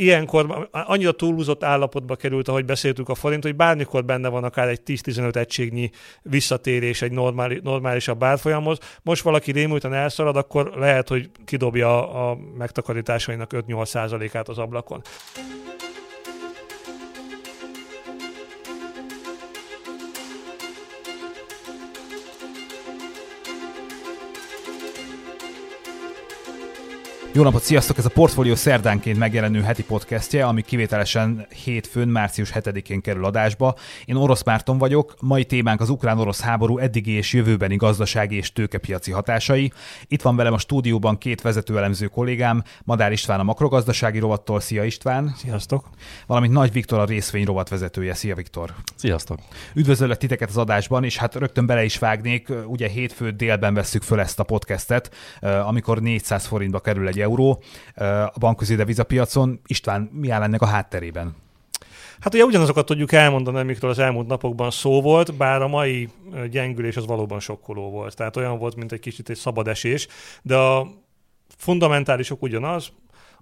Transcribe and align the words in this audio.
ilyenkor 0.00 0.68
annyira 0.70 1.12
túlhúzott 1.12 1.64
állapotba 1.64 2.16
került, 2.16 2.48
ahogy 2.48 2.64
beszéltük 2.64 3.08
a 3.08 3.14
forint, 3.14 3.42
hogy 3.42 3.56
bármikor 3.56 4.04
benne 4.04 4.28
van 4.28 4.44
akár 4.44 4.68
egy 4.68 4.80
10-15 4.86 5.36
egységnyi 5.36 5.90
visszatérés 6.22 7.02
egy 7.02 7.12
normális, 7.12 7.60
normálisabb 7.62 8.22
árfolyamhoz. 8.22 8.78
Most 9.02 9.22
valaki 9.22 9.52
rémülten 9.52 9.94
elszalad, 9.94 10.36
akkor 10.36 10.72
lehet, 10.76 11.08
hogy 11.08 11.30
kidobja 11.44 12.12
a 12.28 12.38
megtakarításainak 12.58 13.50
5-8 13.54 13.84
százalékát 13.84 14.48
az 14.48 14.58
ablakon. 14.58 15.02
Jó 27.32 27.42
napot, 27.42 27.62
sziasztok! 27.62 27.98
Ez 27.98 28.04
a 28.04 28.08
Portfolio 28.08 28.56
szerdánként 28.56 29.18
megjelenő 29.18 29.60
heti 29.60 29.84
podcastje, 29.84 30.46
ami 30.46 30.62
kivételesen 30.62 31.46
hétfőn, 31.64 32.08
március 32.08 32.52
7-én 32.54 33.00
kerül 33.00 33.24
adásba. 33.24 33.74
Én 34.04 34.16
Orosz 34.16 34.42
Márton 34.42 34.78
vagyok, 34.78 35.14
mai 35.20 35.44
témánk 35.44 35.80
az 35.80 35.88
ukrán-orosz 35.88 36.40
háború 36.40 36.78
eddigi 36.78 37.10
és 37.10 37.32
jövőbeni 37.32 37.76
gazdasági 37.76 38.36
és 38.36 38.52
tőkepiaci 38.52 39.10
hatásai. 39.10 39.72
Itt 40.08 40.22
van 40.22 40.36
velem 40.36 40.52
a 40.52 40.58
stúdióban 40.58 41.18
két 41.18 41.40
vezetőelemző 41.40 42.06
kollégám, 42.06 42.62
Madár 42.84 43.12
István 43.12 43.40
a 43.40 43.42
makrogazdasági 43.42 44.18
rovattól, 44.18 44.60
szia 44.60 44.84
István! 44.84 45.34
Sziasztok! 45.36 45.88
Valamint 46.26 46.52
Nagy 46.52 46.72
Viktor 46.72 46.98
a 46.98 47.04
részvény 47.04 47.44
rovat 47.44 47.68
vezetője, 47.68 48.14
szia 48.14 48.34
Viktor! 48.34 48.74
Sziasztok! 48.96 49.38
Üdvözöllek 49.74 50.18
titeket 50.18 50.48
az 50.48 50.56
adásban, 50.56 51.04
és 51.04 51.16
hát 51.16 51.34
rögtön 51.34 51.66
bele 51.66 51.84
is 51.84 51.98
vágnék, 51.98 52.48
ugye 52.66 52.88
hétfő 52.88 53.30
délben 53.30 53.74
vesszük 53.74 54.02
föl 54.02 54.20
ezt 54.20 54.40
a 54.40 54.44
podcastet, 54.44 55.14
amikor 55.64 56.00
400 56.00 56.46
forintba 56.46 56.80
kerül 56.80 57.08
egy 57.08 57.18
euró 57.20 57.62
a 58.32 58.38
bankközi 58.38 58.74
devizapiacon. 58.74 59.60
István, 59.66 60.10
mi 60.12 60.30
áll 60.30 60.42
ennek 60.42 60.62
a 60.62 60.66
hátterében? 60.66 61.34
Hát 62.20 62.34
ugye 62.34 62.44
ugyanazokat 62.44 62.86
tudjuk 62.86 63.12
elmondani, 63.12 63.58
amikről 63.58 63.90
az 63.90 63.98
elmúlt 63.98 64.26
napokban 64.26 64.70
szó 64.70 65.00
volt, 65.02 65.34
bár 65.34 65.62
a 65.62 65.68
mai 65.68 66.08
gyengülés 66.50 66.96
az 66.96 67.06
valóban 67.06 67.40
sokkoló 67.40 67.90
volt. 67.90 68.16
Tehát 68.16 68.36
olyan 68.36 68.58
volt, 68.58 68.76
mint 68.76 68.92
egy 68.92 69.00
kicsit 69.00 69.28
egy 69.30 69.36
szabad 69.36 69.68
esés, 69.68 70.08
de 70.42 70.56
a 70.56 70.86
fundamentálisok 71.56 72.42
ugyanaz, 72.42 72.92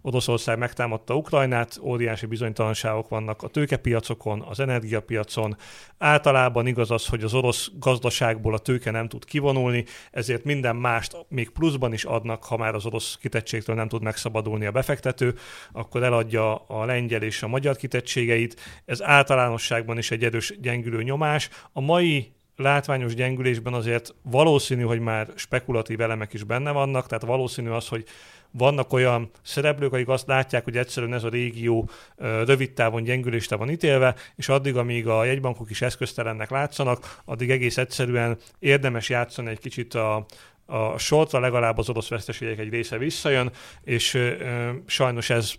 Oroszország 0.03 0.59
megtámadta 0.59 1.15
Ukrajnát, 1.15 1.79
óriási 1.83 2.27
bizonytalanságok 2.27 3.09
vannak 3.09 3.43
a 3.43 3.49
tőkepiacokon, 3.49 4.45
az 4.49 4.61
energiapiacon. 4.61 5.57
Általában 5.99 6.67
igaz 6.67 6.91
az, 6.91 7.07
hogy 7.07 7.23
az 7.23 7.35
orosz 7.35 7.71
gazdaságból 7.79 8.55
a 8.55 8.59
tőke 8.59 8.91
nem 8.91 9.09
tud 9.09 9.25
kivonulni, 9.25 9.85
ezért 10.11 10.45
minden 10.45 10.77
mást 10.77 11.17
még 11.29 11.51
pluszban 11.51 11.93
is 11.93 12.05
adnak, 12.05 12.45
ha 12.45 12.57
már 12.57 12.75
az 12.75 12.87
orosz 12.87 13.17
kitettségtől 13.21 13.77
nem 13.77 13.89
tud 13.89 14.03
megszabadulni 14.03 14.67
a 14.67 14.71
befektető, 14.71 15.35
akkor 15.73 16.03
eladja 16.03 16.55
a 16.55 16.85
lengyel 16.85 17.23
és 17.23 17.43
a 17.43 17.49
magyar 17.49 17.77
kitettségeit. 17.77 18.61
Ez 18.85 19.03
általánosságban 19.03 19.99
is 19.99 20.11
egy 20.11 20.25
erős 20.25 20.55
gyengülő 20.61 21.03
nyomás. 21.03 21.49
A 21.73 21.81
mai 21.81 22.33
látványos 22.59 23.15
gyengülésben 23.15 23.73
azért 23.73 24.15
valószínű, 24.23 24.83
hogy 24.83 25.01
már 25.01 25.29
spekulatív 25.35 26.01
elemek 26.01 26.33
is 26.33 26.43
benne 26.43 26.71
vannak, 26.71 27.07
tehát 27.07 27.25
valószínű 27.25 27.69
az, 27.69 27.89
hogy 27.89 28.05
vannak 28.51 28.93
olyan 28.93 29.31
szereplők, 29.43 29.93
akik 29.93 30.09
azt 30.09 30.27
látják, 30.27 30.65
hogy 30.65 30.77
egyszerűen 30.77 31.15
ez 31.15 31.25
a 31.25 31.29
régió 31.29 31.91
rövid 32.17 32.73
távon 32.73 33.03
gyengülésre 33.03 33.57
van 33.57 33.71
ítélve, 33.71 34.15
és 34.37 34.49
addig, 34.49 34.77
amíg 34.77 35.07
a 35.07 35.25
jegybankok 35.25 35.71
is 35.71 35.83
eszköztelennek 35.83 36.51
látszanak, 36.51 37.21
addig 37.25 37.51
egész 37.51 37.77
egyszerűen 37.77 38.39
érdemes 38.59 39.09
játszani 39.09 39.51
egy 39.51 39.59
kicsit 39.59 39.95
a, 39.95 40.27
a 40.67 40.99
sortra 40.99 41.41
legalább 41.41 41.79
az 41.79 41.89
orosz 41.89 42.09
veszteségek 42.09 42.59
egy 42.59 42.71
része 42.71 42.99
visszajön, 42.99 43.51
és 43.85 44.15
ö, 44.15 44.71
sajnos 44.87 45.31
ez 45.31 45.55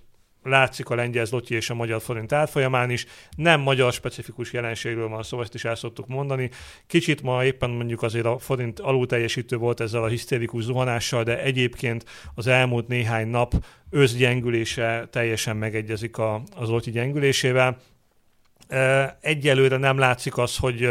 látszik 0.50 0.90
a 0.90 0.96
lengyel 0.96 1.26
zloty 1.26 1.54
és 1.54 1.70
a 1.70 1.74
magyar 1.74 2.02
forint 2.02 2.32
árfolyamán 2.32 2.90
is. 2.90 3.06
Nem 3.36 3.62
magyar 3.62 3.94
specifikus 3.94 4.54
jelenségről 4.54 5.08
van 5.08 5.24
szó, 5.24 5.42
ezt 5.42 5.54
is 5.54 5.66
el 5.66 5.76
szoktuk 5.76 6.08
mondani. 6.08 6.50
Kicsit 6.88 7.22
ma 7.22 7.46
éppen 7.46 7.70
mondjuk 7.70 8.02
azért 8.02 8.26
a 8.26 8.38
forint 8.38 8.80
alul 8.80 9.06
teljesítő 9.06 9.58
volt 9.58 9.80
ezzel 9.80 10.04
a 10.04 10.08
hisztérikus 10.08 10.64
zuhanással, 10.64 11.24
de 11.24 11.42
egyébként 11.42 12.06
az 12.36 12.48
elmúlt 12.48 12.88
néhány 12.88 13.28
nap 13.28 13.54
összgyengülése 13.90 15.08
teljesen 15.12 15.58
megegyezik 15.58 16.18
a, 16.18 16.42
az 16.56 16.68
zloty 16.68 16.92
gyengülésével. 16.92 17.78
Egyelőre 19.22 19.78
nem 19.78 19.98
látszik 19.98 20.38
az, 20.38 20.58
hogy 20.58 20.90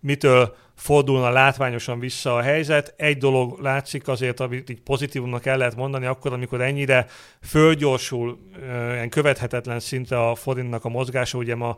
mitől 0.00 0.56
fordulna 0.74 1.30
látványosan 1.30 1.98
vissza 1.98 2.36
a 2.36 2.42
helyzet. 2.42 2.94
Egy 2.96 3.18
dolog 3.18 3.60
látszik 3.60 4.08
azért, 4.08 4.40
amit 4.40 4.70
így 4.70 4.80
pozitívumnak 4.80 5.46
el 5.46 5.56
lehet 5.56 5.76
mondani, 5.76 6.06
akkor, 6.06 6.32
amikor 6.32 6.60
ennyire 6.60 7.06
fölgyorsul, 7.42 8.38
ilyen 8.92 9.08
követhetetlen 9.08 9.80
szinte 9.80 10.28
a 10.28 10.34
forintnak 10.34 10.84
a 10.84 10.88
mozgása, 10.88 11.38
ugye 11.38 11.54
ma 11.54 11.76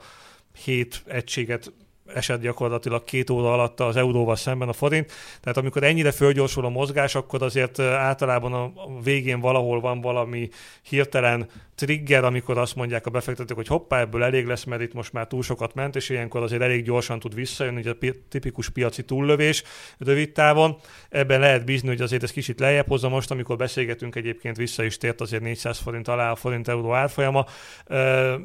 7 0.65 1.03
egységet 1.07 1.73
esett 2.15 2.41
gyakorlatilag 2.41 3.05
két 3.05 3.31
óra 3.31 3.53
alatt 3.53 3.81
az 3.81 3.97
euróval 3.97 4.37
szemben 4.37 4.69
a 4.69 4.73
forint. 4.73 5.13
Tehát 5.41 5.59
amikor 5.59 5.83
ennyire 5.83 6.11
fölgyorsul 6.11 6.65
a 6.65 6.69
mozgás, 6.69 7.15
akkor 7.15 7.43
azért 7.43 7.79
általában 7.79 8.53
a 8.53 8.73
végén 9.03 9.41
valahol 9.41 9.81
van 9.81 10.01
valami 10.01 10.49
hirtelen 10.83 11.49
trigger, 11.77 12.25
amikor 12.25 12.59
azt 12.59 12.75
mondják 12.75 13.07
a 13.07 13.11
befektetők, 13.11 13.57
hogy 13.57 13.67
hoppá, 13.67 14.01
ebből 14.01 14.23
elég 14.23 14.47
lesz, 14.47 14.65
mert 14.65 14.83
itt 14.83 14.93
most 14.93 15.13
már 15.13 15.27
túl 15.27 15.43
sokat 15.43 15.75
ment, 15.75 15.97
és 15.97 16.09
ilyenkor 16.09 16.43
azért 16.43 16.63
elég 16.63 16.85
gyorsan 16.85 17.19
tud 17.19 17.35
visszajönni, 17.35 17.83
hogy 17.83 17.91
a 17.91 17.95
pi- 17.95 18.23
tipikus 18.29 18.69
piaci 18.69 19.05
túllövés 19.05 19.63
rövid 19.99 20.33
távon. 20.33 20.77
Ebben 21.09 21.41
lehet 21.41 21.65
bízni, 21.65 21.89
hogy 21.89 22.01
azért 22.01 22.23
ez 22.23 22.31
kicsit 22.31 22.61
lejjebb 22.61 22.89
hozza 22.89 23.09
most, 23.09 23.31
amikor 23.31 23.57
beszélgetünk 23.57 24.15
egyébként 24.15 24.57
vissza 24.57 24.85
is 24.85 24.97
tért 24.97 25.21
azért 25.21 25.43
400 25.43 25.79
forint 25.79 26.09
alá 26.09 26.31
a 26.31 26.35
forint 26.35 26.69
euró 26.69 26.93
árfolyama, 26.93 27.47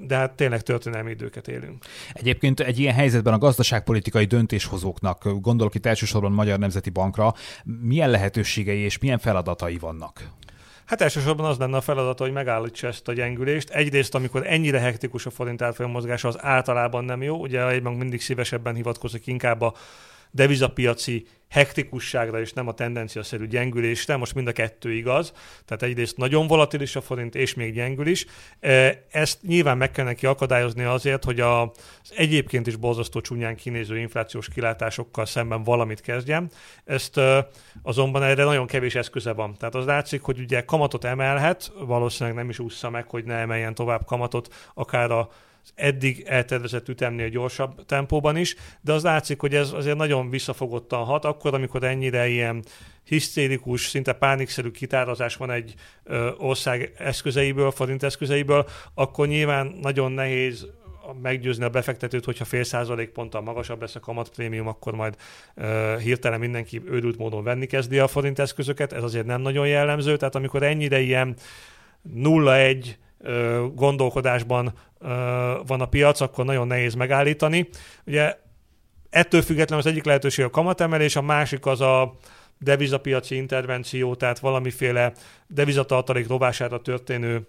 de 0.07 0.16
hát 0.16 0.31
tényleg 0.31 0.61
történelmi 0.61 1.11
időket 1.11 1.47
élünk. 1.47 1.85
Egyébként 2.13 2.59
egy 2.59 2.79
ilyen 2.79 2.93
helyzetben 2.93 3.33
a 3.33 3.38
gazdaságpolitikai 3.51 4.25
döntéshozóknak, 4.25 5.41
gondolok 5.41 5.75
itt 5.75 5.85
elsősorban 5.85 6.31
Magyar 6.31 6.59
Nemzeti 6.59 6.89
Bankra, 6.89 7.34
milyen 7.63 8.09
lehetőségei 8.09 8.79
és 8.79 8.97
milyen 8.97 9.19
feladatai 9.19 9.78
vannak? 9.78 10.29
Hát 10.85 11.01
elsősorban 11.01 11.45
az 11.45 11.57
lenne 11.57 11.78
a 11.78 11.81
feladata, 11.81 12.23
hogy 12.23 12.34
megállítsa 12.34 12.88
ezt 12.88 13.07
a 13.07 13.13
gyengülést. 13.13 13.69
Egyrészt, 13.69 14.16
amikor 14.16 14.47
ennyire 14.47 14.79
hektikus 14.79 15.25
a 15.25 15.29
forint 15.29 15.61
árfolyam 15.61 15.91
mozgása, 15.91 16.28
az 16.28 16.44
általában 16.44 17.06
nem 17.06 17.22
jó. 17.22 17.35
Ugye 17.40 17.61
a 17.61 17.90
mindig 17.90 18.22
szívesebben 18.22 18.75
hivatkozik 18.75 19.28
inkább 19.28 19.61
a 19.61 19.73
devizapiaci 20.31 21.25
hektikusságra 21.51 22.39
és 22.39 22.53
nem 22.53 22.67
a 22.67 22.73
tendenciaszerű 22.73 23.47
gyengülésre. 23.47 24.15
Most 24.15 24.35
mind 24.35 24.47
a 24.47 24.51
kettő 24.51 24.93
igaz. 24.93 25.33
Tehát 25.65 25.83
egyrészt 25.83 26.17
nagyon 26.17 26.47
volatilis 26.47 26.95
a 26.95 27.01
forint, 27.01 27.35
és 27.35 27.53
még 27.53 27.73
gyengül 27.73 28.07
is. 28.07 28.25
E, 28.59 29.03
ezt 29.11 29.41
nyilván 29.41 29.77
meg 29.77 29.91
kell 29.91 30.05
neki 30.05 30.25
akadályozni 30.25 30.83
azért, 30.83 31.23
hogy 31.23 31.39
az 31.39 31.69
egyébként 32.15 32.67
is 32.67 32.75
borzasztó 32.75 33.21
csúnyán 33.21 33.55
kinéző 33.55 33.97
inflációs 33.97 34.47
kilátásokkal 34.47 35.25
szemben 35.25 35.63
valamit 35.63 36.01
kezdjen. 36.01 36.51
Ezt 36.85 37.17
e, 37.17 37.47
azonban 37.81 38.23
erre 38.23 38.43
nagyon 38.43 38.67
kevés 38.67 38.95
eszköze 38.95 39.33
van. 39.33 39.57
Tehát 39.57 39.75
az 39.75 39.85
látszik, 39.85 40.21
hogy 40.21 40.39
ugye 40.39 40.61
kamatot 40.61 41.03
emelhet, 41.03 41.71
valószínűleg 41.79 42.37
nem 42.37 42.49
is 42.49 42.59
ússza 42.59 42.89
meg, 42.89 43.09
hogy 43.09 43.23
ne 43.23 43.35
emeljen 43.35 43.75
tovább 43.75 44.05
kamatot, 44.05 44.53
akár 44.73 45.11
a 45.11 45.29
eddig 45.75 46.23
eltervezett 46.27 46.89
ütemnél 46.89 47.29
gyorsabb 47.29 47.85
tempóban 47.85 48.38
is, 48.38 48.55
de 48.81 48.94
az 48.94 49.03
látszik, 49.03 49.39
hogy 49.39 49.55
ez 49.55 49.72
azért 49.72 49.97
nagyon 49.97 50.29
visszafogottan 50.29 51.03
hat, 51.03 51.25
akkor, 51.25 51.53
amikor 51.53 51.83
ennyire 51.83 52.27
ilyen 52.27 52.63
hisztérikus, 53.03 53.88
szinte 53.88 54.13
pánikszerű 54.13 54.72
kitározás 54.72 55.35
van 55.35 55.51
egy 55.51 55.73
ö, 56.03 56.31
ország 56.38 56.94
eszközeiből, 56.97 57.72
forint 57.72 58.03
eszközeiből, 58.03 58.67
akkor 58.94 59.27
nyilván 59.27 59.77
nagyon 59.81 60.11
nehéz 60.11 60.67
meggyőzni 61.22 61.63
a 61.63 61.69
befektetőt, 61.69 62.25
hogyha 62.25 62.45
fél 62.45 62.63
százalék 62.63 63.09
ponttal 63.09 63.41
magasabb 63.41 63.81
lesz 63.81 63.95
a 63.95 63.99
kamatprémium, 63.99 64.67
akkor 64.67 64.93
majd 64.93 65.16
ö, 65.55 65.95
hirtelen 65.99 66.39
mindenki 66.39 66.81
őrült 66.85 67.17
módon 67.17 67.43
venni 67.43 67.66
kezdi 67.66 67.99
a 67.99 68.07
forint 68.07 68.39
eszközöket, 68.39 68.93
ez 68.93 69.03
azért 69.03 69.25
nem 69.25 69.41
nagyon 69.41 69.67
jellemző, 69.67 70.17
tehát 70.17 70.35
amikor 70.35 70.63
ennyire 70.63 70.99
ilyen 70.99 71.35
0-1 72.16 72.85
gondolkodásban 73.73 74.73
van 75.67 75.81
a 75.81 75.85
piac, 75.85 76.22
akkor 76.22 76.46
nagyon 76.46 76.67
nehéz 76.67 76.93
megállítani. 76.93 77.69
Ugye 78.05 78.37
ettől 79.09 79.41
függetlenül 79.41 79.85
az 79.85 79.91
egyik 79.91 80.05
lehetőség 80.05 80.46
a 80.46 80.49
kamatemelés, 80.49 81.16
a 81.16 81.22
másik 81.22 81.66
az 81.66 81.81
a 81.81 82.16
devizapiaci 82.59 83.35
intervenció, 83.35 84.16
tehát 84.16 84.40
valamiféle 84.40 85.11
devizatartalék 85.47 86.28
rovására 86.28 86.81
történő 86.81 87.47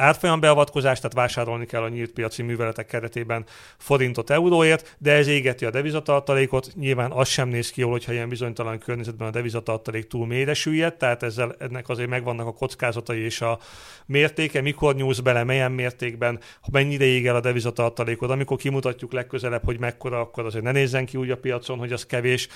árfolyambeavatkozás, 0.00 0.96
tehát 0.96 1.16
vásárolni 1.16 1.66
kell 1.66 1.82
a 1.82 1.88
nyílt 1.88 2.12
piaci 2.12 2.42
műveletek 2.42 2.86
keretében 2.86 3.44
forintot 3.78 4.30
euróért, 4.30 4.96
de 4.98 5.12
ez 5.12 5.26
égeti 5.26 5.64
a 5.64 5.70
devizatartalékot. 5.70 6.70
Nyilván 6.74 7.10
az 7.10 7.28
sem 7.28 7.48
néz 7.48 7.70
ki 7.70 7.80
jól, 7.80 7.90
hogyha 7.90 8.12
ilyen 8.12 8.28
bizonytalan 8.28 8.78
környezetben 8.78 9.28
a 9.28 9.30
devizatartalék 9.30 10.06
túl 10.06 10.26
mélyre 10.26 10.54
süllyed, 10.54 10.94
tehát 10.94 11.22
ezzel, 11.22 11.54
ennek 11.58 11.88
azért 11.88 12.08
megvannak 12.08 12.46
a 12.46 12.52
kockázatai 12.52 13.20
és 13.20 13.40
a 13.40 13.58
mértéke, 14.06 14.60
mikor 14.60 14.94
nyúlsz 14.94 15.18
bele, 15.20 15.44
milyen 15.44 15.72
mértékben, 15.72 16.40
mennyire 16.72 17.04
ég 17.04 17.26
el 17.26 17.36
a 17.36 17.40
devizatartalékod, 17.40 18.30
amikor 18.30 18.56
kimutatjuk 18.56 19.12
legközelebb, 19.12 19.64
hogy 19.64 19.78
mekkora, 19.78 20.20
akkor 20.20 20.44
azért 20.44 20.64
ne 20.64 20.72
nézzen 20.72 21.06
ki 21.06 21.16
úgy 21.16 21.30
a 21.30 21.36
piacon, 21.36 21.78
hogy 21.78 21.92
az 21.92 22.06
kevés 22.06 22.48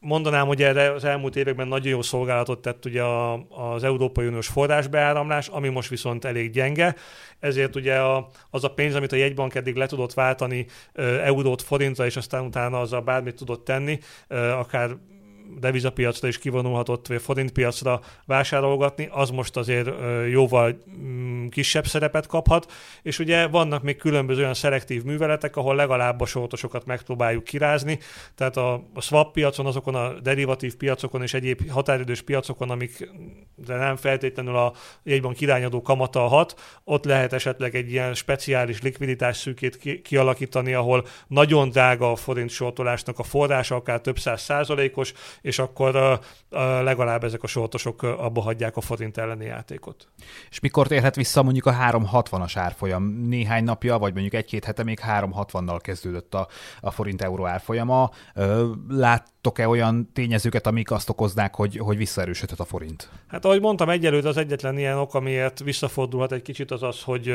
mondanám, 0.00 0.46
hogy 0.46 0.62
erre 0.62 0.92
az 0.92 1.04
elmúlt 1.04 1.36
években 1.36 1.68
nagyon 1.68 1.92
jó 1.92 2.02
szolgálatot 2.02 2.62
tett 2.62 2.84
ugye 2.84 3.02
az 3.48 3.84
Európai 3.84 4.26
Uniós 4.26 4.46
forrásbeáramlás, 4.46 5.48
ami 5.48 5.68
most 5.68 5.88
viszont 5.88 6.24
elég 6.24 6.50
gyenge, 6.50 6.94
ezért 7.40 7.76
ugye 7.76 7.98
a, 7.98 8.28
az 8.50 8.64
a 8.64 8.74
pénz, 8.74 8.94
amit 8.94 9.12
a 9.12 9.16
jegybank 9.16 9.54
eddig 9.54 9.76
le 9.76 9.86
tudott 9.86 10.14
váltani 10.14 10.66
eurót 11.22 11.62
forintra, 11.62 12.04
és 12.04 12.16
aztán 12.16 12.44
utána 12.44 12.80
azzal 12.80 13.00
bármit 13.00 13.34
tudott 13.34 13.64
tenni, 13.64 13.98
akár 14.58 14.90
devizapiacra 15.60 16.28
is 16.28 16.38
kivonulhatott, 16.38 17.06
vagy 17.06 17.20
forintpiacra 17.20 18.00
vásárolgatni, 18.24 19.08
az 19.10 19.30
most 19.30 19.56
azért 19.56 19.90
jóval 20.30 20.82
mm, 21.00 21.46
kisebb 21.46 21.86
szerepet 21.86 22.26
kaphat, 22.26 22.72
és 23.02 23.18
ugye 23.18 23.46
vannak 23.46 23.82
még 23.82 23.96
különböző 23.96 24.40
olyan 24.40 24.54
szelektív 24.54 25.02
műveletek, 25.02 25.56
ahol 25.56 25.74
legalább 25.74 26.20
a 26.20 26.26
sortosokat 26.26 26.86
megpróbáljuk 26.86 27.44
kirázni, 27.44 27.98
tehát 28.34 28.56
a, 28.56 28.72
a 28.94 29.00
swap 29.00 29.32
piacon, 29.32 29.66
azokon 29.66 29.94
a 29.94 30.20
derivatív 30.20 30.76
piacokon 30.76 31.22
és 31.22 31.34
egyéb 31.34 31.70
határidős 31.70 32.22
piacokon, 32.22 32.70
amik 32.70 33.08
de 33.66 33.76
nem 33.76 33.96
feltétlenül 33.96 34.56
a 34.56 34.72
jegyban 35.02 35.32
kirányadó 35.32 35.82
kamata 35.82 36.20
hat, 36.20 36.60
ott 36.84 37.04
lehet 37.04 37.32
esetleg 37.32 37.74
egy 37.74 37.90
ilyen 37.90 38.14
speciális 38.14 38.82
likviditás 38.82 39.36
szűkét 39.36 39.78
ki, 39.78 40.02
kialakítani, 40.02 40.74
ahol 40.74 41.06
nagyon 41.26 41.68
drága 41.68 42.10
a 42.10 42.16
forint 42.16 42.50
sortolásnak 42.50 43.18
a 43.18 43.22
forrása, 43.22 43.74
akár 43.74 44.00
több 44.00 44.18
száz 44.18 44.42
százalékos, 44.42 45.12
és 45.40 45.58
akkor 45.58 45.96
uh, 45.96 46.18
legalább 46.82 47.24
ezek 47.24 47.42
a 47.42 47.46
sortosok 47.46 48.02
abba 48.02 48.40
hagyják 48.40 48.76
a 48.76 48.80
forint 48.80 49.18
elleni 49.18 49.44
játékot. 49.44 50.08
És 50.50 50.60
mikor 50.60 50.86
térhet 50.86 51.14
vissza 51.14 51.42
mondjuk 51.42 51.66
a 51.66 51.72
360-as 51.72 52.52
árfolyam? 52.54 53.04
Néhány 53.04 53.64
napja, 53.64 53.98
vagy 53.98 54.12
mondjuk 54.12 54.34
egy-két 54.34 54.64
hete 54.64 54.82
még 54.82 55.00
360-nal 55.06 55.78
kezdődött 55.82 56.34
a, 56.34 56.48
a 56.80 56.90
forint-euró 56.90 57.46
árfolyama. 57.46 58.10
Láttok-e 59.48 59.68
olyan 59.68 60.10
tényezőket, 60.12 60.66
amik 60.66 60.90
azt 60.90 61.08
okoznák, 61.08 61.54
hogy, 61.54 61.76
hogy 61.76 61.96
visszaerősödhet 61.96 62.60
a 62.60 62.64
forint? 62.64 63.08
Hát 63.28 63.44
ahogy 63.44 63.60
mondtam, 63.60 63.88
egyelőtt 63.88 64.24
az 64.24 64.36
egyetlen 64.36 64.78
ilyen 64.78 64.98
ok, 64.98 65.14
amiért 65.14 65.58
visszafordulhat 65.58 66.32
egy 66.32 66.42
kicsit 66.42 66.70
az 66.70 66.82
az, 66.82 67.02
hogy 67.02 67.28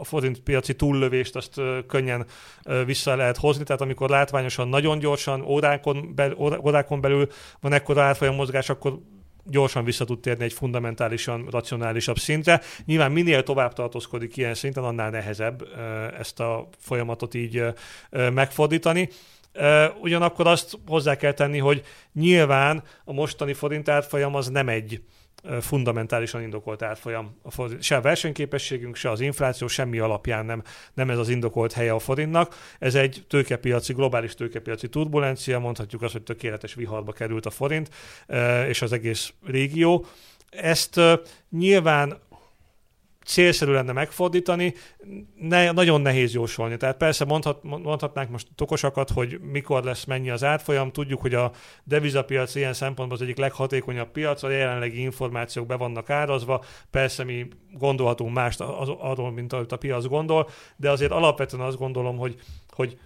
a 0.00 0.04
forint 0.04 0.40
piaci 0.40 0.74
túllövést 0.74 1.36
azt 1.36 1.60
könnyen 1.86 2.26
vissza 2.86 3.16
lehet 3.16 3.36
hozni, 3.36 3.64
tehát 3.64 3.80
amikor 3.80 4.10
látványosan 4.10 4.68
nagyon 4.68 4.98
gyorsan, 4.98 5.42
órákon, 5.42 6.12
belül, 6.14 6.36
órákon 6.64 7.00
belül 7.00 7.28
van 7.60 7.72
ekkora 7.72 8.02
árfolyam 8.02 8.34
mozgás, 8.34 8.68
akkor 8.68 8.98
gyorsan 9.44 9.84
vissza 9.84 10.04
tud 10.04 10.20
térni 10.20 10.44
egy 10.44 10.52
fundamentálisan 10.52 11.48
racionálisabb 11.50 12.18
szintre. 12.18 12.60
Nyilván 12.84 13.12
minél 13.12 13.42
tovább 13.42 13.72
tartózkodik 13.72 14.36
ilyen 14.36 14.54
szinten, 14.54 14.84
annál 14.84 15.10
nehezebb 15.10 15.62
ezt 16.18 16.40
a 16.40 16.68
folyamatot 16.78 17.34
így 17.34 17.64
megfordítani. 18.10 19.08
Ugyanakkor 20.00 20.46
azt 20.46 20.78
hozzá 20.86 21.16
kell 21.16 21.32
tenni, 21.32 21.58
hogy 21.58 21.82
nyilván 22.12 22.82
a 23.04 23.12
mostani 23.12 23.52
forint 23.52 23.88
árfolyam 23.88 24.34
az 24.34 24.48
nem 24.48 24.68
egy 24.68 25.02
fundamentálisan 25.60 26.42
indokolt 26.42 26.82
árfolyam. 26.82 27.40
Se 27.80 27.96
a 27.96 28.00
versenyképességünk, 28.00 28.96
se 28.96 29.10
az 29.10 29.20
infláció 29.20 29.66
semmi 29.66 29.98
alapján 29.98 30.46
nem, 30.46 30.62
nem 30.94 31.10
ez 31.10 31.18
az 31.18 31.28
indokolt 31.28 31.72
helye 31.72 31.92
a 31.92 31.98
forintnak. 31.98 32.54
Ez 32.78 32.94
egy 32.94 33.24
tőkepiaci, 33.28 33.92
globális 33.92 34.34
tőkepiaci 34.34 34.88
turbulencia, 34.88 35.58
mondhatjuk 35.58 36.02
azt, 36.02 36.12
hogy 36.12 36.22
tökéletes 36.22 36.74
viharba 36.74 37.12
került 37.12 37.46
a 37.46 37.50
forint 37.50 37.90
és 38.68 38.82
az 38.82 38.92
egész 38.92 39.32
régió. 39.46 40.06
Ezt 40.50 41.00
nyilván 41.50 42.20
célszerű 43.24 43.72
lenne 43.72 43.92
megfordítani, 43.92 44.74
ne, 45.40 45.72
nagyon 45.72 46.00
nehéz 46.00 46.34
jósolni. 46.34 46.76
Tehát 46.76 46.96
persze 46.96 47.24
mondhat, 47.24 47.62
mondhatnánk 47.62 48.30
most 48.30 48.48
okosakat, 48.58 49.10
hogy 49.10 49.40
mikor 49.40 49.84
lesz 49.84 50.04
mennyi 50.04 50.30
az 50.30 50.44
árfolyam. 50.44 50.92
Tudjuk, 50.92 51.20
hogy 51.20 51.34
a 51.34 51.52
devizapiac 51.84 52.54
ilyen 52.54 52.72
szempontból 52.72 53.16
az 53.16 53.22
egyik 53.22 53.36
leghatékonyabb 53.36 54.10
piac, 54.10 54.42
a 54.42 54.50
jelenlegi 54.50 55.00
információk 55.00 55.66
be 55.66 55.76
vannak 55.76 56.10
árazva. 56.10 56.64
Persze 56.90 57.24
mi 57.24 57.48
gondolhatunk 57.72 58.34
mást 58.34 58.60
arról, 58.60 59.30
mint 59.30 59.52
ahogy 59.52 59.66
a 59.68 59.76
piac 59.76 60.06
gondol, 60.06 60.48
de 60.76 60.90
azért 60.90 61.12
alapvetően 61.12 61.62
azt 61.62 61.78
gondolom, 61.78 62.16
hogy, 62.16 62.40
hogy 62.68 62.98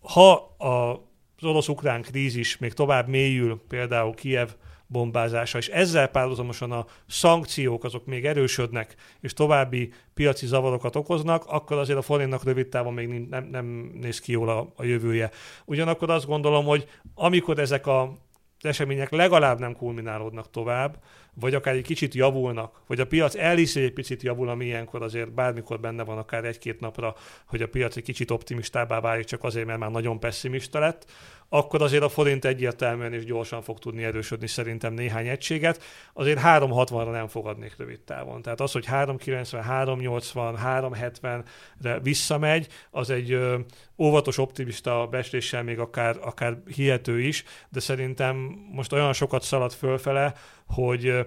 ha 0.00 0.32
a, 0.58 0.90
az 1.36 1.44
orosz-ukrán 1.44 2.02
krízis 2.02 2.58
még 2.58 2.72
tovább 2.72 3.08
mélyül, 3.08 3.60
például 3.68 4.14
Kiev 4.14 4.48
bombázása, 4.90 5.58
és 5.58 5.68
ezzel 5.68 6.08
párhuzamosan 6.08 6.72
a 6.72 6.86
szankciók 7.06 7.84
azok 7.84 8.06
még 8.06 8.26
erősödnek, 8.26 8.94
és 9.20 9.32
további 9.32 9.92
piaci 10.14 10.46
zavarokat 10.46 10.96
okoznak, 10.96 11.44
akkor 11.46 11.78
azért 11.78 11.98
a 11.98 12.02
forintnak 12.02 12.44
rövid 12.44 12.68
távon 12.68 12.94
még 12.94 13.08
nem, 13.08 13.44
nem 13.44 13.90
néz 14.00 14.20
ki 14.20 14.32
jól 14.32 14.48
a, 14.48 14.72
a 14.76 14.84
jövője. 14.84 15.30
Ugyanakkor 15.64 16.10
azt 16.10 16.26
gondolom, 16.26 16.64
hogy 16.64 16.88
amikor 17.14 17.58
ezek 17.58 17.86
a 17.86 18.12
események 18.60 19.10
legalább 19.10 19.58
nem 19.58 19.72
kulminálódnak 19.72 20.50
tovább, 20.50 20.98
vagy 21.34 21.54
akár 21.54 21.74
egy 21.74 21.82
kicsit 21.82 22.14
javulnak, 22.14 22.82
vagy 22.86 23.00
a 23.00 23.06
piac 23.06 23.34
elhiszi, 23.34 23.82
egy 23.82 23.92
picit 23.92 24.22
javul, 24.22 24.48
ami 24.48 24.64
ilyenkor 24.64 25.02
azért 25.02 25.32
bármikor 25.32 25.80
benne 25.80 26.04
van 26.04 26.18
akár 26.18 26.44
egy-két 26.44 26.80
napra, 26.80 27.14
hogy 27.46 27.62
a 27.62 27.68
piac 27.68 27.96
egy 27.96 28.02
kicsit 28.02 28.30
optimistábbá 28.30 29.00
válik, 29.00 29.24
csak 29.24 29.44
azért, 29.44 29.66
mert 29.66 29.78
már 29.78 29.90
nagyon 29.90 30.20
pessimista 30.20 30.78
lett, 30.78 31.10
akkor 31.52 31.82
azért 31.82 32.02
a 32.02 32.08
forint 32.08 32.44
egyértelműen 32.44 33.12
és 33.12 33.24
gyorsan 33.24 33.62
fog 33.62 33.78
tudni 33.78 34.04
erősödni 34.04 34.46
szerintem 34.46 34.92
néhány 34.92 35.28
egységet. 35.28 35.82
Azért 36.12 36.40
360-ra 36.44 37.10
nem 37.10 37.28
fogadnék 37.28 37.74
rövid 37.76 38.00
távon. 38.00 38.42
Tehát 38.42 38.60
az, 38.60 38.72
hogy 38.72 38.86
390, 38.86 39.62
380, 39.62 40.58
370-re 40.64 42.00
visszamegy, 42.00 42.66
az 42.90 43.10
egy 43.10 43.32
ö, 43.32 43.58
óvatos, 43.98 44.38
optimista 44.38 45.06
besléssel 45.10 45.62
még 45.62 45.78
akár, 45.78 46.16
akár 46.20 46.62
hihető 46.74 47.20
is, 47.20 47.44
de 47.68 47.80
szerintem 47.80 48.36
most 48.72 48.92
olyan 48.92 49.12
sokat 49.12 49.42
szalad 49.42 49.72
fölfele, 49.72 50.34
hogy 50.66 51.26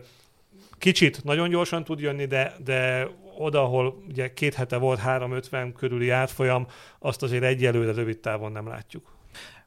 kicsit 0.77 1.23
nagyon 1.23 1.49
gyorsan 1.49 1.83
tud 1.83 1.99
jönni, 1.99 2.25
de, 2.25 2.55
de 2.63 3.07
oda, 3.37 3.61
ahol 3.61 4.03
ugye 4.07 4.33
két 4.33 4.53
hete 4.53 4.77
volt 4.77 4.99
350 4.99 5.73
körüli 5.73 6.09
átfolyam, 6.09 6.67
azt 6.99 7.23
azért 7.23 7.43
egyelőre 7.43 7.91
rövid 7.91 8.19
távon 8.19 8.51
nem 8.51 8.67
látjuk. 8.67 9.12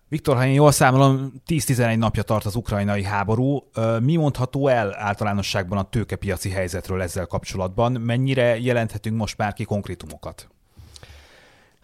Viktor, 0.08 0.36
ha 0.36 0.46
én 0.46 0.52
jól 0.52 0.72
számolom, 0.72 1.32
10-11 1.46 1.98
napja 1.98 2.22
tart 2.22 2.44
az 2.44 2.54
ukrajnai 2.54 3.04
háború. 3.04 3.70
Mi 4.02 4.16
mondható 4.16 4.68
el 4.68 4.94
általánosságban 4.98 5.78
a 5.78 5.88
tőkepiaci 5.88 6.50
helyzetről 6.50 7.02
ezzel 7.02 7.26
kapcsolatban? 7.26 7.92
Mennyire 7.92 8.58
jelenthetünk 8.58 9.16
most 9.16 9.36
már 9.36 9.52
ki 9.52 9.64
konkrétumokat? 9.64 10.48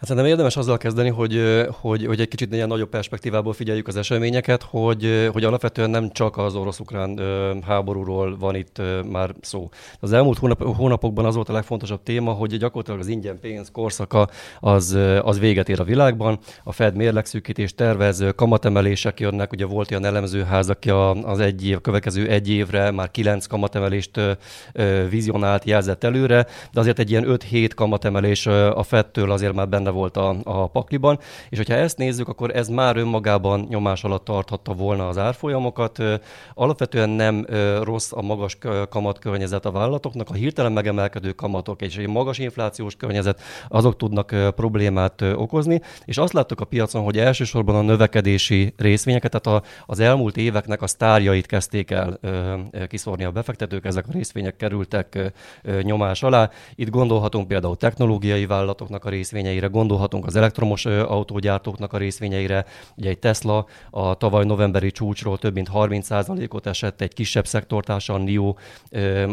Hát 0.03 0.11
szerintem 0.11 0.33
érdemes 0.33 0.57
azzal 0.57 0.79
kezdeni, 0.79 1.09
hogy, 1.09 1.67
hogy, 1.81 2.07
hogy 2.07 2.21
egy 2.21 2.29
kicsit 2.29 2.53
ilyen 2.53 2.69
nagyobb 2.69 2.89
perspektívából 2.89 3.53
figyeljük 3.53 3.89
az 3.89 3.97
eseményeket, 3.97 4.63
hogy, 4.63 5.29
hogy 5.33 5.45
alapvetően 5.45 5.91
nem 5.91 6.11
csak 6.11 6.37
az 6.37 6.55
orosz-ukrán 6.55 7.21
háborúról 7.67 8.37
van 8.39 8.55
itt 8.55 8.83
már 9.11 9.35
szó. 9.41 9.69
Az 10.01 10.13
elmúlt 10.13 10.39
hónap, 10.39 10.63
hónapokban 10.63 11.25
az 11.25 11.35
volt 11.35 11.49
a 11.49 11.53
legfontosabb 11.53 12.03
téma, 12.03 12.33
hogy 12.33 12.57
gyakorlatilag 12.57 13.01
az 13.01 13.07
ingyen 13.07 13.39
pénz 13.41 13.71
korszaka 13.71 14.29
az, 14.61 14.99
az 15.23 15.39
véget 15.39 15.69
ér 15.69 15.81
a 15.81 15.85
világban. 15.85 16.39
A 16.65 16.73
Fed 16.73 16.97
mérlegszűkítés 16.97 17.75
tervez, 17.75 18.25
kamatemelések 18.37 19.21
jönnek, 19.21 19.53
ugye 19.53 19.67
volt 19.67 19.91
ilyen 19.91 20.05
elemzőház, 20.05 20.71
aki 20.71 20.91
az 21.23 21.39
egy 21.39 21.67
év, 21.67 21.81
következő 21.81 22.29
egy 22.29 22.49
évre 22.49 22.91
már 22.91 23.11
kilenc 23.11 23.47
kamatemelést 23.47 24.21
vizionált, 25.09 25.65
jelzett 25.65 26.05
előre, 26.05 26.47
de 26.73 26.81
azért 26.81 26.99
egy 26.99 27.11
ilyen 27.11 27.25
5-7 27.29 27.71
kamatemelés 27.75 28.47
a 28.47 28.83
Fedtől 28.83 29.31
azért 29.31 29.55
már 29.55 29.69
benne 29.69 29.91
volt 29.93 30.17
a, 30.17 30.37
a 30.45 30.67
pakliban, 30.67 31.19
és 31.49 31.57
hogyha 31.57 31.75
ezt 31.75 31.97
nézzük, 31.97 32.29
akkor 32.29 32.57
ez 32.57 32.69
már 32.69 32.97
önmagában 32.97 33.67
nyomás 33.69 34.05
alatt 34.05 34.25
tarthatta 34.25 34.73
volna 34.73 35.09
az 35.09 35.19
árfolyamokat. 35.19 36.03
Alapvetően 36.55 37.11
nem 37.11 37.47
rossz 37.83 38.13
a 38.13 38.23
magas 38.23 38.59
kamatkörnyezet 38.89 39.65
a 39.65 39.71
vállalatoknak, 39.71 40.31
a 40.31 40.35
hirtelen 40.35 40.73
megemelkedő 40.73 41.33
kamatok 41.33 41.83
és 41.83 41.97
egy 41.97 42.09
magas 42.09 42.39
inflációs 42.39 42.97
környezet, 42.97 43.41
azok 43.69 43.97
tudnak 43.97 44.35
problémát 44.55 45.23
okozni, 45.23 45.81
és 46.05 46.19
azt 46.19 46.33
láttuk 46.33 46.61
a 46.61 46.65
piacon, 46.65 47.03
hogy 47.03 47.19
elsősorban 47.19 47.75
a 47.75 47.83
növekedési 47.83 48.75
részvényeket, 48.77 49.41
tehát 49.41 49.63
a, 49.63 49.69
az 49.87 50.01
elmúlt 50.01 50.37
éveknek 50.37 50.83
a 50.83 50.87
sztárjait 50.87 51.47
kezdték 51.47 51.91
el 51.91 52.19
kiszórni 52.89 53.25
a 53.25 53.31
befektetők, 53.31 53.85
ezek 53.85 54.05
a 54.09 54.13
részvények 54.13 54.57
kerültek 54.57 55.33
nyomás 55.83 56.23
alá. 56.23 56.51
Itt 56.75 56.91
gondolhatunk 56.91 57.49
például 57.49 57.77
technológiai 57.77 58.47
vállalatoknak 58.47 59.05
a 59.05 59.09
részvényeire, 59.09 59.67
gondolhatunk 59.83 60.27
az 60.27 60.37
elektromos 60.37 60.87
autógyártóknak 60.87 61.93
a 61.93 61.99
részvényeire. 61.99 62.65
Ugye 62.97 63.09
egy 63.09 63.19
Tesla 63.19 63.67
a 63.91 64.15
tavaly 64.15 64.45
novemberi 64.45 64.91
csúcsról 64.91 65.39
több 65.39 65.55
mint 65.55 65.71
30%-ot 65.75 66.67
esett, 66.67 67.01
egy 67.01 67.15
kisebb 67.15 67.47
szektortársa, 67.47 68.15
a 68.15 68.19
NIO, 68.19 68.55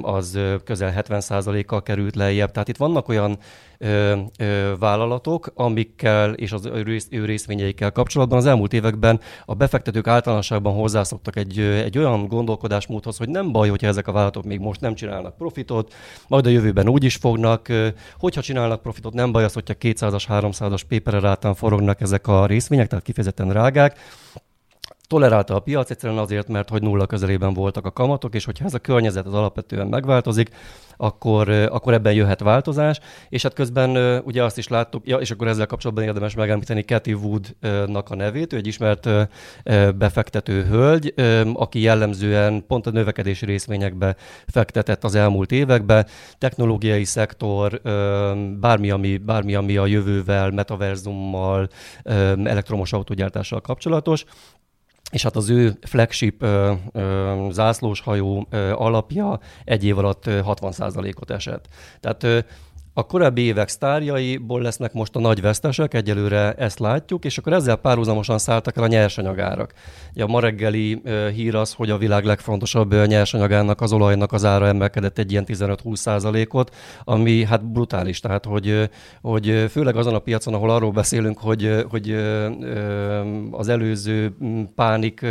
az 0.01 0.39
közel 0.63 0.93
70%-kal 0.97 1.83
került 1.83 2.15
lejjebb. 2.15 2.51
Tehát 2.51 2.67
itt 2.67 2.77
vannak 2.77 3.07
olyan 3.07 3.37
ö, 3.79 4.17
ö, 4.37 4.73
vállalatok, 4.79 5.51
amikkel 5.55 6.33
és 6.33 6.51
az 6.51 6.65
ő, 6.65 6.81
rész, 6.81 7.07
ő 7.09 7.25
részvényeikkel 7.25 7.91
kapcsolatban 7.91 8.37
az 8.37 8.45
elmúlt 8.45 8.73
években 8.73 9.19
a 9.45 9.53
befektetők 9.53 10.07
általánosságban 10.07 10.73
hozzászoktak 10.73 11.35
egy, 11.35 11.59
egy 11.59 11.97
olyan 11.97 12.27
gondolkodásmódhoz, 12.27 13.17
hogy 13.17 13.29
nem 13.29 13.51
baj, 13.51 13.69
hogyha 13.69 13.87
ezek 13.87 14.07
a 14.07 14.11
vállalatok 14.11 14.43
még 14.43 14.59
most 14.59 14.81
nem 14.81 14.95
csinálnak 14.95 15.37
profitot, 15.37 15.93
majd 16.27 16.45
a 16.45 16.49
jövőben 16.49 16.89
úgy 16.89 17.03
is 17.03 17.15
fognak. 17.15 17.67
Hogyha 18.17 18.41
csinálnak 18.41 18.81
profitot, 18.81 19.13
nem 19.13 19.31
baj 19.31 19.43
az, 19.43 19.53
hogyha 19.53 19.73
200-as, 19.79 20.23
300-as 20.29 20.81
pépererátán 20.87 21.53
forognak 21.53 22.01
ezek 22.01 22.27
a 22.27 22.45
részvények, 22.45 22.87
tehát 22.87 23.05
kifejezetten 23.05 23.51
rágák 23.51 23.97
tolerálta 25.09 25.55
a 25.55 25.59
piac 25.59 25.89
egyszerűen 25.89 26.19
azért, 26.19 26.47
mert 26.47 26.69
hogy 26.69 26.81
nulla 26.81 27.05
közelében 27.05 27.53
voltak 27.53 27.85
a 27.85 27.91
kamatok, 27.91 28.35
és 28.35 28.45
hogyha 28.45 28.65
ez 28.65 28.73
a 28.73 28.79
környezet 28.79 29.25
az 29.25 29.33
alapvetően 29.33 29.87
megváltozik, 29.87 30.49
akkor, 30.97 31.49
akkor 31.49 31.93
ebben 31.93 32.13
jöhet 32.13 32.39
változás, 32.39 32.99
és 33.29 33.43
hát 33.43 33.53
közben 33.53 34.21
ugye 34.23 34.43
azt 34.43 34.57
is 34.57 34.67
láttuk, 34.67 35.07
ja, 35.07 35.17
és 35.17 35.31
akkor 35.31 35.47
ezzel 35.47 35.65
kapcsolatban 35.65 36.05
érdemes 36.05 36.35
megemlíteni 36.35 36.81
Cathy 36.81 37.13
Woodnak 37.13 38.09
a 38.09 38.15
nevét, 38.15 38.53
ő 38.53 38.57
egy 38.57 38.67
ismert 38.67 39.09
befektető 39.97 40.63
hölgy, 40.63 41.13
aki 41.53 41.81
jellemzően 41.81 42.65
pont 42.67 42.87
a 42.87 42.91
növekedési 42.91 43.45
részvényekbe 43.45 44.15
fektetett 44.47 45.03
az 45.03 45.15
elmúlt 45.15 45.51
években, 45.51 46.05
technológiai 46.37 47.03
szektor, 47.03 47.81
bármi, 48.59 48.89
ami, 48.89 49.17
bármi, 49.17 49.55
ami 49.55 49.77
a 49.77 49.85
jövővel, 49.85 50.49
metaverzummal, 50.51 51.69
elektromos 52.43 52.93
autógyártással 52.93 53.61
kapcsolatos, 53.61 54.25
és 55.11 55.23
hát 55.23 55.35
az 55.35 55.49
ő 55.49 55.77
flagship 55.81 56.41
ö, 56.43 56.73
ö, 56.91 57.47
zászlóshajó 57.51 58.47
ö, 58.49 58.71
alapja 58.71 59.39
egy 59.65 59.83
év 59.85 59.97
alatt 59.97 60.23
60%-ot 60.27 61.31
esett. 61.31 61.67
Tehát 61.99 62.23
ö, 62.23 62.39
a 62.93 63.05
korábbi 63.05 63.41
évek 63.41 63.67
sztárjaiból 63.67 64.61
lesznek 64.61 64.93
most 64.93 65.15
a 65.15 65.19
nagy 65.19 65.41
vesztesek, 65.41 65.93
egyelőre 65.93 66.53
ezt 66.53 66.79
látjuk, 66.79 67.25
és 67.25 67.37
akkor 67.37 67.53
ezzel 67.53 67.75
párhuzamosan 67.75 68.37
szálltak 68.37 68.77
el 68.77 68.83
a 68.83 68.87
nyersanyagárak. 68.87 69.73
Ugye 70.13 70.23
a 70.23 70.27
ma 70.27 70.39
reggeli 70.39 71.01
hír 71.33 71.55
az, 71.55 71.73
hogy 71.73 71.89
a 71.89 71.97
világ 71.97 72.23
legfontosabb 72.25 73.05
nyersanyagának, 73.05 73.81
az 73.81 73.91
olajnak 73.91 74.31
az 74.31 74.45
ára 74.45 74.67
emelkedett 74.67 75.17
egy 75.17 75.31
ilyen 75.31 75.45
15-20 75.47 75.95
százalékot, 75.95 76.75
ami 77.03 77.45
hát 77.45 77.71
brutális. 77.71 78.19
Tehát, 78.19 78.45
hogy, 78.45 78.89
hogy 79.21 79.65
főleg 79.69 79.95
azon 79.95 80.13
a 80.13 80.19
piacon, 80.19 80.53
ahol 80.53 80.69
arról 80.69 80.91
beszélünk, 80.91 81.39
hogy, 81.39 81.85
hogy 81.89 82.15
az 83.51 83.67
előző 83.67 84.35
pánik 84.75 85.25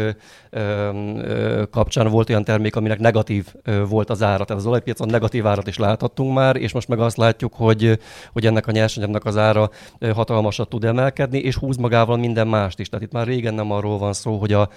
kapcsán 1.71 2.09
volt 2.09 2.29
olyan 2.29 2.45
termék, 2.45 2.77
aminek 2.77 2.99
negatív 2.99 3.47
volt 3.88 4.11
az 4.11 4.23
ára. 4.23 4.45
Tehát 4.45 4.62
az 4.62 4.67
olajpiacon 4.69 5.09
negatív 5.09 5.47
árat 5.47 5.67
is 5.67 5.79
láthattunk 5.79 6.35
már, 6.35 6.57
és 6.57 6.73
most 6.73 6.88
meg 6.88 6.99
azt 6.99 7.17
látjuk, 7.17 7.48
hogy, 7.55 7.99
hogy 8.33 8.47
ennek 8.47 8.67
a 8.67 8.73
nyersanyagnak 8.73 9.25
az 9.25 9.37
ára 9.37 9.71
hatalmasat 10.14 10.69
tud 10.69 10.85
emelkedni, 10.85 11.38
és 11.38 11.57
húz 11.57 11.76
magával 11.76 12.17
minden 12.17 12.49
mást 12.49 12.78
is. 12.78 12.88
Tehát 12.88 13.05
itt 13.05 13.12
már 13.12 13.26
régen 13.26 13.55
nem 13.55 13.71
arról 13.71 13.99
van 13.99 14.12
szó, 14.12 14.38
hogy 14.38 14.52
a 14.52 14.69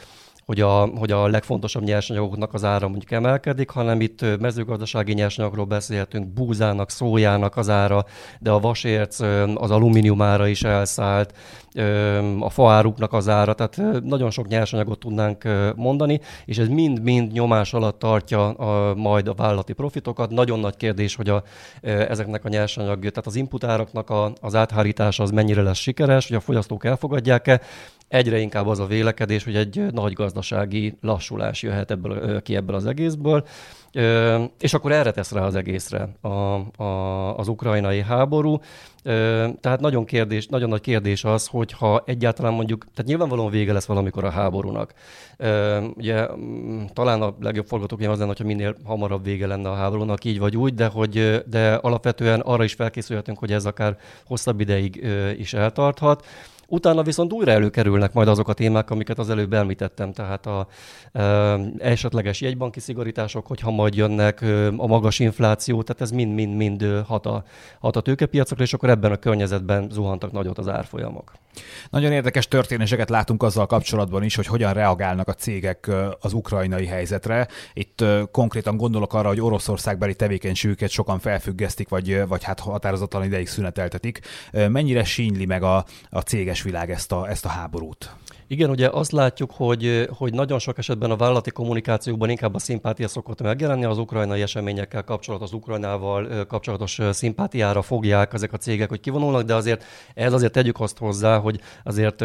hogy 0.46 0.62
a, 0.62 0.86
hogy 0.86 1.12
a 1.12 1.28
legfontosabb 1.28 1.84
nyersanyagoknak 1.84 2.54
az 2.54 2.64
ára 2.64 2.88
mondjuk 2.88 3.12
emelkedik, 3.12 3.70
hanem 3.70 4.02
itt 4.02 4.40
mezőgazdasági 4.40 5.14
nyersanyagról 5.14 5.66
beszélhetünk, 5.66 6.28
búzának, 6.34 6.90
szójának 6.90 7.58
az 7.58 7.70
ára, 7.70 8.06
de 8.40 8.52
a 8.52 8.60
vasérc, 8.60 9.20
az 9.56 9.72
alumínium 9.72 10.22
ára 10.22 10.48
is 10.48 10.64
elszállt, 10.64 11.34
a 12.40 12.50
faáruknak 12.50 13.14
az 13.14 13.30
ára, 13.30 13.54
tehát 13.54 14.04
nagyon 14.04 14.30
sok 14.30 14.48
nyersanyagot 14.48 15.00
tudnánk 15.00 15.44
mondani, 15.76 16.20
és 16.46 16.58
ez 16.58 16.68
mind-mind 16.68 17.32
nyomás 17.32 17.74
alatt 17.74 18.00
tartja 18.00 18.50
a, 18.50 18.96
majd 18.96 19.28
a 19.28 19.34
vállalati 19.34 19.74
profitokat. 19.74 20.30
Nagyon 20.30 20.60
nagy 20.60 20.76
kérdés, 20.78 21.16
hogy 21.16 21.30
a, 21.30 21.44
ezeknek 21.82 22.46
a 22.46 22.50
nyersanyag, 22.50 23.00
tehát 23.00 23.26
az 23.26 23.36
inputáraknak 23.36 24.10
a, 24.10 24.34
az 24.42 24.56
áthárítása 24.56 25.24
az 25.24 25.32
mennyire 25.32 25.62
lesz 25.62 25.78
sikeres, 25.78 26.28
hogy 26.28 26.38
a 26.38 26.40
fogyasztók 26.40 26.86
elfogadják-e, 26.86 27.62
egyre 28.12 28.40
inkább 28.40 28.68
az 28.68 28.80
a 28.80 28.86
vélekedés, 28.86 29.44
hogy 29.44 29.56
egy 29.56 29.86
nagy 29.92 30.14
gazdasági 30.14 30.98
lassulás 31.02 31.62
jöhet 31.62 31.92
ebből, 31.92 32.42
ki 32.42 32.56
ebből 32.56 32.76
az 32.76 32.86
egészből, 32.86 33.46
és 34.60 34.74
akkor 34.74 34.92
erre 34.92 35.12
tesz 35.12 35.32
rá 35.32 35.42
az 35.42 35.56
egészre 35.56 36.10
a, 36.22 36.28
a, 36.84 37.38
az 37.38 37.48
ukrajnai 37.48 38.02
háború. 38.02 38.60
Tehát 39.60 39.80
nagyon, 39.80 40.06
kérdés, 40.06 40.48
nagyon 40.48 40.70
nagy 40.70 40.82
kérdés 40.82 41.24
az, 41.24 41.48
hogy 41.48 41.72
ha 41.72 42.04
egyáltalán 42.06 42.54
mondjuk, 42.54 42.86
tehát 42.94 43.10
nyilvánvalóan 43.10 43.52
vége 43.52 43.74
lesz 43.74 43.86
valamikor 43.86 44.24
a 44.24 44.30
háborúnak. 44.30 44.94
Ugye 45.96 46.28
talán 46.94 47.22
a 47.22 47.36
legjobb 47.40 47.66
forgatókönyv 47.66 48.10
az 48.10 48.18
lenne, 48.18 48.30
hogyha 48.30 48.46
minél 48.46 48.76
hamarabb 48.84 49.24
vége 49.24 49.48
lenne 49.48 49.70
a 49.70 49.76
háborúnak, 49.76 50.24
így 50.24 50.40
vagy 50.40 50.58
úgy, 50.58 50.74
de, 50.74 50.88
hogy, 50.88 51.44
de 51.48 51.74
alapvetően 51.74 52.40
arra 52.40 52.64
is 52.64 52.74
felkészülhetünk, 52.74 53.38
hogy 53.38 53.52
ez 53.52 53.66
akár 53.66 53.98
hosszabb 54.26 54.60
ideig 54.60 55.08
is 55.38 55.54
eltarthat. 55.54 56.26
Utána 56.72 57.04
viszont 57.04 57.34
újra 57.34 57.52
előkerülnek 57.52 58.14
majd 58.14 58.28
azok 58.28 58.48
a 58.48 58.54
témák, 58.54 58.90
amiket 58.90 59.20
az 59.20 59.30
előbb 59.30 59.54
említettem, 59.54 60.14
tehát 60.14 60.46
a 60.46 60.68
e, 61.12 61.22
esetleges 61.78 62.42
jegybanki 62.42 62.80
szigorítások, 62.80 63.48
hogyha 63.48 63.72
majd 63.72 63.96
jönnek, 63.96 64.42
a 64.78 64.88
magas 64.88 65.20
infláció, 65.20 65.82
tehát 65.82 66.02
ez 66.02 66.12
mind-mind-mind 66.12 67.04
hat 67.08 67.26
a, 67.26 67.44
hat 67.80 67.96
a 67.96 68.02
tőkepiacokra, 68.02 68.64
és 68.64 68.74
akkor 68.74 68.90
ebben 68.92 69.12
a 69.12 69.18
környezetben 69.18 69.90
zuhantak 69.92 70.32
nagyot 70.32 70.58
az 70.58 70.68
árfolyamok. 70.68 71.32
Nagyon 71.90 72.12
érdekes 72.12 72.48
történéseket 72.48 73.10
látunk 73.10 73.44
azzal 73.44 73.66
kapcsolatban 73.66 74.24
is, 74.24 74.36
hogy 74.36 74.46
hogyan 74.46 74.74
reagálnak 74.74 75.28
a 75.28 75.34
cégek 75.34 75.92
az 76.20 76.34
ukrajnai 76.34 76.86
helyzetre. 76.86 77.48
Itt 77.74 78.04
konkrétan 78.32 78.78
gondolok 78.78 79.14
arra, 79.14 79.28
hogy 79.28 79.42
Oroszországbeli 79.42 80.16
tevékenységüket 80.16 80.90
sokan 80.90 81.20
felfüggesztik, 81.20 81.90
vagy, 81.90 82.28
vagy 82.28 82.44
hát 82.44 82.60
határozatlan 82.60 83.24
ideig 83.24 83.48
szüneteltetik. 83.48 84.20
Mennyire 84.52 85.04
sínyli 85.04 85.46
meg 85.46 85.64
a, 85.64 85.86
a 86.10 86.20
céges 86.20 86.62
világ 86.62 86.92
ezt 86.92 87.12
a, 87.12 87.30
ezt 87.30 87.46
a 87.46 87.50
háborút? 87.50 88.16
Igen, 88.52 88.70
ugye 88.70 88.90
azt 88.90 89.12
látjuk, 89.12 89.52
hogy, 89.52 90.08
hogy 90.18 90.34
nagyon 90.34 90.60
sok 90.60 90.78
esetben 90.78 91.12
a 91.12 91.16
vállalati 91.16 91.52
kommunikációkban 91.52 92.30
inkább 92.30 92.56
a 92.56 92.60
szimpátia 92.60 93.08
szokott 93.08 93.42
megjelenni, 93.42 93.86
az 93.86 93.98
ukrajnai 93.98 94.42
eseményekkel 94.42 95.04
kapcsolatos, 95.04 95.48
az 95.48 95.54
Ukrajnával 95.54 96.46
kapcsolatos 96.46 97.00
szimpátiára 97.12 97.82
fogják 97.82 98.34
ezek 98.34 98.54
a 98.54 98.58
cégek, 98.58 98.90
hogy 98.90 99.00
kivonulnak, 99.00 99.44
de 99.44 99.56
azért 99.56 99.84
ez 100.14 100.34
azért 100.34 100.52
tegyük 100.52 100.80
azt 100.80 100.98
hozzá, 100.98 101.38
hogy 101.38 101.60
azért 101.84 102.22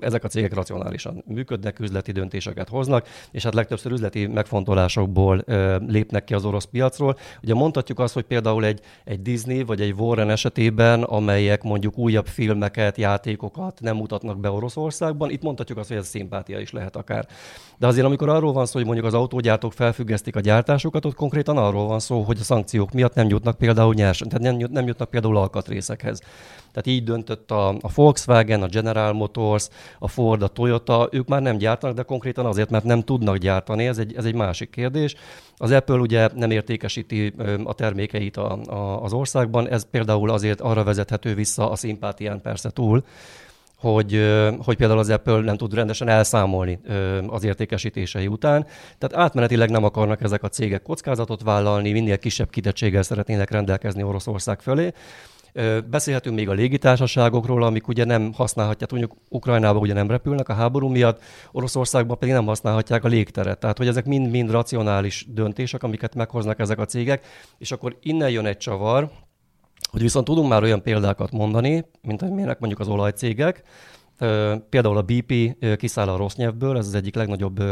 ezek 0.00 0.24
a 0.24 0.28
cégek 0.28 0.54
racionálisan 0.54 1.24
működnek, 1.26 1.80
üzleti 1.80 2.12
döntéseket 2.12 2.68
hoznak, 2.68 3.08
és 3.30 3.42
hát 3.42 3.54
legtöbbször 3.54 3.92
üzleti 3.92 4.26
megfontolásokból 4.26 5.44
lépnek 5.86 6.24
ki 6.24 6.34
az 6.34 6.44
orosz 6.44 6.64
piacról. 6.64 7.16
Ugye 7.42 7.54
mondhatjuk 7.54 7.98
azt, 7.98 8.14
hogy 8.14 8.24
például 8.24 8.64
egy, 8.64 8.80
egy 9.04 9.22
Disney 9.22 9.62
vagy 9.62 9.80
egy 9.80 9.94
Warren 9.98 10.30
esetében, 10.30 11.02
amelyek 11.02 11.62
mondjuk 11.62 11.98
újabb 11.98 12.26
filmeket, 12.26 12.96
játékokat 12.96 13.80
nem 13.80 13.96
mutatnak 13.96 14.40
be 14.40 14.50
Oroszországban, 14.50 15.30
itt 15.30 15.42
mondhatjuk 15.42 15.60
mondhatjuk 15.62 15.78
azt, 15.78 15.88
hogy 15.88 15.96
ez 15.96 16.08
szimpátia 16.08 16.60
is 16.60 16.72
lehet 16.72 16.96
akár. 16.96 17.26
De 17.78 17.86
azért, 17.86 18.06
amikor 18.06 18.28
arról 18.28 18.52
van 18.52 18.66
szó, 18.66 18.72
hogy 18.72 18.84
mondjuk 18.84 19.06
az 19.06 19.14
autógyártók 19.14 19.72
felfüggesztik 19.72 20.36
a 20.36 20.40
gyártásukat, 20.40 21.04
ott 21.04 21.14
konkrétan 21.14 21.56
arról 21.56 21.86
van 21.86 22.00
szó, 22.00 22.22
hogy 22.22 22.38
a 22.40 22.44
szankciók 22.44 22.92
miatt 22.92 23.14
nem 23.14 23.28
jutnak 23.28 23.58
például 23.58 23.94
nyers, 23.94 24.18
tehát 24.18 24.58
nem, 24.58 24.70
nem 24.70 24.86
jutnak 24.86 25.10
például 25.10 25.36
alkatrészekhez. 25.36 26.20
Tehát 26.72 26.86
így 26.86 27.04
döntött 27.04 27.50
a, 27.50 27.68
a 27.68 27.90
Volkswagen, 27.94 28.62
a 28.62 28.66
General 28.66 29.12
Motors, 29.12 29.68
a 29.98 30.08
Ford, 30.08 30.42
a 30.42 30.48
Toyota, 30.48 31.08
ők 31.10 31.28
már 31.28 31.42
nem 31.42 31.56
gyártanak, 31.56 31.96
de 31.96 32.02
konkrétan 32.02 32.46
azért, 32.46 32.70
mert 32.70 32.84
nem 32.84 33.02
tudnak 33.02 33.36
gyártani, 33.36 33.86
ez 33.86 33.98
egy, 33.98 34.14
ez 34.16 34.24
egy 34.24 34.34
másik 34.34 34.70
kérdés. 34.70 35.14
Az 35.56 35.70
Apple 35.70 35.96
ugye 35.96 36.28
nem 36.34 36.50
értékesíti 36.50 37.34
a 37.64 37.74
termékeit 37.74 38.36
a, 38.36 38.58
a, 38.62 39.02
az 39.02 39.12
országban, 39.12 39.68
ez 39.68 39.86
például 39.90 40.30
azért 40.30 40.60
arra 40.60 40.84
vezethető 40.84 41.34
vissza 41.34 41.70
a 41.70 41.76
szimpátián 41.76 42.40
persze 42.40 42.70
túl, 42.70 43.04
hogy, 43.82 44.32
hogy 44.64 44.76
például 44.76 44.98
az 44.98 45.10
Apple 45.10 45.40
nem 45.40 45.56
tud 45.56 45.74
rendesen 45.74 46.08
elszámolni 46.08 46.80
az 47.26 47.44
értékesítései 47.44 48.26
után. 48.26 48.66
Tehát 48.98 49.24
átmenetileg 49.24 49.70
nem 49.70 49.84
akarnak 49.84 50.22
ezek 50.22 50.42
a 50.42 50.48
cégek 50.48 50.82
kockázatot 50.82 51.42
vállalni, 51.42 51.92
minél 51.92 52.18
kisebb 52.18 52.50
kitettséggel 52.50 53.02
szeretnének 53.02 53.50
rendelkezni 53.50 54.02
Oroszország 54.02 54.60
felé. 54.60 54.92
Beszélhetünk 55.90 56.36
még 56.36 56.48
a 56.48 56.52
légitársaságokról, 56.52 57.62
amik 57.62 57.88
ugye 57.88 58.04
nem 58.04 58.32
használhatják, 58.32 58.90
mondjuk 58.90 59.16
Ukrajnában 59.28 59.82
ugye 59.82 59.92
nem 59.92 60.10
repülnek 60.10 60.48
a 60.48 60.54
háború 60.54 60.88
miatt, 60.88 61.22
Oroszországban 61.52 62.18
pedig 62.18 62.34
nem 62.34 62.46
használhatják 62.46 63.04
a 63.04 63.08
légteret. 63.08 63.58
Tehát, 63.58 63.78
hogy 63.78 63.86
ezek 63.86 64.04
mind-mind 64.04 64.50
racionális 64.50 65.26
döntések, 65.28 65.82
amiket 65.82 66.14
meghoznak 66.14 66.58
ezek 66.58 66.78
a 66.78 66.84
cégek, 66.84 67.26
és 67.58 67.72
akkor 67.72 67.96
innen 68.02 68.30
jön 68.30 68.46
egy 68.46 68.56
csavar, 68.56 69.10
hogy 69.90 70.00
viszont 70.00 70.26
tudunk 70.26 70.48
már 70.48 70.62
olyan 70.62 70.82
példákat 70.82 71.30
mondani, 71.30 71.84
mint 72.02 72.22
amilyenek 72.22 72.58
mondjuk 72.58 72.80
az 72.80 72.88
olajcégek, 72.88 73.62
Például 74.68 74.96
a 74.96 75.02
BP 75.02 75.56
kiszáll 75.76 76.08
a 76.08 76.16
rossz 76.16 76.34
nyelvből, 76.34 76.76
ez 76.76 76.86
az 76.86 76.94
egyik 76.94 77.14
legnagyobb 77.14 77.62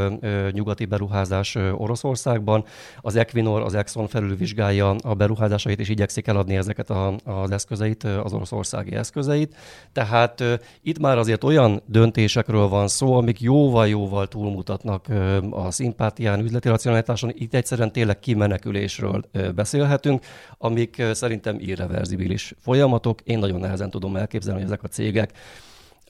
nyugati 0.52 0.84
beruházás 0.84 1.54
Oroszországban. 1.54 2.64
Az 3.00 3.16
Equinor, 3.16 3.62
az 3.62 3.74
Exxon 3.74 4.08
felülvizsgálja 4.08 4.90
a 4.90 5.14
beruházásait, 5.14 5.80
és 5.80 5.88
igyekszik 5.88 6.26
eladni 6.26 6.56
ezeket 6.56 6.90
a, 6.90 7.16
az 7.24 7.50
eszközeit, 7.50 8.04
az 8.04 8.32
oroszországi 8.32 8.94
eszközeit. 8.94 9.56
Tehát 9.92 10.44
itt 10.82 10.98
már 10.98 11.18
azért 11.18 11.44
olyan 11.44 11.82
döntésekről 11.86 12.68
van 12.68 12.88
szó, 12.88 13.14
amik 13.14 13.40
jóval-jóval 13.40 14.28
túlmutatnak 14.28 15.06
a 15.50 15.70
szimpátián, 15.70 16.40
üzleti 16.40 16.68
racionalitáson. 16.68 17.30
Itt 17.34 17.54
egyszerűen 17.54 17.92
tényleg 17.92 18.18
kimenekülésről 18.18 19.24
beszélhetünk, 19.54 20.24
amik 20.58 21.02
szerintem 21.12 21.56
irreverzibilis 21.58 22.54
folyamatok. 22.58 23.20
Én 23.20 23.38
nagyon 23.38 23.60
nehezen 23.60 23.90
tudom 23.90 24.16
elképzelni, 24.16 24.60
hogy 24.60 24.68
ezek 24.68 24.82
a 24.82 24.88
cégek 24.88 25.32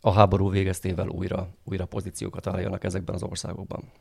a 0.01 0.13
háború 0.13 0.51
végeztével 0.51 1.09
újra, 1.09 1.49
újra 1.65 1.85
pozíciókat 1.85 2.47
álljanak 2.47 2.85
ezekben 2.85 3.15
az 3.15 3.23
országokban. 3.23 3.93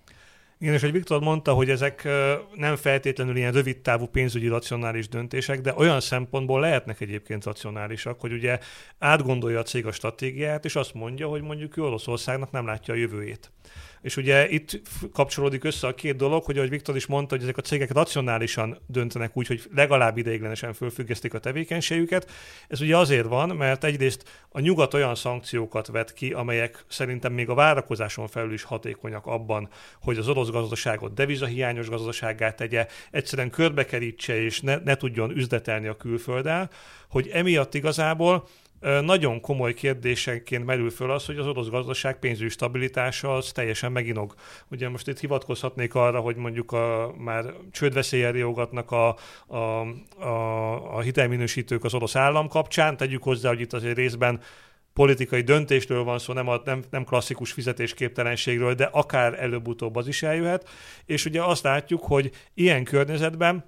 Igen, 0.61 0.73
és 0.73 0.81
hogy 0.81 0.91
Viktor 0.91 1.21
mondta, 1.21 1.53
hogy 1.53 1.69
ezek 1.69 2.07
nem 2.55 2.75
feltétlenül 2.75 3.35
ilyen 3.35 3.51
rövid 3.51 3.77
távú 3.77 4.05
pénzügyi 4.05 4.47
racionális 4.47 5.07
döntések, 5.07 5.61
de 5.61 5.73
olyan 5.77 5.99
szempontból 5.99 6.59
lehetnek 6.59 7.01
egyébként 7.01 7.43
racionálisak, 7.43 8.19
hogy 8.19 8.31
ugye 8.31 8.59
átgondolja 8.97 9.59
a 9.59 9.63
cég 9.63 9.85
a 9.85 9.91
stratégiát, 9.91 10.65
és 10.65 10.75
azt 10.75 10.93
mondja, 10.93 11.27
hogy 11.27 11.41
mondjuk 11.41 11.77
Oroszországnak 11.77 12.51
nem 12.51 12.65
látja 12.65 12.93
a 12.93 12.97
jövőjét. 12.97 13.51
És 14.01 14.17
ugye 14.17 14.49
itt 14.49 14.81
kapcsolódik 15.13 15.63
össze 15.63 15.87
a 15.87 15.95
két 15.95 16.15
dolog, 16.15 16.43
hogy 16.43 16.57
ahogy 16.57 16.69
Viktor 16.69 16.95
is 16.95 17.05
mondta, 17.05 17.35
hogy 17.35 17.43
ezek 17.43 17.57
a 17.57 17.61
cégek 17.61 17.91
racionálisan 17.91 18.77
döntenek 18.87 19.37
úgy, 19.37 19.47
hogy 19.47 19.61
legalább 19.75 20.17
ideiglenesen 20.17 20.73
fölfüggesztik 20.73 21.33
a 21.33 21.39
tevékenységüket. 21.39 22.31
Ez 22.67 22.81
ugye 22.81 22.97
azért 22.97 23.27
van, 23.27 23.49
mert 23.49 23.83
egyrészt 23.83 24.29
a 24.49 24.59
nyugat 24.59 24.93
olyan 24.93 25.15
szankciókat 25.15 25.87
vet 25.87 26.13
ki, 26.13 26.31
amelyek 26.31 26.85
szerintem 26.87 27.33
még 27.33 27.49
a 27.49 27.53
várakozáson 27.53 28.27
felül 28.27 28.53
is 28.53 28.63
hatékonyak 28.63 29.25
abban, 29.25 29.69
hogy 30.01 30.17
az 30.17 30.27
orosz 30.27 30.49
gazdaságot 30.49 31.13
devizahiányos 31.13 31.89
gazdasággá 31.89 32.51
tegye, 32.51 32.87
egyszerűen 33.11 33.49
körbekerítse 33.49 34.41
és 34.41 34.61
ne, 34.61 34.75
ne 34.75 34.95
tudjon 34.95 35.37
üzletelni 35.37 35.87
a 35.87 35.97
külfölddel, 35.97 36.69
hogy 37.09 37.27
emiatt 37.27 37.73
igazából 37.73 38.47
nagyon 39.01 39.41
komoly 39.41 39.73
kérdésenként 39.73 40.65
merül 40.65 40.89
föl 40.89 41.11
az, 41.11 41.25
hogy 41.25 41.37
az 41.37 41.47
orosz 41.47 41.67
gazdaság 41.67 42.19
pénzügyi 42.19 42.49
stabilitása 42.49 43.35
az 43.35 43.51
teljesen 43.51 43.91
meginog. 43.91 44.33
Ugye 44.71 44.89
most 44.89 45.07
itt 45.07 45.19
hivatkozhatnék 45.19 45.95
arra, 45.95 46.19
hogy 46.19 46.35
mondjuk 46.35 46.71
a, 46.71 47.13
már 47.17 47.53
csődveszélyen 47.71 48.31
riogatnak 48.31 48.91
a, 48.91 49.15
a, 49.47 49.57
a, 50.19 50.95
a 50.95 50.99
hitelminősítők 50.99 51.83
az 51.83 51.93
orosz 51.93 52.15
állam 52.15 52.47
kapcsán, 52.47 52.97
tegyük 52.97 53.23
hozzá, 53.23 53.49
hogy 53.49 53.59
itt 53.59 53.73
azért 53.73 53.97
részben 53.97 54.41
politikai 54.93 55.41
döntésről 55.41 56.03
van 56.03 56.19
szó, 56.19 56.33
nem, 56.33 56.47
a, 56.47 56.61
nem, 56.65 56.83
nem 56.89 57.03
klasszikus 57.03 57.51
fizetésképtelenségről, 57.51 58.73
de 58.73 58.83
akár 58.83 59.43
előbb-utóbb 59.43 59.95
az 59.95 60.07
is 60.07 60.23
eljöhet. 60.23 60.69
És 61.05 61.25
ugye 61.25 61.43
azt 61.43 61.63
látjuk, 61.63 62.03
hogy 62.03 62.31
ilyen 62.53 62.83
környezetben 62.83 63.65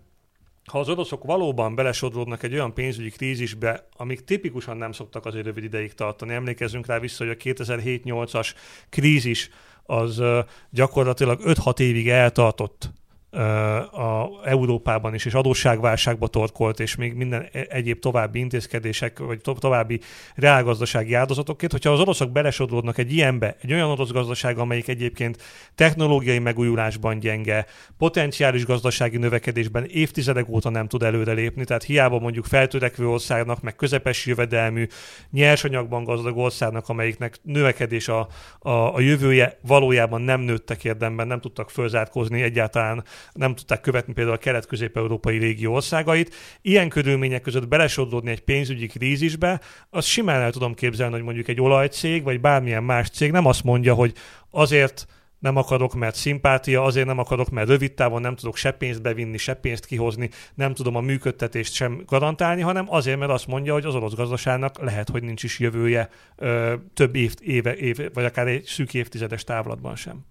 ha 0.71 0.79
az 0.79 0.89
oroszok 0.89 1.23
valóban 1.23 1.75
belesodródnak 1.75 2.43
egy 2.43 2.53
olyan 2.53 2.73
pénzügyi 2.73 3.09
krízisbe, 3.09 3.87
amik 3.97 4.23
tipikusan 4.23 4.77
nem 4.77 4.91
szoktak 4.91 5.25
azért 5.25 5.45
rövid 5.45 5.63
ideig 5.63 5.93
tartani, 5.93 6.33
emlékezzünk 6.33 6.85
rá 6.85 6.99
vissza, 6.99 7.25
hogy 7.25 7.35
a 7.39 7.43
2007-8-as 7.43 8.53
krízis 8.89 9.49
az 9.83 10.21
gyakorlatilag 10.69 11.39
5-6 11.43 11.79
évig 11.79 12.09
eltartott 12.09 12.91
a 13.31 14.29
Európában 14.43 15.13
is, 15.13 15.25
és 15.25 15.33
adósságválságba 15.33 16.27
torkolt, 16.27 16.79
és 16.79 16.95
még 16.95 17.13
minden 17.13 17.47
e-, 17.51 17.65
egyéb 17.69 17.99
további 17.99 18.39
intézkedések, 18.39 19.19
vagy 19.19 19.41
to- 19.41 19.59
további 19.59 19.99
reálgazdasági 20.35 21.13
áldozatokért, 21.13 21.71
hogyha 21.71 21.91
az 21.91 21.99
oroszok 21.99 22.31
belesodródnak 22.31 22.97
egy 22.97 23.13
ilyenbe, 23.13 23.55
egy 23.61 23.73
olyan 23.73 23.89
orosz 23.89 24.11
gazdaság, 24.11 24.57
amelyik 24.57 24.87
egyébként 24.87 25.37
technológiai 25.75 26.39
megújulásban 26.39 27.19
gyenge, 27.19 27.65
potenciális 27.97 28.65
gazdasági 28.65 29.17
növekedésben 29.17 29.85
évtizedek 29.85 30.49
óta 30.49 30.69
nem 30.69 30.87
tud 30.87 31.03
előrelépni, 31.03 31.63
tehát 31.63 31.83
hiába 31.83 32.19
mondjuk 32.19 32.45
feltörekvő 32.45 33.07
országnak, 33.07 33.61
meg 33.61 33.75
közepes 33.75 34.25
jövedelmű, 34.25 34.87
nyersanyagban 35.29 36.03
gazdag 36.03 36.37
országnak, 36.37 36.89
amelyiknek 36.89 37.39
növekedés 37.43 38.07
a, 38.07 38.27
a, 38.59 38.69
a 38.69 38.99
jövője 38.99 39.57
valójában 39.61 40.21
nem 40.21 40.39
nőttek 40.39 40.83
érdemben, 40.83 41.27
nem 41.27 41.39
tudtak 41.39 41.69
fölzárkózni 41.69 42.41
egyáltalán 42.41 43.03
nem 43.33 43.55
tudták 43.55 43.81
követni 43.81 44.13
például 44.13 44.35
a 44.35 44.39
kelet-közép-európai 44.39 45.37
régió 45.37 45.73
országait. 45.73 46.35
Ilyen 46.61 46.89
körülmények 46.89 47.41
között 47.41 47.67
belesodródni 47.67 48.31
egy 48.31 48.43
pénzügyi 48.43 48.87
krízisbe, 48.87 49.61
az 49.89 50.05
simán 50.05 50.41
el 50.41 50.51
tudom 50.51 50.73
képzelni, 50.73 51.13
hogy 51.13 51.23
mondjuk 51.23 51.47
egy 51.47 51.61
olajcég, 51.61 52.23
vagy 52.23 52.41
bármilyen 52.41 52.83
más 52.83 53.09
cég 53.09 53.31
nem 53.31 53.45
azt 53.45 53.63
mondja, 53.63 53.93
hogy 53.93 54.13
azért 54.49 55.07
nem 55.41 55.55
akarok, 55.55 55.93
mert 55.93 56.15
szimpátia, 56.15 56.83
azért 56.83 57.05
nem 57.05 57.17
akarok, 57.17 57.49
mert 57.49 57.67
rövid 57.67 57.93
távon 57.93 58.21
nem 58.21 58.35
tudok 58.35 58.55
se 58.55 58.71
pénzt 58.71 59.01
bevinni, 59.01 59.37
se 59.37 59.53
pénzt 59.53 59.85
kihozni, 59.85 60.29
nem 60.53 60.73
tudom 60.73 60.95
a 60.95 61.01
működtetést 61.01 61.73
sem 61.73 62.03
garantálni, 62.05 62.61
hanem 62.61 62.85
azért, 62.89 63.19
mert 63.19 63.31
azt 63.31 63.47
mondja, 63.47 63.73
hogy 63.73 63.85
az 63.85 63.95
orosz 63.95 64.13
gazdaságnak 64.13 64.81
lehet, 64.81 65.09
hogy 65.09 65.23
nincs 65.23 65.43
is 65.43 65.59
jövője 65.59 66.09
ö, 66.35 66.73
több 66.93 67.15
év, 67.15 67.33
éve, 67.39 67.75
éve, 67.75 68.09
vagy 68.13 68.25
akár 68.25 68.47
egy 68.47 68.63
szűk 68.63 68.93
évtizedes 68.93 69.43
távlatban 69.43 69.95
sem. 69.95 70.25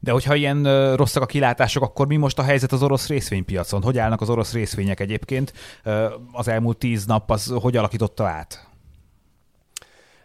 De 0.00 0.12
hogyha 0.12 0.34
ilyen 0.34 0.62
rosszak 0.96 1.22
a 1.22 1.26
kilátások, 1.26 1.82
akkor 1.82 2.06
mi 2.06 2.16
most 2.16 2.38
a 2.38 2.42
helyzet 2.42 2.72
az 2.72 2.82
orosz 2.82 3.08
részvénypiacon? 3.08 3.82
Hogy 3.82 3.98
állnak 3.98 4.20
az 4.20 4.30
orosz 4.30 4.52
részvények 4.52 5.00
egyébként? 5.00 5.52
Az 6.32 6.48
elmúlt 6.48 6.78
tíz 6.78 7.06
nap 7.06 7.30
az 7.30 7.54
hogy 7.60 7.76
alakította 7.76 8.26
át? 8.26 8.71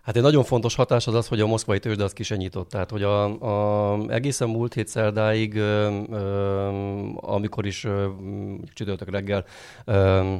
Hát 0.07 0.15
egy 0.15 0.21
nagyon 0.21 0.43
fontos 0.43 0.75
hatás 0.75 1.07
az 1.07 1.13
az, 1.13 1.27
hogy 1.27 1.39
a 1.39 1.47
moszkvai 1.47 1.79
tőzsde 1.79 2.03
az 2.03 2.13
kisenyított. 2.13 2.69
Tehát, 2.69 2.89
hogy 2.89 3.03
a, 3.03 3.23
a, 3.93 3.99
egészen 4.09 4.49
múlt 4.49 4.73
hét 4.73 4.87
szerdáig, 4.87 5.55
ö, 5.55 5.99
ö, 6.11 6.67
amikor 7.15 7.65
is 7.65 7.87
csütörtök 8.73 9.09
reggel 9.09 9.45
ö, 9.85 9.93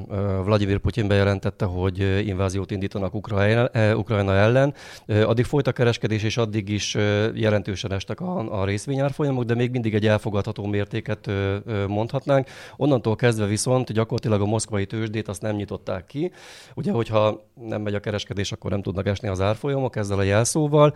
ö, 0.10 0.42
Vladimir 0.44 0.78
Putyin 0.78 1.08
bejelentette, 1.08 1.66
hogy 1.66 2.28
inváziót 2.28 2.72
indítanak 2.72 3.14
Ukrajna, 3.14 3.94
Ukrajna 3.96 4.34
ellen, 4.34 4.74
ö, 5.06 5.24
addig 5.24 5.46
folyt 5.46 5.68
a 5.68 5.72
kereskedés, 5.72 6.24
és 6.24 6.38
addig 6.38 6.70
is 6.70 6.96
ö, 6.96 7.30
jelentősen 7.34 7.92
estek 7.92 8.22
a, 8.22 8.62
a 8.62 8.66
részvényárfolyamok, 8.66 9.44
de 9.44 9.56
még 9.56 9.72
mindig 9.72 9.96
egy 9.96 10.08
elfogadható 10.08 10.66
mértéket 10.66 11.28
ö, 11.28 11.58
ö, 11.66 11.88
mondhatnánk. 11.88 12.48
Onnantól 12.78 13.16
kezdve 13.16 13.46
viszont 13.46 13.92
gyakorlatilag 13.92 14.42
a 14.42 14.46
moszkvai 14.46 14.86
tőzsdét 14.86 15.28
azt 15.28 15.42
nem 15.42 15.56
nyitották 15.56 16.06
ki. 16.06 16.32
Ugye, 16.76 16.92
hogyha 16.92 17.46
nem 17.54 17.82
megy 17.82 17.96
a 17.96 18.00
kereskedés, 18.00 18.52
akkor 18.52 18.72
nem 18.72 18.82
tudnak 18.82 19.08
esni 19.08 19.28
az 19.28 19.42
ár 19.42 19.56
árfolyamok 19.58 19.96
ezzel 19.96 20.18
a 20.18 20.24
jelszóval, 20.24 20.96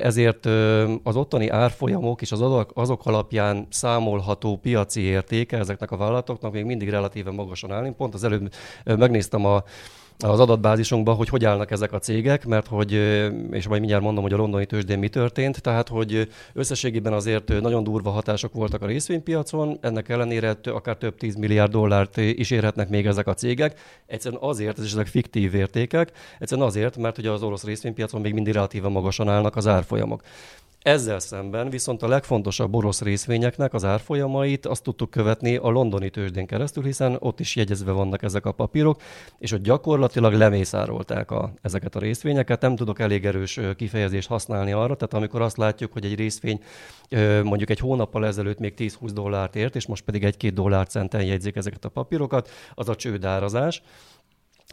ezért 0.00 0.46
az 1.02 1.16
ottani 1.16 1.48
árfolyamok 1.48 2.20
és 2.20 2.32
az 2.32 2.44
azok 2.74 3.06
alapján 3.06 3.66
számolható 3.70 4.56
piaci 4.56 5.00
értéke 5.00 5.58
ezeknek 5.58 5.90
a 5.90 5.96
vállalatoknak 5.96 6.52
még 6.52 6.64
mindig 6.64 6.88
relatíve 6.88 7.30
magasan 7.30 7.72
állni. 7.72 7.92
Pont 7.96 8.14
az 8.14 8.24
előbb 8.24 8.52
megnéztem 8.84 9.44
a 9.44 9.62
az 10.22 10.40
adatbázisunkban, 10.40 11.14
hogy 11.14 11.28
hogy 11.28 11.44
állnak 11.44 11.70
ezek 11.70 11.92
a 11.92 11.98
cégek, 11.98 12.46
mert 12.46 12.66
hogy, 12.66 12.92
és 13.50 13.68
majd 13.68 13.80
mindjárt 13.80 14.02
mondom, 14.02 14.22
hogy 14.22 14.32
a 14.32 14.36
londoni 14.36 14.66
tőzsdén 14.66 14.98
mi 14.98 15.08
történt, 15.08 15.62
tehát 15.62 15.88
hogy 15.88 16.28
összességében 16.52 17.12
azért 17.12 17.60
nagyon 17.60 17.84
durva 17.84 18.10
hatások 18.10 18.52
voltak 18.52 18.82
a 18.82 18.86
részvénypiacon, 18.86 19.78
ennek 19.80 20.08
ellenére 20.08 20.56
akár 20.64 20.96
több 20.96 21.16
10 21.16 21.34
milliárd 21.34 21.70
dollárt 21.70 22.16
is 22.16 22.50
érhetnek 22.50 22.88
még 22.88 23.06
ezek 23.06 23.26
a 23.26 23.34
cégek. 23.34 23.80
Egyszerűen 24.06 24.42
azért, 24.42 24.78
és 24.78 24.92
ezek 24.92 25.06
fiktív 25.06 25.54
értékek, 25.54 26.12
egyszerűen 26.38 26.66
azért, 26.66 26.96
mert 26.96 27.18
ugye 27.18 27.30
az 27.30 27.42
orosz 27.42 27.64
részvénypiacon 27.64 28.20
még 28.20 28.34
mindig 28.34 28.52
relatíve 28.52 28.88
magasan 28.88 29.28
állnak 29.28 29.56
az 29.56 29.66
árfolyamok. 29.66 30.22
Ezzel 30.82 31.18
szemben 31.18 31.70
viszont 31.70 32.02
a 32.02 32.08
legfontosabb 32.08 32.74
orosz 32.74 33.00
részvényeknek 33.00 33.74
az 33.74 33.84
árfolyamait 33.84 34.66
azt 34.66 34.82
tudtuk 34.82 35.10
követni 35.10 35.56
a 35.56 35.68
londoni 35.68 36.10
tőzsdén 36.10 36.46
keresztül, 36.46 36.84
hiszen 36.84 37.16
ott 37.18 37.40
is 37.40 37.56
jegyezve 37.56 37.92
vannak 37.92 38.22
ezek 38.22 38.46
a 38.46 38.52
papírok, 38.52 39.00
és 39.38 39.52
ott 39.52 39.62
gyakorlatilag 39.62 40.32
lemészárolták 40.32 41.30
a, 41.30 41.52
ezeket 41.60 41.96
a 41.96 41.98
részvényeket. 41.98 42.60
Nem 42.60 42.76
tudok 42.76 42.98
elég 42.98 43.26
erős 43.26 43.60
kifejezést 43.76 44.28
használni 44.28 44.72
arra, 44.72 44.94
tehát 44.94 45.14
amikor 45.14 45.40
azt 45.40 45.56
látjuk, 45.56 45.92
hogy 45.92 46.04
egy 46.04 46.14
részvény 46.14 46.60
mondjuk 47.42 47.70
egy 47.70 47.78
hónappal 47.78 48.26
ezelőtt 48.26 48.58
még 48.58 48.74
10-20 48.76 49.10
dollárt 49.12 49.56
ért, 49.56 49.76
és 49.76 49.86
most 49.86 50.04
pedig 50.04 50.24
egy-két 50.24 50.54
dollár 50.54 50.86
centen 50.86 51.24
jegyzik 51.24 51.56
ezeket 51.56 51.84
a 51.84 51.88
papírokat, 51.88 52.50
az 52.74 52.88
a 52.88 52.96
csődárazás. 52.96 53.82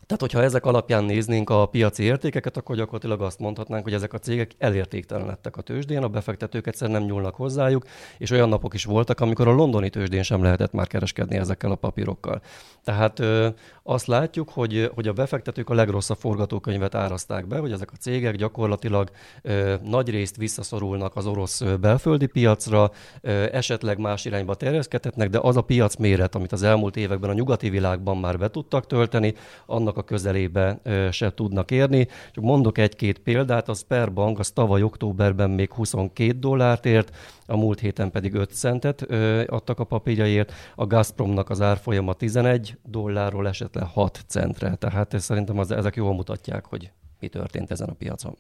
Tehát, 0.09 0.23
hogyha 0.23 0.41
ezek 0.41 0.65
alapján 0.65 1.03
néznénk 1.03 1.49
a 1.49 1.65
piaci 1.65 2.03
értékeket, 2.03 2.57
akkor 2.57 2.75
gyakorlatilag 2.75 3.21
azt 3.21 3.39
mondhatnánk, 3.39 3.83
hogy 3.83 3.93
ezek 3.93 4.13
a 4.13 4.19
cégek 4.19 4.51
elértéktelenedtek 4.57 5.57
a 5.57 5.61
tőzsdén, 5.61 6.03
a 6.03 6.07
befektetők 6.07 6.67
egyszerűen 6.67 6.99
nem 6.99 7.09
nyúlnak 7.09 7.35
hozzájuk, 7.35 7.85
és 8.17 8.31
olyan 8.31 8.49
napok 8.49 8.73
is 8.73 8.85
voltak, 8.85 9.19
amikor 9.19 9.47
a 9.47 9.51
londoni 9.51 9.89
tőzsdén 9.89 10.23
sem 10.23 10.43
lehetett 10.43 10.71
már 10.71 10.87
kereskedni 10.87 11.35
ezekkel 11.35 11.71
a 11.71 11.75
papírokkal. 11.75 12.41
Tehát 12.83 13.19
ö, 13.19 13.47
azt 13.83 14.07
látjuk, 14.07 14.49
hogy, 14.49 14.91
hogy 14.93 15.07
a 15.07 15.13
befektetők 15.13 15.69
a 15.69 15.73
legrosszabb 15.73 16.17
forgatókönyvet 16.17 16.95
áraszták 16.95 17.47
be, 17.47 17.57
hogy 17.57 17.71
ezek 17.71 17.91
a 17.91 17.95
cégek 17.99 18.35
gyakorlatilag 18.35 19.09
ö, 19.41 19.75
nagy 19.83 20.09
részt 20.09 20.35
visszaszorulnak 20.35 21.15
az 21.15 21.25
orosz 21.25 21.61
belföldi 21.61 22.25
piacra, 22.25 22.91
ö, 23.21 23.45
esetleg 23.51 23.97
más 23.97 24.25
irányba 24.25 24.55
terjeszkedhetnek, 24.55 25.29
de 25.29 25.39
az 25.41 25.57
a 25.57 25.61
piac 25.61 25.95
méret, 25.95 26.35
amit 26.35 26.51
az 26.51 26.63
elmúlt 26.63 26.95
években 26.95 27.29
a 27.29 27.33
nyugati 27.33 27.69
világban 27.69 28.17
már 28.17 28.37
be 28.37 28.49
tudtak 28.49 28.87
tölteni, 28.87 29.33
annak 29.79 29.97
a 29.97 30.03
közelébe 30.03 30.81
se 31.11 31.33
tudnak 31.33 31.71
érni. 31.71 32.07
Csak 32.31 32.43
mondok 32.43 32.77
egy-két 32.77 33.19
példát, 33.19 33.69
a 33.69 33.73
Sperbank 33.73 34.39
az 34.39 34.51
tavaly 34.51 34.83
októberben 34.83 35.49
még 35.49 35.71
22 35.71 36.31
dollárt 36.31 36.85
ért, 36.85 37.15
a 37.45 37.57
múlt 37.57 37.79
héten 37.79 38.11
pedig 38.11 38.33
5 38.33 38.51
centet 38.51 39.01
adtak 39.47 39.79
a 39.79 39.83
papírjaért, 39.83 40.53
a 40.75 40.87
Gazpromnak 40.87 41.49
az 41.49 41.61
árfolyama 41.61 42.13
11 42.13 42.77
dollárról 42.83 43.47
esett 43.47 43.75
le 43.75 43.83
6 43.93 44.23
centre, 44.27 44.75
tehát 44.75 45.13
ez 45.13 45.23
szerintem 45.23 45.59
az, 45.59 45.71
ezek 45.71 45.95
jól 45.95 46.13
mutatják, 46.13 46.65
hogy 46.65 46.91
mi 47.19 47.27
történt 47.27 47.71
ezen 47.71 47.89
a 47.89 47.93
piacon. 47.93 48.37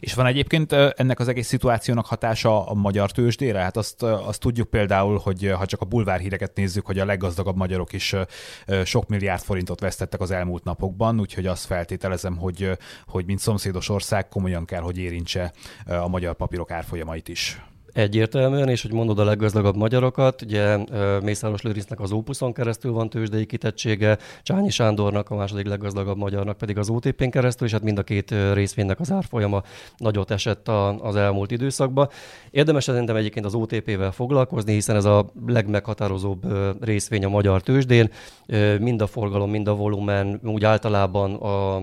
És 0.00 0.14
van 0.14 0.26
egyébként 0.26 0.72
ennek 0.72 1.20
az 1.20 1.28
egész 1.28 1.46
szituációnak 1.46 2.06
hatása 2.06 2.66
a 2.66 2.74
magyar 2.74 3.10
tőzsdére? 3.10 3.58
Hát 3.58 3.76
azt, 3.76 4.02
azt 4.02 4.40
tudjuk 4.40 4.70
például, 4.70 5.18
hogy 5.18 5.52
ha 5.56 5.66
csak 5.66 5.80
a 5.80 5.84
bulvárhíreket 5.84 6.56
nézzük, 6.56 6.86
hogy 6.86 6.98
a 6.98 7.04
leggazdagabb 7.04 7.56
magyarok 7.56 7.92
is 7.92 8.14
sok 8.84 9.08
milliárd 9.08 9.42
forintot 9.42 9.80
vesztettek 9.80 10.20
az 10.20 10.30
elmúlt 10.30 10.64
napokban, 10.64 11.20
úgyhogy 11.20 11.46
azt 11.46 11.66
feltételezem, 11.66 12.36
hogy, 12.36 12.70
hogy 13.06 13.26
mint 13.26 13.38
szomszédos 13.38 13.88
ország 13.88 14.28
komolyan 14.28 14.64
kell, 14.64 14.82
hogy 14.82 14.98
érintse 14.98 15.52
a 15.86 16.08
magyar 16.08 16.34
papírok 16.34 16.70
árfolyamait 16.70 17.28
is. 17.28 17.60
Egyértelműen, 17.92 18.68
és 18.68 18.82
hogy 18.82 18.92
mondod 18.92 19.18
a 19.18 19.24
leggazdagabb 19.24 19.76
magyarokat, 19.76 20.42
ugye 20.42 20.78
Mészáros 21.22 21.62
Lőrincnek 21.62 22.00
az 22.00 22.12
Opuson 22.12 22.52
keresztül 22.52 22.92
van 22.92 23.10
tőzsdei 23.10 23.46
kitettsége, 23.46 24.18
Csányi 24.42 24.70
Sándornak, 24.70 25.30
a 25.30 25.36
második 25.36 25.66
leggazdagabb 25.66 26.16
magyarnak 26.16 26.58
pedig 26.58 26.78
az 26.78 26.88
OTP-n 26.88 27.28
keresztül, 27.28 27.66
és 27.66 27.72
hát 27.72 27.82
mind 27.82 27.98
a 27.98 28.02
két 28.02 28.34
részvénynek 28.52 29.00
az 29.00 29.12
árfolyama 29.12 29.62
nagyot 29.96 30.30
esett 30.30 30.68
az 31.00 31.16
elmúlt 31.16 31.50
időszakban. 31.50 32.08
Érdemes 32.50 32.84
szerintem 32.84 33.16
egyébként 33.16 33.46
az 33.46 33.54
OTP-vel 33.54 34.12
foglalkozni, 34.12 34.72
hiszen 34.72 34.96
ez 34.96 35.04
a 35.04 35.30
legmeghatározóbb 35.46 36.42
részvény 36.84 37.24
a 37.24 37.28
magyar 37.28 37.62
tőzsdén. 37.62 38.10
Mind 38.78 39.02
a 39.02 39.06
forgalom, 39.06 39.50
mind 39.50 39.68
a 39.68 39.74
volumen, 39.74 40.40
úgy 40.44 40.64
általában 40.64 41.34
a, 41.34 41.76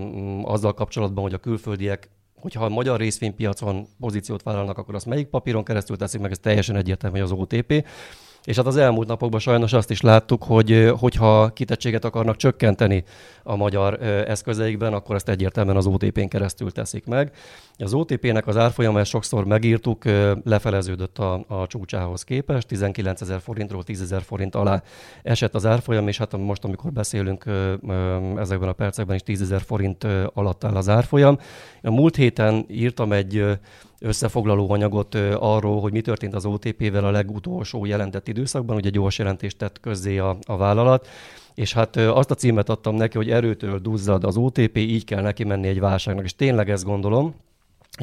azzal 0.52 0.74
kapcsolatban, 0.74 1.22
hogy 1.22 1.34
a 1.34 1.38
külföldiek 1.38 2.08
hogyha 2.40 2.64
a 2.64 2.68
magyar 2.68 2.98
részvénypiacon 2.98 3.86
pozíciót 4.00 4.42
vállalnak, 4.42 4.78
akkor 4.78 4.94
azt 4.94 5.06
melyik 5.06 5.26
papíron 5.26 5.64
keresztül 5.64 5.96
teszik 5.96 6.20
meg, 6.20 6.30
ez 6.30 6.38
teljesen 6.38 6.76
egyértelmű, 6.76 7.18
hogy 7.18 7.30
az 7.30 7.38
OTP. 7.38 7.84
És 8.48 8.56
hát 8.56 8.66
az 8.66 8.76
elmúlt 8.76 9.08
napokban 9.08 9.40
sajnos 9.40 9.72
azt 9.72 9.90
is 9.90 10.00
láttuk, 10.00 10.42
hogy 10.42 10.92
hogyha 10.98 11.48
kitettséget 11.48 12.04
akarnak 12.04 12.36
csökkenteni 12.36 13.04
a 13.42 13.56
magyar 13.56 14.02
eszközeikben, 14.02 14.92
akkor 14.92 15.14
ezt 15.14 15.28
egyértelműen 15.28 15.76
az 15.76 15.86
OTP-n 15.86 16.28
keresztül 16.28 16.70
teszik 16.70 17.06
meg. 17.06 17.32
Az 17.78 17.94
OTP-nek 17.94 18.46
az 18.46 18.56
árfolyama, 18.56 18.98
ezt 18.98 19.10
sokszor 19.10 19.44
megírtuk, 19.44 20.04
lefeleződött 20.44 21.18
a, 21.18 21.44
a 21.48 21.66
csúcsához 21.66 22.24
képest, 22.24 22.66
19 22.66 23.20
ezer 23.20 23.40
forintról 23.40 23.82
10 23.82 24.02
ezer 24.02 24.22
forint 24.22 24.54
alá 24.54 24.82
esett 25.22 25.54
az 25.54 25.66
árfolyam, 25.66 26.08
és 26.08 26.18
hát 26.18 26.36
most, 26.36 26.64
amikor 26.64 26.92
beszélünk 26.92 27.44
ezekben 28.36 28.68
a 28.68 28.72
percekben 28.72 29.16
is 29.16 29.22
10 29.22 29.42
ezer 29.42 29.60
forint 29.60 30.06
alatt 30.34 30.64
áll 30.64 30.76
az 30.76 30.88
árfolyam. 30.88 31.38
A 31.82 31.90
múlt 31.90 32.16
héten 32.16 32.66
írtam 32.68 33.12
egy 33.12 33.58
összefoglaló 34.00 34.70
anyagot 34.70 35.14
arról, 35.38 35.80
hogy 35.80 35.92
mi 35.92 36.00
történt 36.00 36.34
az 36.34 36.44
OTP-vel 36.44 37.04
a 37.04 37.10
legutolsó 37.10 37.84
jelentett 37.84 38.28
időszakban, 38.28 38.76
ugye 38.76 38.90
gyors 38.90 39.18
jelentést 39.18 39.58
tett 39.58 39.80
közzé 39.80 40.18
a, 40.18 40.36
a 40.46 40.56
vállalat, 40.56 41.08
és 41.54 41.72
hát 41.72 41.96
azt 41.96 42.30
a 42.30 42.34
címet 42.34 42.68
adtam 42.68 42.94
neki, 42.94 43.16
hogy 43.16 43.30
erőtől 43.30 43.78
duzzad 43.78 44.24
az 44.24 44.36
OTP, 44.36 44.76
így 44.76 45.04
kell 45.04 45.22
neki 45.22 45.44
menni 45.44 45.68
egy 45.68 45.80
válságnak, 45.80 46.24
és 46.24 46.34
tényleg 46.34 46.70
ezt 46.70 46.84
gondolom, 46.84 47.34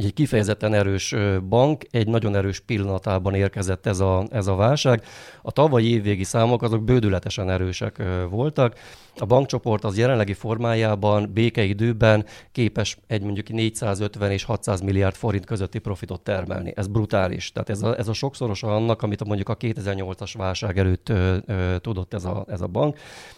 egy 0.03 0.13
kifejezetten 0.13 0.73
erős 0.73 1.15
bank, 1.49 1.83
egy 1.91 2.07
nagyon 2.07 2.35
erős 2.35 2.59
pillanatában 2.59 3.33
érkezett 3.33 3.85
ez 3.85 3.99
a, 3.99 4.27
ez 4.31 4.47
a 4.47 4.55
válság. 4.55 5.03
A 5.41 5.51
tavalyi 5.51 5.91
évvégi 5.91 6.23
számok 6.23 6.61
azok 6.61 6.83
bődületesen 6.83 7.49
erősek 7.49 8.03
voltak. 8.29 8.75
A 9.17 9.25
bankcsoport 9.25 9.83
az 9.83 9.97
jelenlegi 9.97 10.33
formájában 10.33 11.31
békeidőben 11.33 12.25
képes 12.51 12.97
egy 13.07 13.21
mondjuk 13.21 13.49
450 13.49 14.31
és 14.31 14.43
600 14.43 14.81
milliárd 14.81 15.15
forint 15.15 15.45
közötti 15.45 15.79
profitot 15.79 16.21
termelni. 16.21 16.73
Ez 16.75 16.87
brutális. 16.87 17.51
Tehát 17.51 17.69
ez 17.69 17.81
a, 17.81 17.97
ez 17.97 18.07
a 18.07 18.13
sokszorosa 18.13 18.75
annak, 18.75 19.01
amit 19.01 19.23
mondjuk 19.23 19.49
a 19.49 19.57
2008-as 19.57 20.33
válság 20.37 20.77
előtt 20.77 21.09
ö, 21.09 21.37
ö, 21.45 21.77
tudott 21.77 22.13
ez 22.13 22.25
a, 22.25 22.45
ez 22.47 22.61
a 22.61 22.67
bank. 22.67 22.97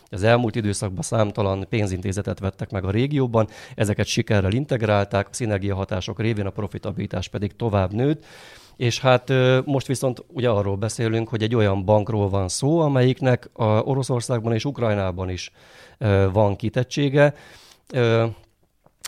Az 0.09 0.23
elmúlt 0.23 0.55
időszakban 0.55 1.01
számtalan 1.01 1.65
pénzintézetet 1.69 2.39
vettek 2.39 2.71
meg 2.71 2.85
a 2.85 2.91
régióban, 2.91 3.47
ezeket 3.75 4.05
sikerrel 4.05 4.51
integrálták, 4.51 5.27
a 5.27 5.33
szinergiahatások 5.33 6.19
révén 6.19 6.45
a 6.45 6.49
profitabilitás 6.49 7.27
pedig 7.27 7.55
tovább 7.55 7.93
nőtt. 7.93 8.25
És 8.75 8.99
hát 8.99 9.31
most 9.65 9.87
viszont 9.87 10.23
ugye 10.27 10.49
arról 10.49 10.75
beszélünk, 10.75 11.27
hogy 11.27 11.43
egy 11.43 11.55
olyan 11.55 11.85
bankról 11.85 12.29
van 12.29 12.47
szó, 12.47 12.79
amelyiknek 12.79 13.49
a 13.53 13.65
Oroszországban 13.65 14.53
és 14.53 14.65
Ukrajnában 14.65 15.29
is 15.29 15.51
van 16.31 16.55
kitettsége. 16.55 17.33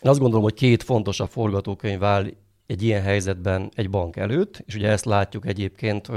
Azt 0.02 0.20
gondolom, 0.20 0.44
hogy 0.44 0.54
két 0.54 0.84
fontosabb 0.84 1.30
forgatókönyv 1.30 2.04
áll 2.04 2.26
egy 2.70 2.84
ilyen 2.84 3.02
helyzetben 3.02 3.72
egy 3.76 3.90
bank 3.90 4.16
előtt, 4.16 4.64
és 4.66 4.76
ugye 4.76 4.90
ezt 4.90 5.06
látjuk 5.06 5.46
egyébként 5.46 6.08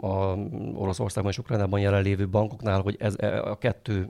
a 0.00 0.38
Oroszországban 0.74 1.32
és 1.32 1.38
Ukrajnában 1.38 1.80
jelenlévő 1.80 2.28
bankoknál, 2.28 2.80
hogy 2.80 2.96
ez 2.98 3.14
e, 3.18 3.42
a 3.42 3.58
kettő 3.58 4.08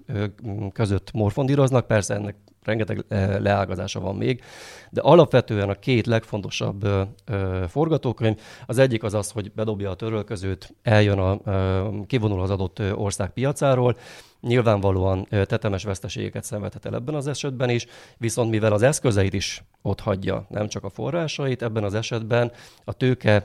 között 0.72 1.12
morfondíroznak, 1.12 1.86
persze 1.86 2.14
ennek 2.14 2.34
rengeteg 2.62 3.04
leágazása 3.42 4.00
van 4.00 4.16
még, 4.16 4.42
de 4.90 5.00
alapvetően 5.00 5.68
a 5.68 5.74
két 5.74 6.06
legfontosabb 6.06 6.88
forgatókönyv, 7.68 8.40
az 8.66 8.78
egyik 8.78 9.02
az 9.02 9.14
az, 9.14 9.30
hogy 9.30 9.52
bedobja 9.52 9.90
a 9.90 9.94
törölközőt, 9.94 10.74
eljön 10.82 11.18
a, 11.18 11.38
kivonul 12.06 12.40
az 12.40 12.50
adott 12.50 12.82
ország 12.94 13.30
piacáról, 13.30 13.96
Nyilvánvalóan 14.40 15.26
tetemes 15.28 15.84
veszteségeket 15.84 16.44
szenvedhet 16.44 16.86
el 16.86 16.94
ebben 16.94 17.14
az 17.14 17.26
esetben 17.26 17.70
is, 17.70 17.86
viszont 18.18 18.50
mivel 18.50 18.72
az 18.72 18.82
eszközeit 18.82 19.32
is 19.32 19.64
ott 19.82 20.00
hagyja, 20.00 20.46
nem 20.48 20.68
csak 20.68 20.84
a 20.84 20.90
forrásait, 20.90 21.62
ebben 21.62 21.84
az 21.84 21.94
esetben 21.94 22.52
a 22.84 22.92
tőke, 22.92 23.44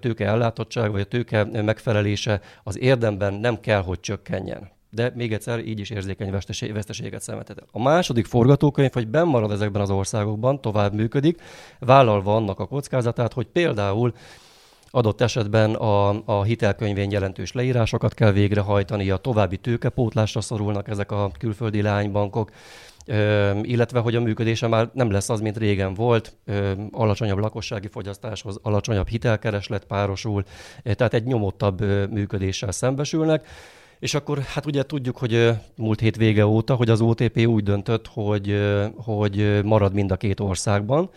tőke 0.00 0.26
ellátottság 0.26 0.90
vagy 0.90 1.00
a 1.00 1.04
tőke 1.04 1.62
megfelelése 1.62 2.40
az 2.62 2.78
érdemben 2.78 3.34
nem 3.34 3.60
kell, 3.60 3.82
hogy 3.82 4.00
csökkenjen 4.00 4.70
de 4.94 5.12
még 5.14 5.32
egyszer 5.32 5.58
így 5.58 5.80
is 5.80 5.90
érzékeny 5.90 6.30
veszteséget 6.72 7.22
szenvedhet. 7.22 7.62
A 7.70 7.82
második 7.82 8.26
forgatókönyv, 8.26 8.92
hogy 8.92 9.08
benn 9.08 9.26
marad 9.26 9.50
ezekben 9.50 9.82
az 9.82 9.90
országokban, 9.90 10.60
tovább 10.60 10.94
működik, 10.94 11.42
vállalva 11.78 12.36
annak 12.36 12.60
a 12.60 12.66
kockázatát, 12.66 13.32
hogy 13.32 13.46
például 13.46 14.12
Adott 14.94 15.20
esetben 15.20 15.74
a, 15.74 16.22
a 16.24 16.42
hitelkönyvén 16.42 17.10
jelentős 17.10 17.52
leírásokat 17.52 18.14
kell 18.14 18.32
végrehajtani, 18.32 19.10
a 19.10 19.16
további 19.16 19.56
tőkepótlásra 19.56 20.40
szorulnak 20.40 20.88
ezek 20.88 21.12
a 21.12 21.30
külföldi 21.38 21.82
leánybankok, 21.82 22.50
illetve 23.62 23.98
hogy 23.98 24.16
a 24.16 24.20
működése 24.20 24.66
már 24.66 24.90
nem 24.92 25.10
lesz 25.10 25.28
az, 25.28 25.40
mint 25.40 25.56
régen 25.56 25.94
volt, 25.94 26.36
alacsonyabb 26.90 27.38
lakossági 27.38 27.88
fogyasztáshoz, 27.88 28.58
alacsonyabb 28.62 29.08
hitelkereslet 29.08 29.84
párosul, 29.84 30.44
tehát 30.82 31.14
egy 31.14 31.24
nyomottabb 31.24 31.80
működéssel 32.10 32.72
szembesülnek. 32.72 33.46
És 34.02 34.14
akkor 34.14 34.38
hát 34.38 34.66
ugye 34.66 34.82
tudjuk, 34.82 35.16
hogy 35.16 35.50
múlt 35.76 36.00
hét 36.00 36.16
vége 36.16 36.46
óta, 36.46 36.74
hogy 36.74 36.90
az 36.90 37.00
OTP 37.00 37.46
úgy 37.46 37.62
döntött, 37.62 38.06
hogy, 38.06 38.60
hogy 38.96 39.64
marad 39.64 39.92
mind 39.92 40.10
a 40.10 40.16
két 40.16 40.40
országban. 40.40 41.10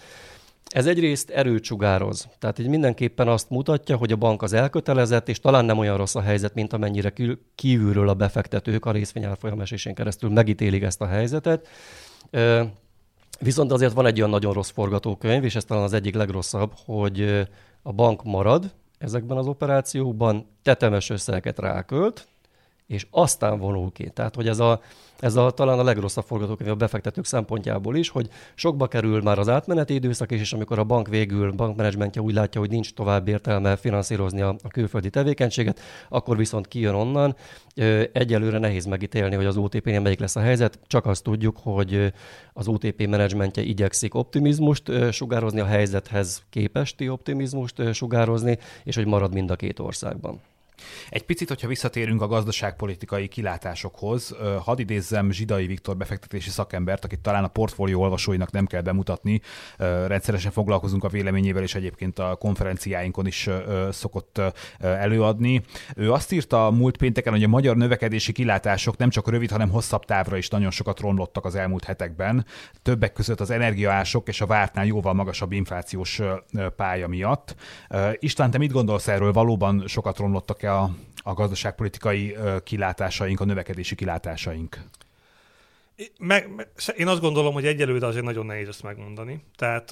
Ez 0.65 0.85
egyrészt 0.85 1.29
erőt 1.29 1.63
sugároz. 1.63 2.27
Tehát 2.39 2.59
így 2.59 2.67
mindenképpen 2.67 3.27
azt 3.27 3.49
mutatja, 3.49 3.95
hogy 3.95 4.11
a 4.11 4.15
bank 4.15 4.41
az 4.41 4.53
elkötelezett, 4.53 5.29
és 5.29 5.39
talán 5.39 5.65
nem 5.65 5.77
olyan 5.77 5.97
rossz 5.97 6.15
a 6.15 6.21
helyzet, 6.21 6.53
mint 6.53 6.73
amennyire 6.73 7.13
kívülről 7.55 8.09
a 8.09 8.13
befektetők 8.13 8.85
a 8.85 8.91
részvényárfolyam 8.91 9.61
esésén 9.61 9.93
keresztül 9.93 10.29
megítélik 10.29 10.83
ezt 10.83 11.01
a 11.01 11.07
helyzetet. 11.07 11.67
Viszont 13.39 13.71
azért 13.71 13.93
van 13.93 14.05
egy 14.05 14.17
olyan 14.17 14.29
nagyon 14.29 14.53
rossz 14.53 14.71
forgatókönyv, 14.71 15.43
és 15.43 15.55
ez 15.55 15.65
talán 15.65 15.83
az 15.83 15.93
egyik 15.93 16.15
legrosszabb, 16.15 16.71
hogy 16.85 17.47
a 17.81 17.91
bank 17.91 18.23
marad 18.23 18.73
ezekben 18.97 19.37
az 19.37 19.47
operációkban, 19.47 20.47
tetemes 20.61 21.09
összeget 21.09 21.59
rákölt, 21.59 22.27
és 22.87 23.07
aztán 23.11 23.59
vonul 23.59 23.91
ki. 23.91 24.09
Tehát, 24.09 24.35
hogy 24.35 24.47
ez 24.47 24.59
a, 24.59 24.81
ez 25.19 25.35
a, 25.35 25.51
talán 25.51 25.79
a 25.79 25.83
legrosszabb 25.83 26.25
forgatókönyv 26.25 26.71
a 26.71 26.75
befektetők 26.75 27.25
szempontjából 27.25 27.95
is, 27.95 28.09
hogy 28.09 28.29
sokba 28.55 28.87
kerül 28.87 29.21
már 29.21 29.39
az 29.39 29.49
átmeneti 29.49 29.93
időszak 29.93 30.31
is, 30.31 30.39
és 30.39 30.53
amikor 30.53 30.79
a 30.79 30.83
bank 30.83 31.07
végül, 31.07 31.51
bankmenedzsmentje 31.51 32.21
úgy 32.21 32.33
látja, 32.33 32.59
hogy 32.59 32.69
nincs 32.69 32.93
tovább 32.93 33.27
értelme 33.27 33.75
finanszírozni 33.75 34.41
a, 34.41 34.55
a 34.63 34.67
külföldi 34.67 35.09
tevékenységet, 35.09 35.79
akkor 36.09 36.37
viszont 36.37 36.67
kijön 36.67 36.93
onnan. 36.93 37.35
Egyelőre 38.11 38.59
nehéz 38.59 38.85
megítélni, 38.85 39.35
hogy 39.35 39.45
az 39.45 39.57
OTP-nél 39.57 39.99
melyik 39.99 40.19
lesz 40.19 40.35
a 40.35 40.39
helyzet, 40.39 40.79
csak 40.87 41.05
azt 41.05 41.23
tudjuk, 41.23 41.57
hogy 41.61 42.13
az 42.53 42.67
OTP 42.67 43.07
menedzsmentje 43.07 43.63
igyekszik 43.63 44.13
optimizmust 44.13 45.11
sugározni, 45.11 45.59
a 45.59 45.65
helyzethez 45.65 46.43
képesti 46.49 47.09
optimizmust 47.09 47.93
sugározni, 47.93 48.57
és 48.83 48.95
hogy 48.95 49.05
marad 49.05 49.33
mind 49.33 49.51
a 49.51 49.55
két 49.55 49.79
országban. 49.79 50.41
Egy 51.09 51.23
picit, 51.23 51.47
hogyha 51.47 51.67
visszatérünk 51.67 52.21
a 52.21 52.27
gazdaságpolitikai 52.27 53.27
kilátásokhoz, 53.27 54.35
hadd 54.63 54.79
idézzem 54.79 55.31
Zsidai 55.31 55.67
Viktor 55.67 55.97
befektetési 55.97 56.49
szakembert, 56.49 57.05
akit 57.05 57.19
talán 57.19 57.43
a 57.43 57.47
portfólió 57.47 58.01
olvasóinak 58.01 58.51
nem 58.51 58.65
kell 58.65 58.81
bemutatni. 58.81 59.41
Rendszeresen 60.07 60.51
foglalkozunk 60.51 61.03
a 61.03 61.07
véleményével, 61.07 61.63
és 61.63 61.75
egyébként 61.75 62.19
a 62.19 62.35
konferenciáinkon 62.35 63.27
is 63.27 63.49
szokott 63.89 64.41
előadni. 64.79 65.61
Ő 65.95 66.11
azt 66.11 66.31
írta 66.31 66.71
múlt 66.71 66.97
pénteken, 66.97 67.33
hogy 67.33 67.43
a 67.43 67.47
magyar 67.47 67.75
növekedési 67.75 68.31
kilátások 68.31 68.97
nem 68.97 69.09
csak 69.09 69.29
rövid, 69.29 69.51
hanem 69.51 69.69
hosszabb 69.69 70.05
távra 70.05 70.37
is 70.37 70.47
nagyon 70.47 70.71
sokat 70.71 70.99
romlottak 70.99 71.45
az 71.45 71.55
elmúlt 71.55 71.83
hetekben. 71.83 72.45
Többek 72.81 73.13
között 73.13 73.39
az 73.39 73.49
energiaások 73.49 74.27
és 74.27 74.41
a 74.41 74.45
vártnál 74.45 74.85
jóval 74.85 75.13
magasabb 75.13 75.51
inflációs 75.51 76.21
pálya 76.75 77.07
miatt. 77.07 77.55
István, 78.19 78.51
te 78.51 78.57
mit 78.57 78.71
gondolsz 78.71 79.07
erről? 79.07 79.31
Valóban 79.31 79.83
sokat 79.87 80.17
romlottak 80.17 80.63
a, 80.65 80.95
a 81.23 81.33
gazdaságpolitikai 81.33 82.35
kilátásaink, 82.63 83.39
a 83.39 83.45
növekedési 83.45 83.95
kilátásaink? 83.95 84.79
Én 86.97 87.07
azt 87.07 87.21
gondolom, 87.21 87.53
hogy 87.53 87.65
egyelőre 87.65 88.05
azért 88.05 88.25
nagyon 88.25 88.45
nehéz 88.45 88.67
ezt 88.67 88.83
megmondani. 88.83 89.43
Tehát 89.55 89.91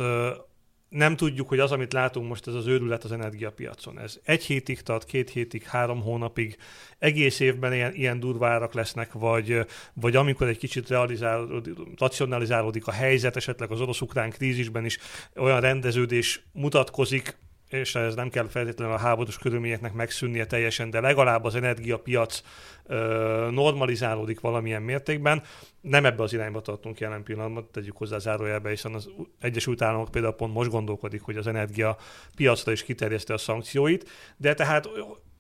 nem 0.94 1.16
tudjuk, 1.16 1.48
hogy 1.48 1.60
az, 1.60 1.72
amit 1.72 1.94
látunk 1.94 2.28
most, 2.28 2.48
ez 2.48 2.54
az 2.54 2.68
őrület 2.68 3.04
az 3.04 3.12
energiapiacon. 3.12 4.00
Ez 4.00 4.20
egy 4.24 4.44
hétig 4.44 4.82
tart, 4.82 5.06
két 5.06 5.30
hétig, 5.30 5.64
három 5.64 6.02
hónapig, 6.02 6.58
egész 7.00 7.40
évben 7.40 7.74
ilyen, 7.74 7.94
ilyen 7.94 8.20
durvárak 8.20 8.74
lesznek, 8.74 9.14
vagy, 9.14 9.66
vagy 9.94 10.16
amikor 10.16 10.48
egy 10.48 10.58
kicsit 10.58 10.90
realizálódik, 10.90 11.74
racionalizálódik 11.98 12.88
a 12.88 12.92
helyzet, 12.92 13.36
esetleg 13.36 13.72
az 13.72 13.82
orosz-ukrán 13.82 14.30
krízisben 14.30 14.86
is 14.86 14.98
olyan 15.36 15.60
rendeződés 15.60 16.44
mutatkozik, 16.52 17.38
és 17.74 17.96
ez 17.96 18.16
nem 18.16 18.30
kell 18.30 18.48
feltétlenül 18.48 18.94
a 18.94 18.98
háborús 18.98 19.38
körülményeknek 19.38 19.94
megszűnnie 19.94 20.46
teljesen, 20.46 20.90
de 20.90 21.00
legalább 21.00 21.44
az 21.44 21.56
energiapiac 21.56 22.42
normalizálódik 23.52 24.40
valamilyen 24.40 24.82
mértékben. 24.82 25.44
Nem 25.82 26.06
ebbe 26.06 26.24
az 26.24 26.34
irányba 26.34 26.62
tartunk 26.62 27.00
jelen 27.00 27.24
pillanatban, 27.24 27.68
tegyük 27.72 27.98
hozzá 27.98 28.18
zárójelbe, 28.18 28.70
hiszen 28.70 28.94
az 28.94 29.10
Egyesült 29.40 29.82
Államok 29.82 30.12
például 30.12 30.34
pont 30.34 30.54
most 30.54 30.70
gondolkodik, 30.70 31.22
hogy 31.22 31.38
az 31.38 31.48
energiapiacra 31.48 32.72
is 32.72 32.84
kiterjeszte 32.84 33.34
a 33.34 33.38
szankcióit, 33.38 34.10
de 34.38 34.54
tehát 34.54 34.90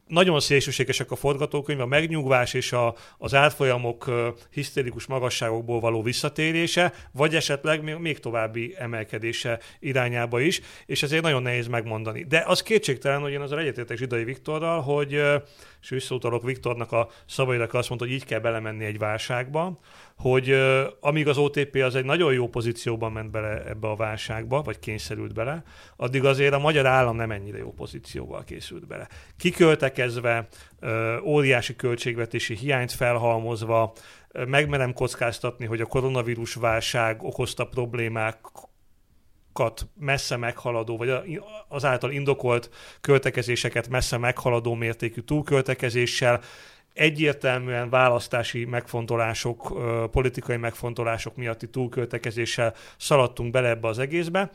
nagyon 0.08 0.40
szélsőségesek 0.40 1.12
a 1.12 1.16
forgatókönyv, 1.16 1.80
a 1.80 1.86
megnyugvás 1.86 2.54
és 2.54 2.72
a, 2.72 2.96
az 3.18 3.34
árfolyamok 3.34 4.12
hisztérikus 4.52 5.06
magasságokból 5.06 5.80
való 5.80 6.02
visszatérése, 6.02 6.94
vagy 7.12 7.36
esetleg 7.36 8.00
még, 8.00 8.20
további 8.20 8.76
emelkedése 8.78 9.60
irányába 9.80 10.40
is, 10.40 10.62
és 10.86 11.04
ezért 11.04 11.24
nagyon 11.24 11.42
nehéz 11.42 11.68
megmondani. 11.68 12.24
De 12.24 12.44
az 12.48 12.62
kétségtelen, 12.62 13.22
hogy 13.22 13.32
én 13.32 13.42
az 13.42 13.52
egyetértek 13.52 13.98
Zsidai 13.98 14.24
Viktorral, 14.24 14.82
hogy 14.82 15.22
és 15.84 15.90
visszautalok 15.90 16.44
Viktornak 16.44 16.92
a 16.92 17.10
szavaira, 17.26 17.68
azt 17.72 17.90
mondta, 17.90 18.08
hogy 18.08 18.16
így 18.16 18.26
kell 18.26 18.40
belemenni 18.40 18.86
egy 18.86 18.98
válságba, 18.98 19.80
hogy 20.18 20.56
amíg 21.00 21.28
az 21.28 21.38
OTP 21.38 21.76
az 21.76 21.96
egy 21.96 22.06
nagyon 22.06 22.34
jó 22.34 22.48
pozícióban 22.48 23.12
ment 23.12 23.32
bele 23.32 23.64
ebbe 23.66 23.88
a 23.88 23.96
válságba, 23.96 24.62
vagy 24.62 24.80
kényszerült 24.80 25.34
bele, 25.34 25.64
addig 25.96 26.26
azért 26.26 26.54
a 26.54 26.60
magyar 26.60 26.86
állam 26.86 27.16
nem 27.16 27.32
ennyire 27.32 27.58
jó 27.58 27.72
pozícióval 27.72 28.44
készült 28.44 28.88
bele. 28.88 29.08
Kiköltekezve, 29.38 30.48
óriási 31.24 31.76
költségvetési 31.76 32.56
hiányt 32.56 32.92
felhalmozva, 32.92 33.94
megmerem 34.48 34.94
kockáztatni, 34.94 35.66
hogy 35.66 35.82
a 35.82 35.86
koronavírus 35.86 36.54
válság 36.54 37.24
okozta 37.24 37.66
problémák 37.66 38.40
kat 39.54 39.88
messze 40.00 40.38
meghaladó, 40.38 40.98
vagy 40.98 41.42
azáltal 41.68 42.12
indokolt 42.12 42.70
költekezéseket 43.02 43.90
messze 43.90 44.18
meghaladó 44.18 44.74
mértékű 44.74 45.22
túlköltekezéssel, 45.22 46.42
egyértelműen 46.94 47.90
választási 47.90 48.66
megfontolások, 48.66 49.74
politikai 50.12 50.58
megfontolások 50.58 51.36
miatti 51.36 51.70
túlköltekezéssel 51.70 52.74
szaladtunk 52.98 53.52
bele 53.52 53.70
ebbe 53.70 53.88
az 53.88 54.00
egészbe. 54.00 54.52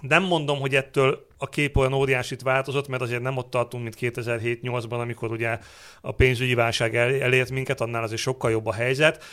Nem 0.00 0.22
mondom, 0.22 0.58
hogy 0.60 0.74
ettől 0.74 1.26
a 1.38 1.48
kép 1.48 1.76
olyan 1.76 1.92
óriásit 1.92 2.42
változott, 2.42 2.88
mert 2.88 3.02
azért 3.02 3.22
nem 3.22 3.36
ott 3.36 3.50
tartunk, 3.50 3.82
mint 3.82 3.96
2007-8-ban, 4.00 5.00
amikor 5.00 5.30
ugye 5.30 5.58
a 6.00 6.12
pénzügyi 6.12 6.54
válság 6.54 6.96
elért 6.96 7.50
minket, 7.50 7.80
annál 7.80 8.02
azért 8.02 8.20
sokkal 8.20 8.50
jobb 8.50 8.66
a 8.66 8.72
helyzet. 8.72 9.24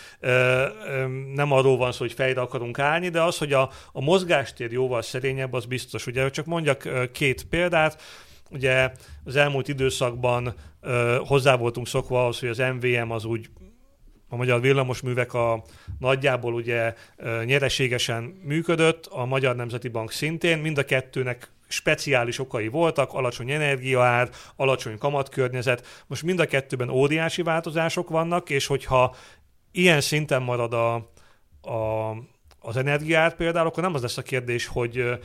Nem 1.34 1.52
arról 1.52 1.78
van 1.78 1.91
szó, 1.91 1.97
hogy 1.99 2.13
fejre 2.13 2.41
akarunk 2.41 2.80
állni, 2.80 3.10
de 3.10 3.21
az, 3.21 3.38
hogy 3.38 3.54
a, 3.54 3.69
a 3.91 4.02
mozgástér 4.02 4.71
jóval 4.71 5.02
szerényebb, 5.02 5.54
az 5.54 5.65
biztos. 5.65 6.08
Ugye 6.08 6.30
csak 6.30 6.45
mondjak 6.45 7.12
két 7.12 7.43
példát, 7.43 8.02
ugye 8.49 8.91
az 9.23 9.36
elmúlt 9.36 9.67
időszakban 9.67 10.54
hozzá 11.26 11.56
voltunk 11.56 11.88
szokva 11.88 12.21
ahhoz, 12.21 12.39
hogy 12.39 12.49
az 12.49 12.58
MVM 12.58 13.12
az 13.12 13.26
úgy 13.26 13.49
a 14.34 14.36
magyar 14.36 14.62
villamosművek 14.62 15.34
a 15.34 15.63
nagyjából 16.00 16.54
ugye 16.54 16.93
nyereségesen 17.46 18.24
működött, 18.24 19.06
a 19.06 19.26
Magyar 19.26 19.56
Nemzeti 19.56 19.88
Bank 19.88 20.12
szintén, 20.12 20.58
mind 20.58 20.78
a 20.78 20.86
kettőnek 20.86 21.52
speciális 21.67 22.39
okai 22.39 22.67
voltak, 22.67 23.13
alacsony 23.13 23.52
energiaár, 23.52 24.30
alacsony 24.56 24.98
kamatkörnyezet. 24.98 26.04
Most 26.08 26.24
mind 26.24 26.39
a 26.39 26.46
kettőben 26.46 26.89
óriási 26.89 27.41
változások 27.41 28.10
vannak, 28.10 28.50
és 28.50 28.65
hogyha 28.65 29.15
ilyen 29.72 30.02
szinten 30.02 30.41
marad 30.41 30.74
a, 30.74 30.96
a, 31.62 32.12
az 32.60 32.78
energiaár 32.78 33.36
például, 33.36 33.67
akkor 33.67 33.84
nem 33.84 33.93
az 33.93 34.02
lesz 34.02 34.17
a 34.17 34.22
kérdés, 34.22 34.67
hogy 34.67 35.19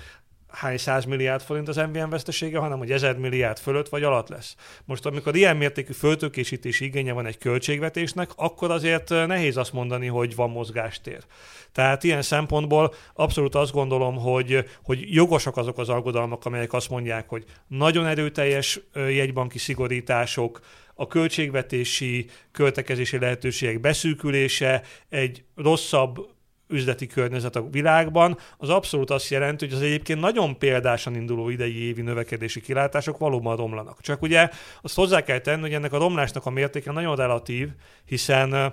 hány 0.49 0.77
száz 0.77 1.05
milliárd 1.05 1.43
forint 1.43 1.69
az 1.69 1.77
MVM 1.77 2.09
vesztesége, 2.09 2.59
hanem 2.59 2.79
hogy 2.79 2.91
ezer 2.91 3.17
milliárd 3.17 3.59
fölött 3.59 3.89
vagy 3.89 4.03
alatt 4.03 4.29
lesz. 4.29 4.55
Most 4.85 5.07
amikor 5.07 5.37
ilyen 5.37 5.57
mértékű 5.57 5.93
föltőkésítési 5.93 6.85
igénye 6.85 7.13
van 7.13 7.27
egy 7.27 7.39
költségvetésnek, 7.39 8.31
akkor 8.37 8.71
azért 8.71 9.09
nehéz 9.09 9.57
azt 9.57 9.73
mondani, 9.73 10.07
hogy 10.07 10.35
van 10.35 10.51
mozgástér. 10.51 11.25
Tehát 11.73 12.05
ilyen 12.05 12.23
szempontból 12.23 12.95
abszolút 13.15 13.55
azt 13.55 13.73
gondolom, 13.73 14.17
hogy, 14.17 14.65
hogy 14.83 15.15
jogosak 15.15 15.57
azok 15.57 15.79
az 15.79 15.89
aggodalmak, 15.89 16.45
amelyek 16.45 16.73
azt 16.73 16.91
mondják, 16.91 17.29
hogy 17.29 17.45
nagyon 17.67 18.07
erőteljes 18.07 18.81
jegybanki 18.95 19.59
szigorítások, 19.59 20.61
a 21.01 21.07
költségvetési, 21.07 22.27
költekezési 22.53 23.19
lehetőségek 23.19 23.81
beszűkülése, 23.81 24.83
egy 25.09 25.45
rosszabb 25.57 26.29
üzleti 26.69 27.07
környezet 27.07 27.57
a 27.57 27.69
világban, 27.71 28.39
az 28.57 28.69
abszolút 28.69 29.11
azt 29.11 29.31
jelenti, 29.31 29.65
hogy 29.65 29.75
az 29.75 29.83
egyébként 29.83 30.21
nagyon 30.21 30.59
példásan 30.59 31.15
induló 31.15 31.49
idei 31.49 31.87
évi 31.87 32.03
növekedési 32.03 32.61
kilátások 32.61 33.19
valóban 33.19 33.57
romlanak. 33.57 34.01
Csak 34.01 34.23
ugye 34.23 34.49
azt 34.83 34.95
hozzá 34.95 35.23
kell 35.23 35.39
tenni, 35.39 35.61
hogy 35.61 35.75
ennek 35.75 35.93
a 35.93 35.99
romlásnak 35.99 36.47
a 36.47 36.51
mértéke 36.51 36.93
nagyon 36.93 37.17
relatív, 37.17 37.69
hiszen 38.05 38.73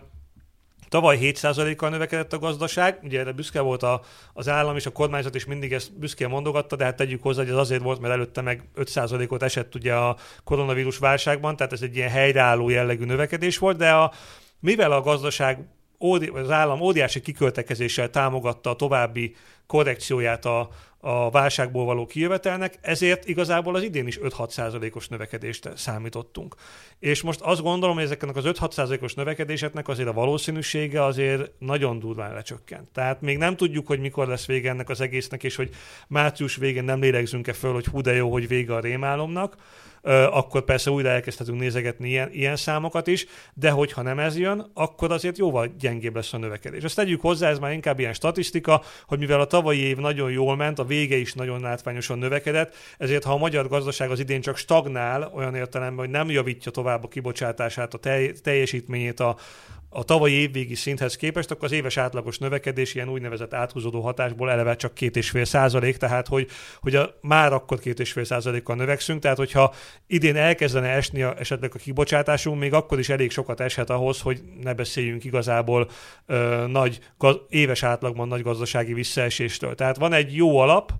Tavaly 0.89 1.17
7%-kal 1.21 1.89
növekedett 1.89 2.33
a 2.33 2.39
gazdaság, 2.39 2.99
ugye 3.03 3.19
erre 3.19 3.31
büszke 3.31 3.61
volt 3.61 3.83
a, 3.83 4.01
az 4.33 4.47
állam 4.47 4.75
és 4.75 4.85
a 4.85 4.91
kormányzat 4.91 5.35
is 5.35 5.45
mindig 5.45 5.73
ezt 5.73 5.99
büszkén 5.99 6.29
mondogatta, 6.29 6.75
de 6.75 6.83
hát 6.83 6.95
tegyük 6.95 7.21
hozzá, 7.21 7.41
hogy 7.41 7.51
ez 7.51 7.57
azért 7.57 7.81
volt, 7.81 7.99
mert 7.99 8.13
előtte 8.13 8.41
meg 8.41 8.63
5%-ot 8.75 9.43
esett 9.43 9.75
ugye 9.75 9.93
a 9.93 10.17
koronavírus 10.43 10.97
válságban, 10.97 11.55
tehát 11.55 11.73
ez 11.73 11.81
egy 11.81 11.95
ilyen 11.95 12.09
helyreálló 12.09 12.69
jellegű 12.69 13.05
növekedés 13.05 13.57
volt, 13.57 13.77
de 13.77 13.91
a, 13.91 14.11
mivel 14.59 14.91
a 14.91 15.01
gazdaság 15.01 15.67
az 16.33 16.49
állam 16.49 16.81
óriási 16.81 17.21
kiköltekezéssel 17.21 18.09
támogatta 18.09 18.69
a 18.69 18.75
további 18.75 19.35
korrekcióját 19.67 20.45
a, 20.45 20.69
a 20.99 21.29
válságból 21.29 21.85
való 21.85 22.05
kijövetelnek, 22.05 22.77
ezért 22.81 23.27
igazából 23.27 23.75
az 23.75 23.83
idén 23.83 24.07
is 24.07 24.19
5-6 24.21 24.49
százalékos 24.49 25.07
növekedést 25.07 25.69
számítottunk. 25.75 26.55
És 26.99 27.21
most 27.21 27.41
azt 27.41 27.61
gondolom, 27.61 27.95
hogy 27.95 28.03
ezeknek 28.03 28.35
az 28.35 28.43
5-6 28.47 28.71
százalékos 28.71 29.13
növekedéseknek 29.13 29.87
azért 29.87 30.09
a 30.09 30.13
valószínűsége 30.13 31.03
azért 31.03 31.51
nagyon 31.59 31.99
durván 31.99 32.33
lecsökkent. 32.33 32.87
Tehát 32.87 33.21
még 33.21 33.37
nem 33.37 33.55
tudjuk, 33.55 33.87
hogy 33.87 33.99
mikor 33.99 34.27
lesz 34.27 34.45
vége 34.45 34.69
ennek 34.69 34.89
az 34.89 35.01
egésznek, 35.01 35.43
és 35.43 35.55
hogy 35.55 35.69
március 36.07 36.55
végén 36.55 36.83
nem 36.83 36.99
lélegzünk-e 36.99 37.53
föl, 37.53 37.73
hogy 37.73 37.85
hú 37.85 38.01
de 38.01 38.13
jó, 38.13 38.31
hogy 38.31 38.47
vége 38.47 38.75
a 38.75 38.79
rémálomnak, 38.79 39.55
akkor 40.31 40.63
persze 40.63 40.91
újra 40.91 41.09
elkezdhetünk 41.09 41.59
nézegetni 41.59 42.09
ilyen, 42.09 42.29
ilyen 42.31 42.55
számokat 42.55 43.07
is, 43.07 43.25
de 43.53 43.69
hogyha 43.69 44.01
nem 44.01 44.19
ez 44.19 44.37
jön, 44.37 44.71
akkor 44.73 45.11
azért 45.11 45.37
jóval 45.37 45.67
gyengébb 45.79 46.15
lesz 46.15 46.33
a 46.33 46.37
növekedés. 46.37 46.83
Azt 46.83 46.95
tegyük 46.95 47.21
hozzá, 47.21 47.49
ez 47.49 47.59
már 47.59 47.71
inkább 47.71 47.99
ilyen 47.99 48.13
statisztika, 48.13 48.81
hogy 49.07 49.19
mivel 49.19 49.39
a 49.39 49.45
tavalyi 49.45 49.79
év 49.79 49.97
nagyon 49.97 50.31
jól 50.31 50.55
ment, 50.55 50.79
a 50.79 50.85
vége 50.85 51.17
is 51.17 51.33
nagyon 51.33 51.61
látványosan 51.61 52.17
növekedett, 52.17 52.75
ezért 52.97 53.23
ha 53.23 53.33
a 53.33 53.37
magyar 53.37 53.67
gazdaság 53.67 54.11
az 54.11 54.19
idén 54.19 54.41
csak 54.41 54.57
stagnál, 54.57 55.31
olyan 55.35 55.55
értelemben, 55.55 56.05
hogy 56.05 56.13
nem 56.13 56.29
javítja 56.29 56.71
tovább 56.71 57.03
a 57.03 57.07
kibocsátását, 57.07 57.93
a 57.93 57.99
teljesítményét 58.41 59.19
a, 59.19 59.35
a 59.97 60.03
tavalyi 60.03 60.33
évvégi 60.33 60.75
szinthez 60.75 61.15
képest, 61.15 61.51
akkor 61.51 61.63
az 61.63 61.71
éves 61.71 61.97
átlagos 61.97 62.37
növekedés 62.37 62.95
ilyen 62.95 63.09
úgynevezett 63.09 63.53
áthúzódó 63.53 64.01
hatásból 64.01 64.51
eleve 64.51 64.75
csak 64.75 64.93
két 64.93 65.15
és 65.15 65.29
fél 65.29 65.45
százalék, 65.45 65.97
tehát 65.97 66.27
hogy, 66.27 66.47
hogy 66.79 66.95
a, 66.95 67.17
már 67.21 67.53
akkor 67.53 67.79
két 67.79 67.99
és 67.99 68.11
fél 68.11 68.23
százalékkal 68.23 68.75
növekszünk, 68.75 69.21
tehát 69.21 69.37
hogyha 69.37 69.73
idén 70.07 70.35
elkezdene 70.35 70.87
esni 70.87 71.21
a, 71.21 71.35
esetleg 71.39 71.71
a 71.73 71.77
kibocsátásunk, 71.77 72.59
még 72.59 72.73
akkor 72.73 72.99
is 72.99 73.09
elég 73.09 73.31
sokat 73.31 73.59
eshet 73.59 73.89
ahhoz, 73.89 74.21
hogy 74.21 74.41
ne 74.61 74.73
beszéljünk 74.73 75.23
igazából 75.23 75.89
ö, 76.25 76.65
nagy, 76.67 76.99
gaz, 77.17 77.35
éves 77.49 77.83
átlagban 77.83 78.27
nagy 78.27 78.41
gazdasági 78.41 78.93
visszaeséstől. 78.93 79.75
Tehát 79.75 79.97
van 79.97 80.13
egy 80.13 80.35
jó 80.35 80.57
alap, 80.57 80.91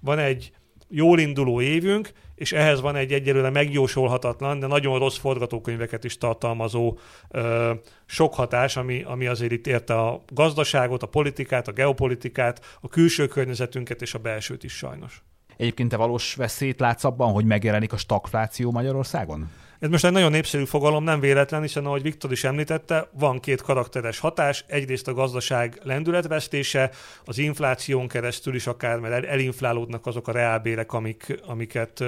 van 0.00 0.18
egy 0.18 0.52
jól 0.88 1.18
induló 1.18 1.60
évünk, 1.60 2.12
és 2.34 2.52
ehhez 2.52 2.80
van 2.80 2.96
egy 2.96 3.12
egyelőre 3.12 3.50
megjósolhatatlan, 3.50 4.58
de 4.58 4.66
nagyon 4.66 4.98
rossz 4.98 5.18
forgatókönyveket 5.18 6.04
is 6.04 6.18
tartalmazó 6.18 6.98
ö, 7.30 7.72
sok 8.06 8.34
hatás, 8.34 8.76
ami, 8.76 9.02
ami 9.02 9.26
azért 9.26 9.52
itt 9.52 9.66
érte 9.66 10.00
a 10.00 10.24
gazdaságot, 10.32 11.02
a 11.02 11.06
politikát, 11.06 11.68
a 11.68 11.72
geopolitikát, 11.72 12.78
a 12.80 12.88
külső 12.88 13.26
környezetünket 13.26 14.02
és 14.02 14.14
a 14.14 14.18
belsőt 14.18 14.64
is 14.64 14.72
sajnos. 14.72 15.22
Egyébként 15.56 15.88
te 15.88 15.96
valós 15.96 16.34
veszélyt 16.34 16.80
látsz 16.80 17.04
abban, 17.04 17.32
hogy 17.32 17.44
megjelenik 17.44 17.92
a 17.92 17.96
stagfláció 17.96 18.70
Magyarországon? 18.70 19.50
Ez 19.84 19.90
most 19.90 20.04
egy 20.04 20.12
nagyon 20.12 20.30
népszerű 20.30 20.64
fogalom, 20.64 21.04
nem 21.04 21.20
véletlen, 21.20 21.60
hiszen 21.60 21.86
ahogy 21.86 22.02
Viktor 22.02 22.32
is 22.32 22.44
említette, 22.44 23.08
van 23.12 23.40
két 23.40 23.62
karakteres 23.62 24.18
hatás. 24.18 24.64
Egyrészt 24.66 25.08
a 25.08 25.12
gazdaság 25.12 25.80
lendületvesztése, 25.82 26.90
az 27.24 27.38
infláción 27.38 28.08
keresztül 28.08 28.54
is 28.54 28.66
akár, 28.66 28.98
mert 28.98 29.24
elinflálódnak 29.24 30.06
azok 30.06 30.28
a 30.28 30.32
reálbérek, 30.32 30.92
amik, 30.92 31.40
amiket 31.46 32.04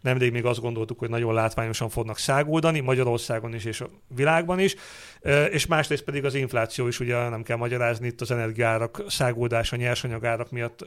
nemrég 0.00 0.32
még 0.32 0.44
azt 0.44 0.60
gondoltuk, 0.60 0.98
hogy 0.98 1.08
nagyon 1.08 1.34
látványosan 1.34 1.88
fognak 1.88 2.18
száguldani, 2.18 2.80
Magyarországon 2.80 3.54
is 3.54 3.64
és 3.64 3.80
a 3.80 3.88
világban 4.14 4.58
is. 4.58 4.74
És 5.50 5.66
másrészt 5.66 6.02
pedig 6.02 6.24
az 6.24 6.34
infláció 6.34 6.86
is, 6.86 7.00
ugye 7.00 7.28
nem 7.28 7.42
kell 7.42 7.56
magyarázni, 7.56 8.06
itt 8.06 8.20
az 8.20 8.30
energiárak 8.30 9.04
száguldása, 9.08 9.76
nyersanyagárak 9.76 10.50
miatt 10.50 10.86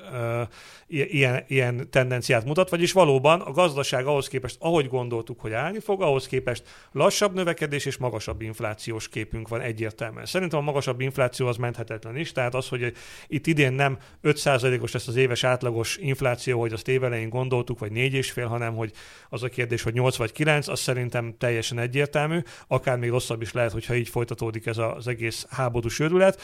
ilyen, 0.87 1.43
ilyen 1.47 1.89
tendenciát 1.89 2.45
mutat, 2.45 2.69
vagyis 2.69 2.91
valóban 2.91 3.41
a 3.41 3.51
gazdaság 3.51 4.05
ahhoz 4.05 4.27
képest, 4.27 4.55
ahogy 4.59 4.87
gondoltuk, 4.87 5.39
hogy 5.39 5.53
állni 5.53 5.79
fog, 5.79 6.01
ahhoz 6.01 6.27
képest 6.27 6.63
lassabb 6.91 7.33
növekedés 7.33 7.85
és 7.85 7.97
magasabb 7.97 8.41
inflációs 8.41 9.09
képünk 9.09 9.47
van 9.47 9.61
egyértelműen. 9.61 10.25
Szerintem 10.25 10.59
a 10.59 10.63
magasabb 10.63 11.01
infláció 11.01 11.47
az 11.47 11.57
menthetetlen 11.57 12.17
is, 12.17 12.31
tehát 12.31 12.55
az, 12.55 12.67
hogy 12.67 12.93
itt 13.27 13.47
idén 13.47 13.73
nem 13.73 13.97
5%-os 14.23 14.91
lesz 14.91 15.07
az 15.07 15.15
éves 15.15 15.43
átlagos 15.43 15.97
infláció, 15.97 16.59
hogy 16.59 16.73
azt 16.73 16.87
évelején 16.87 17.29
gondoltuk, 17.29 17.79
vagy 17.79 17.91
4,5, 17.91 18.45
hanem 18.47 18.75
hogy 18.75 18.91
az 19.29 19.43
a 19.43 19.49
kérdés, 19.49 19.81
hogy 19.81 19.93
8 19.93 20.15
vagy 20.15 20.31
9, 20.31 20.67
az 20.67 20.79
szerintem 20.79 21.35
teljesen 21.37 21.79
egyértelmű, 21.79 22.39
akár 22.67 22.97
még 22.97 23.09
rosszabb 23.09 23.41
is 23.41 23.53
lehet, 23.53 23.71
hogyha 23.71 23.95
így 23.95 24.09
folytatódik 24.21 24.65
ez 24.65 24.77
az 24.77 25.07
egész 25.07 25.45
háborús 25.49 25.99
őrület 25.99 26.41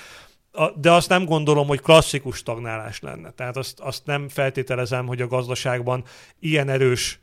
de 0.75 0.91
azt 0.91 1.09
nem 1.09 1.25
gondolom, 1.25 1.67
hogy 1.67 1.81
klasszikus 1.81 2.37
stagnálás 2.37 2.99
lenne. 2.99 3.31
Tehát 3.31 3.57
azt, 3.57 3.79
azt 3.79 4.05
nem 4.05 4.29
feltételezem, 4.29 5.05
hogy 5.05 5.21
a 5.21 5.27
gazdaságban 5.27 6.03
ilyen 6.39 6.69
erős 6.69 7.19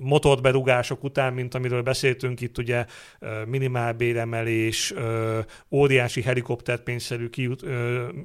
motorberugások 0.00 1.04
után, 1.04 1.32
mint 1.32 1.54
amiről 1.54 1.82
beszéltünk 1.82 2.40
itt, 2.40 2.58
ugye 2.58 2.84
minimálbéremelés, 3.46 4.94
óriási 5.70 6.22
helikopterpénzszerű 6.22 7.28
kijut, 7.28 7.64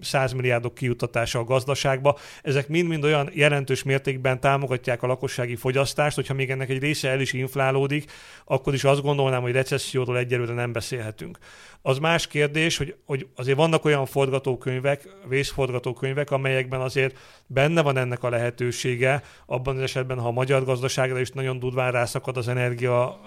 100 0.01 0.31
milliárdok 0.31 0.73
kijutatása 0.73 1.39
a 1.39 1.43
gazdaságba, 1.43 2.17
ezek 2.41 2.67
mind-mind 2.67 3.03
olyan 3.03 3.29
jelentős 3.33 3.83
mértékben 3.83 4.39
támogatják 4.39 5.03
a 5.03 5.07
lakossági 5.07 5.55
fogyasztást, 5.55 6.15
hogyha 6.15 6.33
még 6.33 6.49
ennek 6.49 6.69
egy 6.69 6.79
része 6.79 7.09
el 7.09 7.21
is 7.21 7.33
inflálódik, 7.33 8.11
akkor 8.45 8.73
is 8.73 8.83
azt 8.83 9.01
gondolnám, 9.01 9.41
hogy 9.41 9.51
recesszióról 9.51 10.17
egyelőre 10.17 10.53
nem 10.53 10.71
beszélhetünk. 10.71 11.37
Az 11.85 11.97
más 11.97 12.27
kérdés, 12.27 12.77
hogy, 12.77 12.95
hogy 13.05 13.27
azért 13.35 13.57
vannak 13.57 13.85
olyan 13.85 14.05
forgatókönyvek, 14.05 15.07
vészforgatókönyvek, 15.27 16.31
amelyekben 16.31 16.81
azért 16.81 17.17
benne 17.47 17.81
van 17.81 17.97
ennek 17.97 18.23
a 18.23 18.29
lehetősége, 18.29 19.23
abban 19.45 19.75
az 19.75 19.81
esetben, 19.81 20.19
ha 20.19 20.27
a 20.27 20.31
magyar 20.31 20.63
gazdaságra 20.63 21.19
is 21.19 21.29
nagyon 21.31 21.59
durván 21.63 21.91
rászakad 21.91 22.37
az 22.37 22.47
energia 22.47 23.19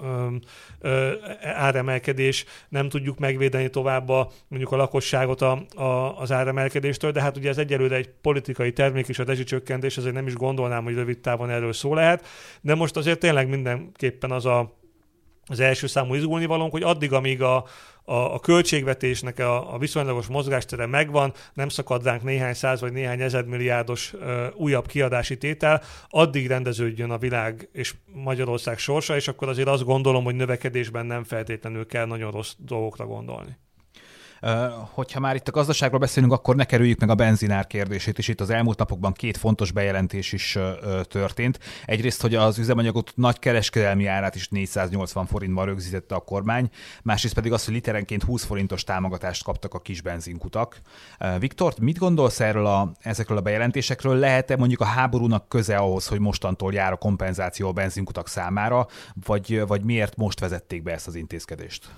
ö, 0.80 1.12
áremelkedés, 1.42 2.44
nem 2.68 2.88
tudjuk 2.88 3.18
megvédeni 3.18 3.70
tovább 3.70 4.08
a, 4.08 4.30
mondjuk 4.48 4.72
a 4.72 4.76
lakosságot 4.76 5.40
a, 5.42 5.66
a, 5.74 6.20
az 6.20 6.32
áremelkedéstől, 6.32 7.12
de 7.12 7.20
hát 7.20 7.36
ugye 7.36 7.48
ez 7.48 7.58
egyelőre 7.58 7.96
egy 7.96 8.08
politikai 8.08 8.72
termék 8.72 9.08
és 9.08 9.18
a 9.18 9.24
rezsicsökkentés, 9.24 9.96
ezért 9.96 10.14
nem 10.14 10.26
is 10.26 10.34
gondolnám, 10.34 10.84
hogy 10.84 10.94
rövid 10.94 11.18
távon 11.18 11.50
erről 11.50 11.72
szó 11.72 11.94
lehet, 11.94 12.26
de 12.60 12.74
most 12.74 12.96
azért 12.96 13.18
tényleg 13.18 13.48
mindenképpen 13.48 14.30
az 14.30 14.46
a, 14.46 14.76
az 15.46 15.60
első 15.60 15.86
számú 15.86 16.14
izgulnivalónk, 16.14 16.72
hogy 16.72 16.82
addig, 16.82 17.12
amíg 17.12 17.42
a, 17.42 17.64
a, 18.08 18.34
a 18.34 18.38
költségvetésnek 18.40 19.38
a, 19.38 19.74
a 19.74 19.78
viszonylagos 19.78 20.26
mozgástere 20.26 20.86
megvan, 20.86 21.32
nem 21.54 21.68
szakad 21.68 22.04
ránk 22.04 22.22
néhány 22.22 22.54
száz 22.54 22.80
vagy 22.80 22.92
néhány 22.92 23.20
ezredmilliárdos 23.20 24.12
ö, 24.12 24.46
újabb 24.54 24.86
kiadási 24.86 25.38
tétel, 25.38 25.82
addig 26.08 26.46
rendeződjön 26.46 27.10
a 27.10 27.18
világ 27.18 27.68
és 27.72 27.94
Magyarország 28.12 28.78
sorsa, 28.78 29.16
és 29.16 29.28
akkor 29.28 29.48
azért 29.48 29.68
azt 29.68 29.84
gondolom, 29.84 30.24
hogy 30.24 30.34
növekedésben 30.34 31.06
nem 31.06 31.24
feltétlenül 31.24 31.86
kell 31.86 32.06
nagyon 32.06 32.30
rossz 32.30 32.52
dolgokra 32.58 33.06
gondolni. 33.06 33.56
Hogyha 34.90 35.20
már 35.20 35.34
itt 35.34 35.48
a 35.48 35.50
gazdaságról 35.50 36.00
beszélünk, 36.00 36.32
akkor 36.32 36.56
ne 36.56 36.64
kerüljük 36.64 37.00
meg 37.00 37.10
a 37.10 37.14
benzinár 37.14 37.66
kérdését 37.66 38.18
is. 38.18 38.28
Itt 38.28 38.40
az 38.40 38.50
elmúlt 38.50 38.78
napokban 38.78 39.12
két 39.12 39.36
fontos 39.36 39.72
bejelentés 39.72 40.32
is 40.32 40.58
történt. 41.02 41.58
Egyrészt, 41.84 42.22
hogy 42.22 42.34
az 42.34 42.58
üzemanyagot 42.58 43.12
nagy 43.14 43.38
kereskedelmi 43.38 44.06
árát 44.06 44.34
is 44.34 44.48
480 44.48 45.26
forintban 45.26 45.64
rögzítette 45.64 46.14
a 46.14 46.20
kormány, 46.20 46.70
másrészt 47.02 47.34
pedig 47.34 47.52
az, 47.52 47.64
hogy 47.64 47.74
literenként 47.74 48.22
20 48.22 48.44
forintos 48.44 48.84
támogatást 48.84 49.44
kaptak 49.44 49.74
a 49.74 49.80
kis 49.80 50.00
benzinkutak. 50.00 50.80
Viktor, 51.38 51.74
mit 51.80 51.98
gondolsz 51.98 52.40
erről 52.40 52.66
a, 52.66 52.92
ezekről 53.00 53.38
a 53.38 53.40
bejelentésekről? 53.40 54.16
Lehet-e 54.16 54.56
mondjuk 54.56 54.80
a 54.80 54.84
háborúnak 54.84 55.48
köze 55.48 55.76
ahhoz, 55.76 56.06
hogy 56.06 56.20
mostantól 56.20 56.72
jár 56.72 56.92
a 56.92 56.96
kompenzáció 56.96 57.68
a 57.68 57.72
benzinkutak 57.72 58.28
számára, 58.28 58.86
vagy, 59.26 59.66
vagy 59.66 59.82
miért 59.82 60.16
most 60.16 60.40
vezették 60.40 60.82
be 60.82 60.92
ezt 60.92 61.06
az 61.06 61.14
intézkedést? 61.14 61.88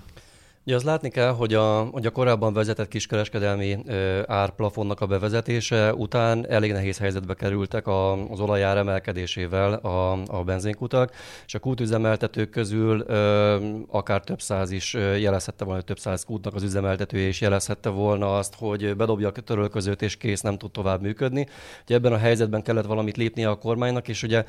Ugye 0.69 0.77
azt 0.77 0.87
látni 0.87 1.09
kell, 1.09 1.31
hogy 1.31 1.53
a, 1.53 1.83
hogy 1.83 2.05
a 2.05 2.09
korábban 2.09 2.53
vezetett 2.53 2.87
kiskereskedelmi 2.87 3.77
ö, 3.85 4.21
árplafonnak 4.27 5.01
a 5.01 5.05
bevezetése 5.05 5.93
után 5.93 6.49
elég 6.49 6.71
nehéz 6.71 6.97
helyzetbe 6.97 7.33
kerültek 7.33 7.87
a, 7.87 8.29
az 8.29 8.39
olajár 8.39 8.77
emelkedésével 8.77 9.73
a, 9.73 10.11
a 10.27 10.43
benzinkutak, 10.43 11.11
és 11.45 11.55
a 11.55 11.59
kútüzemeltetők 11.59 12.49
közül 12.49 13.03
ö, 13.07 13.55
akár 13.87 14.21
több 14.21 14.41
száz 14.41 14.71
is 14.71 14.93
jelezhette 14.93 15.65
volna, 15.65 15.81
több 15.81 15.99
száz 15.99 16.23
kútnak 16.23 16.55
az 16.55 16.63
üzemeltetője 16.63 17.27
is 17.27 17.41
jelezhette 17.41 17.89
volna 17.89 18.37
azt, 18.37 18.55
hogy 18.57 18.95
bedobja 18.95 19.27
a 19.27 19.31
törölközőt 19.31 20.01
és 20.01 20.17
kész, 20.17 20.41
nem 20.41 20.57
tud 20.57 20.71
tovább 20.71 21.01
működni. 21.01 21.47
Ugye 21.83 21.95
ebben 21.95 22.13
a 22.13 22.17
helyzetben 22.17 22.61
kellett 22.61 22.85
valamit 22.85 23.17
lépnie 23.17 23.49
a 23.49 23.55
kormánynak, 23.57 24.07
és 24.07 24.23
ugye 24.23 24.45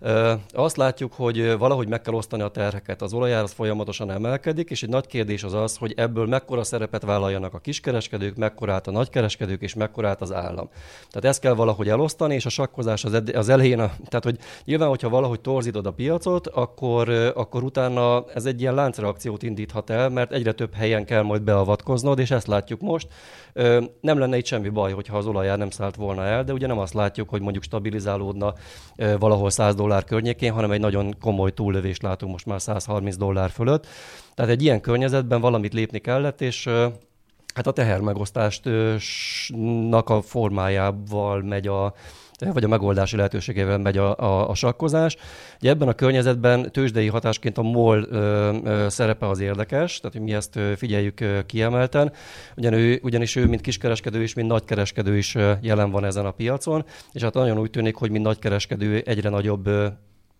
ö, 0.00 0.32
azt 0.52 0.76
látjuk, 0.76 1.12
hogy 1.12 1.58
valahogy 1.58 1.88
meg 1.88 2.00
kell 2.00 2.14
osztani 2.14 2.42
a 2.42 2.48
terheket. 2.48 3.02
Az 3.02 3.12
olajár 3.12 3.42
az 3.42 3.52
folyamatosan 3.52 4.10
emelkedik, 4.10 4.70
és 4.70 4.82
egy 4.82 4.88
nagy 4.88 5.06
kérdés 5.06 5.42
az 5.42 5.62
az, 5.64 5.76
hogy 5.76 5.92
ebből 5.96 6.26
mekkora 6.26 6.64
szerepet 6.64 7.02
vállaljanak 7.02 7.54
a 7.54 7.58
kiskereskedők, 7.58 8.36
mekkorát 8.36 8.86
a 8.86 8.90
nagykereskedők, 8.90 9.62
és 9.62 9.74
mekkorát 9.74 10.20
az 10.20 10.32
állam. 10.32 10.68
Tehát 11.08 11.24
ezt 11.24 11.40
kell 11.40 11.54
valahogy 11.54 11.88
elosztani, 11.88 12.34
és 12.34 12.46
a 12.46 12.48
sakkozás 12.48 13.04
az, 13.04 13.14
ed- 13.14 13.36
az 13.36 13.48
elején, 13.48 13.80
a, 13.80 13.92
tehát 14.08 14.24
hogy 14.24 14.38
nyilván, 14.64 14.88
hogyha 14.88 15.08
valahogy 15.08 15.40
torzítod 15.40 15.86
a 15.86 15.92
piacot, 15.92 16.46
akkor, 16.46 17.08
akkor 17.34 17.62
utána 17.62 18.24
ez 18.34 18.44
egy 18.44 18.60
ilyen 18.60 18.74
láncreakciót 18.74 19.42
indíthat 19.42 19.90
el, 19.90 20.08
mert 20.08 20.32
egyre 20.32 20.52
több 20.52 20.74
helyen 20.74 21.04
kell 21.04 21.22
majd 21.22 21.42
beavatkoznod, 21.42 22.18
és 22.18 22.30
ezt 22.30 22.46
látjuk 22.46 22.80
most. 22.80 23.08
Nem 24.00 24.18
lenne 24.18 24.36
itt 24.36 24.46
semmi 24.46 24.68
baj, 24.68 24.92
hogyha 24.92 25.16
az 25.16 25.26
olajár 25.26 25.58
nem 25.58 25.70
szállt 25.70 25.96
volna 25.96 26.24
el, 26.24 26.44
de 26.44 26.52
ugye 26.52 26.66
nem 26.66 26.78
azt 26.78 26.94
látjuk, 26.94 27.28
hogy 27.28 27.40
mondjuk 27.40 27.64
stabilizálódna 27.64 28.54
valahol 29.18 29.50
100 29.50 29.74
dollár 29.74 30.04
környékén, 30.04 30.52
hanem 30.52 30.70
egy 30.70 30.80
nagyon 30.80 31.14
komoly 31.20 31.50
túllövést 31.50 32.02
látunk 32.02 32.32
most 32.32 32.46
már 32.46 32.60
130 32.60 33.16
dollár 33.16 33.50
fölött. 33.50 33.86
Tehát 34.34 34.50
egy 34.50 34.62
ilyen 34.62 34.80
környezetben 34.80 35.40
valamit 35.40 35.72
lépni 35.72 35.98
kellett, 35.98 36.40
és 36.40 36.68
hát 37.54 37.66
a 37.66 37.72
tehermegosztásnak 37.72 40.10
a 40.10 40.22
formájával 40.22 41.42
megy 41.42 41.66
a, 41.66 41.94
vagy 42.52 42.64
a 42.64 42.68
megoldási 42.68 43.16
lehetőségével 43.16 43.78
megy 43.78 43.98
a, 43.98 44.18
a, 44.18 44.50
a 44.50 44.54
sakkozás. 44.54 45.16
Ugye 45.60 45.70
ebben 45.70 45.88
a 45.88 45.92
környezetben 45.92 46.72
tőzsdei 46.72 47.08
hatásként 47.08 47.58
a 47.58 47.62
MOL 47.62 48.06
ö, 48.10 48.56
ö, 48.64 48.86
szerepe 48.88 49.28
az 49.28 49.40
érdekes, 49.40 50.00
tehát 50.00 50.18
mi 50.18 50.34
ezt 50.34 50.58
figyeljük 50.76 51.20
ö, 51.20 51.38
kiemelten, 51.46 52.12
ugyan 52.56 52.72
ő, 52.72 53.00
ugyanis 53.02 53.36
ő, 53.36 53.46
mint 53.46 53.60
kiskereskedő 53.60 54.22
is, 54.22 54.34
mint 54.34 54.48
nagykereskedő 54.48 55.16
is 55.16 55.36
jelen 55.60 55.90
van 55.90 56.04
ezen 56.04 56.26
a 56.26 56.30
piacon, 56.30 56.84
és 57.12 57.22
hát 57.22 57.34
nagyon 57.34 57.58
úgy 57.58 57.70
tűnik, 57.70 57.96
hogy 57.96 58.10
mint 58.10 58.24
nagykereskedő 58.24 59.02
egyre 59.06 59.28
nagyobb 59.28 59.68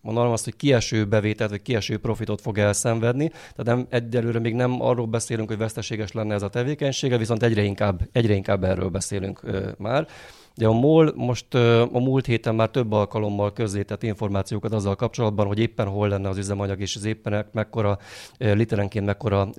mondanom 0.05 0.31
azt, 0.31 0.43
hogy 0.43 0.55
kieső 0.55 1.05
bevételt, 1.05 1.49
vagy 1.49 1.61
kieső 1.61 1.97
profitot 1.97 2.41
fog 2.41 2.57
elszenvedni. 2.57 3.27
Tehát 3.29 3.63
nem, 3.63 3.87
egyelőre 3.89 4.39
még 4.39 4.53
nem 4.53 4.81
arról 4.81 5.05
beszélünk, 5.05 5.47
hogy 5.47 5.57
veszteséges 5.57 6.11
lenne 6.11 6.33
ez 6.33 6.41
a 6.41 6.49
tevékenysége, 6.49 7.17
viszont 7.17 7.43
egyre 7.43 7.61
inkább, 7.61 8.01
egyre 8.11 8.33
inkább 8.33 8.63
erről 8.63 8.89
beszélünk 8.89 9.39
ö, 9.43 9.69
már. 9.77 10.07
De 10.55 10.67
a 10.67 10.71
MOL 10.71 11.13
most 11.15 11.53
a 11.91 11.99
múlt 11.99 12.25
héten 12.25 12.55
már 12.55 12.69
több 12.69 12.91
alkalommal 12.91 13.53
közzétett 13.53 14.03
információkat 14.03 14.73
azzal 14.73 14.95
kapcsolatban, 14.95 15.47
hogy 15.47 15.59
éppen 15.59 15.87
hol 15.87 16.07
lenne 16.07 16.29
az 16.29 16.37
üzemanyag, 16.37 16.81
és 16.81 16.95
az 16.95 17.05
éppen 17.05 17.45
mekkora, 17.51 17.97
literenként 18.37 19.05
mekkora 19.05 19.49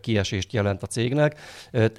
kiesést 0.00 0.52
jelent 0.52 0.82
a 0.82 0.86
cégnek. 0.86 1.40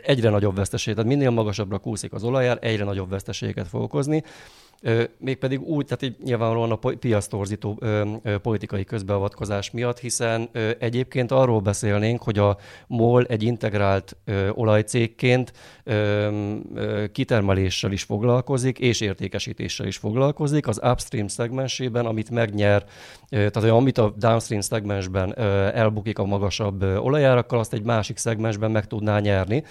Egyre 0.04 0.30
nagyobb 0.30 0.56
veszteség, 0.56 0.94
tehát 0.94 1.10
minél 1.10 1.30
magasabbra 1.30 1.78
kúszik 1.78 2.14
az 2.14 2.24
olajár, 2.24 2.58
egyre 2.62 2.84
nagyobb 2.84 3.10
veszteséget 3.10 3.68
fog 3.68 3.82
okozni 3.82 4.24
mégpedig 5.18 5.62
úgy, 5.62 5.86
tehát 5.86 6.04
így 6.04 6.24
nyilvánvalóan 6.24 6.72
a 6.72 6.76
piasztorzító 6.76 7.82
politikai 8.42 8.84
közbeavatkozás 8.84 9.72
miatt, 9.72 10.00
hiszen 10.00 10.50
egyébként 10.80 11.32
arról 11.32 11.60
beszélnénk, 11.60 12.24
hogy 12.24 12.38
a 12.38 12.58
MOL 12.88 13.26
egy 13.26 13.44
integrált 13.44 14.18
olajcégként 14.52 15.54
kitermeléssel 17.12 17.92
is 17.92 18.04
foglalkozik, 18.04 18.80
és 18.80 19.02
értékesítéssel 19.02 19.88
is 19.88 19.98
foglalkozik. 19.98 20.68
Az 20.68 20.80
upstream 20.84 21.28
szegmensében, 21.28 22.06
amit 22.06 22.30
megnyer, 22.30 22.86
tehát 23.30 23.56
amit 23.56 23.98
a 23.98 24.14
downstream 24.18 24.62
szegmensben 24.62 25.38
elbukik 25.74 26.20
a 26.20 26.26
magasabb 26.26 26.82
olajárakkal, 26.82 27.60
azt 27.60 27.74
egy 27.74 27.84
másik 27.84 28.18
szegmensben 28.18 28.72
meg 28.72 28.88
tudná 28.88 29.20
nyerni. 29.20 29.64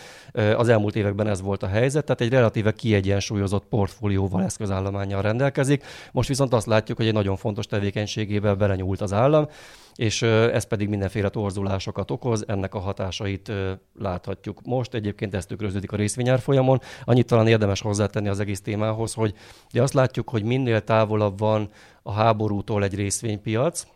Az 0.56 0.68
elmúlt 0.68 0.96
években 0.96 1.26
ez 1.26 1.42
volt 1.42 1.62
a 1.62 1.66
helyzet, 1.66 2.04
tehát 2.04 2.20
egy 2.20 2.30
relatíve 2.30 2.72
kiegyensúlyozott 2.72 3.64
portfólióval 3.64 4.42
eszközállomány 4.42 5.01
tudományjal 5.02 5.22
rendelkezik. 5.22 5.84
Most 6.12 6.28
viszont 6.28 6.52
azt 6.52 6.66
látjuk, 6.66 6.96
hogy 6.96 7.06
egy 7.06 7.12
nagyon 7.12 7.36
fontos 7.36 7.66
tevékenységébe 7.66 8.54
belenyúlt 8.54 9.00
az 9.00 9.12
állam, 9.12 9.48
és 9.94 10.22
ez 10.22 10.64
pedig 10.64 10.88
mindenféle 10.88 11.28
torzulásokat 11.28 12.10
okoz, 12.10 12.44
ennek 12.48 12.74
a 12.74 12.78
hatásait 12.78 13.52
láthatjuk 13.98 14.60
most. 14.64 14.94
Egyébként 14.94 15.34
ez 15.34 15.46
tükröződik 15.46 15.92
a 15.92 15.96
részvényár 15.96 16.38
folyamon. 16.38 16.80
Annyit 17.04 17.26
talán 17.26 17.46
érdemes 17.46 17.80
hozzátenni 17.80 18.28
az 18.28 18.40
egész 18.40 18.60
témához, 18.60 19.14
hogy 19.14 19.34
azt 19.72 19.94
látjuk, 19.94 20.28
hogy 20.28 20.42
minél 20.42 20.80
távolabb 20.80 21.38
van 21.38 21.70
a 22.02 22.12
háborútól 22.12 22.84
egy 22.84 22.94
részvénypiac, 22.94 23.86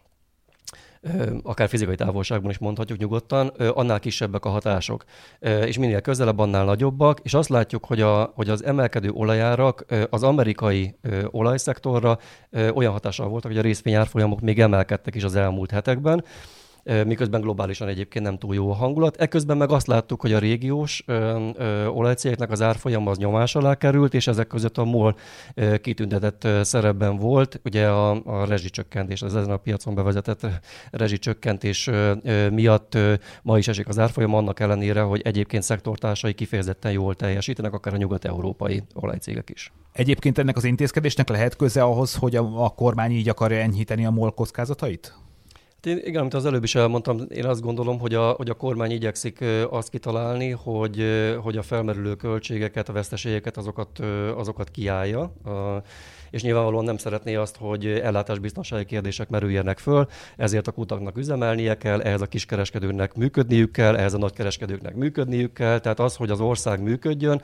akár 1.42 1.68
fizikai 1.68 1.94
távolságban 1.94 2.50
is 2.50 2.58
mondhatjuk 2.58 2.98
nyugodtan, 2.98 3.46
annál 3.46 4.00
kisebbek 4.00 4.44
a 4.44 4.48
hatások. 4.48 5.04
És 5.40 5.78
minél 5.78 6.00
közelebb, 6.00 6.38
annál 6.38 6.64
nagyobbak, 6.64 7.20
és 7.22 7.34
azt 7.34 7.48
látjuk, 7.48 7.84
hogy, 7.84 8.00
a, 8.00 8.32
hogy 8.34 8.48
az 8.48 8.64
emelkedő 8.64 9.10
olajárak 9.10 9.84
az 10.10 10.22
amerikai 10.22 10.96
olajszektorra 11.30 12.18
olyan 12.74 12.92
hatással 12.92 13.28
voltak, 13.28 13.50
hogy 13.50 13.60
a 13.60 13.62
részvényárfolyamok 13.62 14.40
még 14.40 14.60
emelkedtek 14.60 15.14
is 15.14 15.24
az 15.24 15.34
elmúlt 15.34 15.70
hetekben, 15.70 16.24
miközben 17.06 17.40
globálisan 17.40 17.88
egyébként 17.88 18.24
nem 18.24 18.38
túl 18.38 18.54
jó 18.54 18.70
a 18.70 18.74
hangulat. 18.74 19.16
Ekközben 19.16 19.56
meg 19.56 19.70
azt 19.70 19.86
láttuk, 19.86 20.20
hogy 20.20 20.32
a 20.32 20.38
régiós 20.38 21.04
olajcégeknek 21.88 22.50
az 22.50 22.62
árfolyam 22.62 23.06
az 23.06 23.18
nyomás 23.18 23.54
alá 23.54 23.74
került, 23.74 24.14
és 24.14 24.26
ezek 24.26 24.46
között 24.46 24.78
a 24.78 24.84
MOL 24.84 25.16
kitüntetett 25.80 26.48
szerepben 26.62 27.16
volt. 27.16 27.60
Ugye 27.64 27.88
a, 27.88 28.10
a 28.24 28.44
rezsicsökkentés, 28.44 29.22
az 29.22 29.36
ezen 29.36 29.50
a 29.50 29.56
piacon 29.56 29.94
bevezetett 29.94 30.46
rezsicsökkentés 30.90 31.90
miatt 32.50 32.98
ma 33.42 33.58
is 33.58 33.68
esik 33.68 33.88
az 33.88 33.98
árfolyam, 33.98 34.34
annak 34.34 34.60
ellenére, 34.60 35.00
hogy 35.00 35.20
egyébként 35.20 35.62
szektortársai 35.62 36.32
kifejezetten 36.32 36.92
jól 36.92 37.14
teljesítenek, 37.14 37.72
akár 37.72 37.94
a 37.94 37.96
nyugat-európai 37.96 38.82
olajcégek 38.94 39.50
is. 39.50 39.72
Egyébként 39.92 40.38
ennek 40.38 40.56
az 40.56 40.64
intézkedésnek 40.64 41.28
lehet 41.28 41.56
köze 41.56 41.82
ahhoz, 41.82 42.14
hogy 42.14 42.36
a, 42.36 42.64
a 42.64 42.68
kormány 42.68 43.10
így 43.10 43.28
akarja 43.28 43.58
enyhíteni 43.58 44.06
a 44.06 44.10
MOL 44.10 44.34
kockázatait? 44.34 45.14
Én, 45.82 46.00
igen, 46.04 46.20
amit 46.20 46.34
az 46.34 46.46
előbb 46.46 46.62
is 46.62 46.74
elmondtam, 46.74 47.20
én 47.28 47.44
azt 47.44 47.60
gondolom, 47.60 47.98
hogy 47.98 48.14
a, 48.14 48.30
hogy 48.30 48.50
a 48.50 48.54
kormány 48.54 48.90
igyekszik 48.90 49.44
azt 49.70 49.88
kitalálni, 49.88 50.50
hogy, 50.50 51.04
hogy 51.42 51.56
a 51.56 51.62
felmerülő 51.62 52.14
költségeket, 52.14 52.88
a 52.88 52.92
veszteségeket, 52.92 53.56
azokat, 53.56 53.98
azokat 54.36 54.70
kiállja 54.70 55.32
és 56.30 56.42
nyilvánvalóan 56.42 56.84
nem 56.84 56.96
szeretné 56.96 57.34
azt, 57.34 57.56
hogy 57.56 57.86
ellátásbiztonsági 57.86 58.84
kérdések 58.84 59.28
merüljenek 59.28 59.78
föl, 59.78 60.06
ezért 60.36 60.66
a 60.66 60.72
kutaknak 60.72 61.16
üzemelnie 61.16 61.76
kell, 61.76 62.00
ehhez 62.00 62.20
a 62.20 62.26
kiskereskedőnek 62.26 63.14
működniük 63.14 63.72
kell, 63.72 63.96
ehhez 63.96 64.14
a 64.14 64.18
nagykereskedőknek 64.18 64.94
működniük 64.94 65.52
kell, 65.52 65.78
tehát 65.78 66.00
az, 66.00 66.16
hogy 66.16 66.30
az 66.30 66.40
ország 66.40 66.82
működjön, 66.82 67.42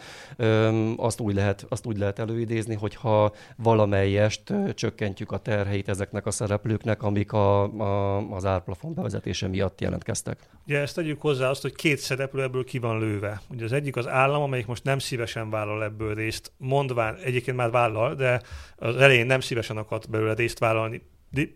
azt 0.97 1.21
úgy 1.21 1.35
lehet, 1.35 1.67
azt 1.69 1.87
úgy 1.87 1.99
lehet 1.99 2.19
előidézni, 2.19 2.75
hogyha 2.75 3.33
valamelyest 3.57 4.53
csökkentjük 4.75 5.33
a 5.33 5.39
terheit 5.39 5.89
ezeknek 5.89 6.27
a 6.27 6.31
szereplőknek, 6.31 7.03
amik 7.03 7.33
a, 7.33 7.63
a, 7.63 8.19
az 8.31 8.45
árplafon 8.45 8.95
bevezetése 8.95 9.49
miatt 9.49 9.81
jelentkeztek. 9.81 10.39
Ugye 10.67 10.79
ezt 10.79 10.95
tegyük 10.95 11.21
hozzá 11.21 11.49
azt, 11.49 11.63
hogy 11.63 11.75
két 11.75 11.99
szereplő 11.99 12.43
ebből 12.43 12.65
ki 12.65 12.79
van 12.79 12.99
lőve. 12.99 13.41
Ugye 13.51 13.65
az 13.65 13.73
egyik 13.73 13.97
az 13.97 14.07
állam, 14.07 14.43
amelyik 14.43 14.67
most 14.67 14.85
nem 14.85 14.99
szívesen 14.99 15.51
vállal 15.51 15.85
ebből 15.85 16.15
részt, 16.15 16.53
mondván, 16.57 17.17
egyébként 17.25 17.57
már 17.57 17.71
vállal, 17.71 18.15
de 18.15 18.43
az 18.83 18.97
elején 18.97 19.27
nem 19.27 19.41
szívesen 19.41 19.77
akart 19.77 20.11
belőle 20.11 20.35
részt 20.35 20.59
vállalni, 20.59 21.03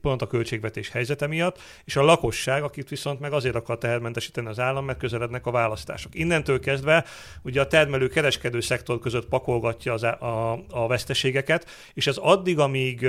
pont 0.01 0.23
a 0.23 0.27
költségvetés 0.27 0.91
helyzete 0.91 1.27
miatt, 1.27 1.59
és 1.85 1.97
a 1.97 2.03
lakosság, 2.03 2.63
akit 2.63 2.89
viszont 2.89 3.21
meg 3.21 3.33
azért 3.33 3.55
akar 3.55 3.79
tehermentesíteni 3.79 4.47
az 4.47 4.59
állam, 4.59 4.85
mert 4.85 4.99
közelednek 4.99 5.47
a 5.47 5.51
választások. 5.51 6.15
Innentől 6.15 6.61
kezdve 6.61 7.05
ugye 7.43 7.61
a 7.61 7.67
termelő 7.67 8.09
kereskedő 8.09 8.61
szektor 8.61 8.99
között 8.99 9.29
pakolgatja 9.29 9.93
az, 9.93 10.03
a, 10.03 10.53
a 10.71 10.87
veszteségeket, 10.87 11.67
és 11.95 12.07
ez 12.07 12.17
addig, 12.17 12.59
amíg 12.59 13.09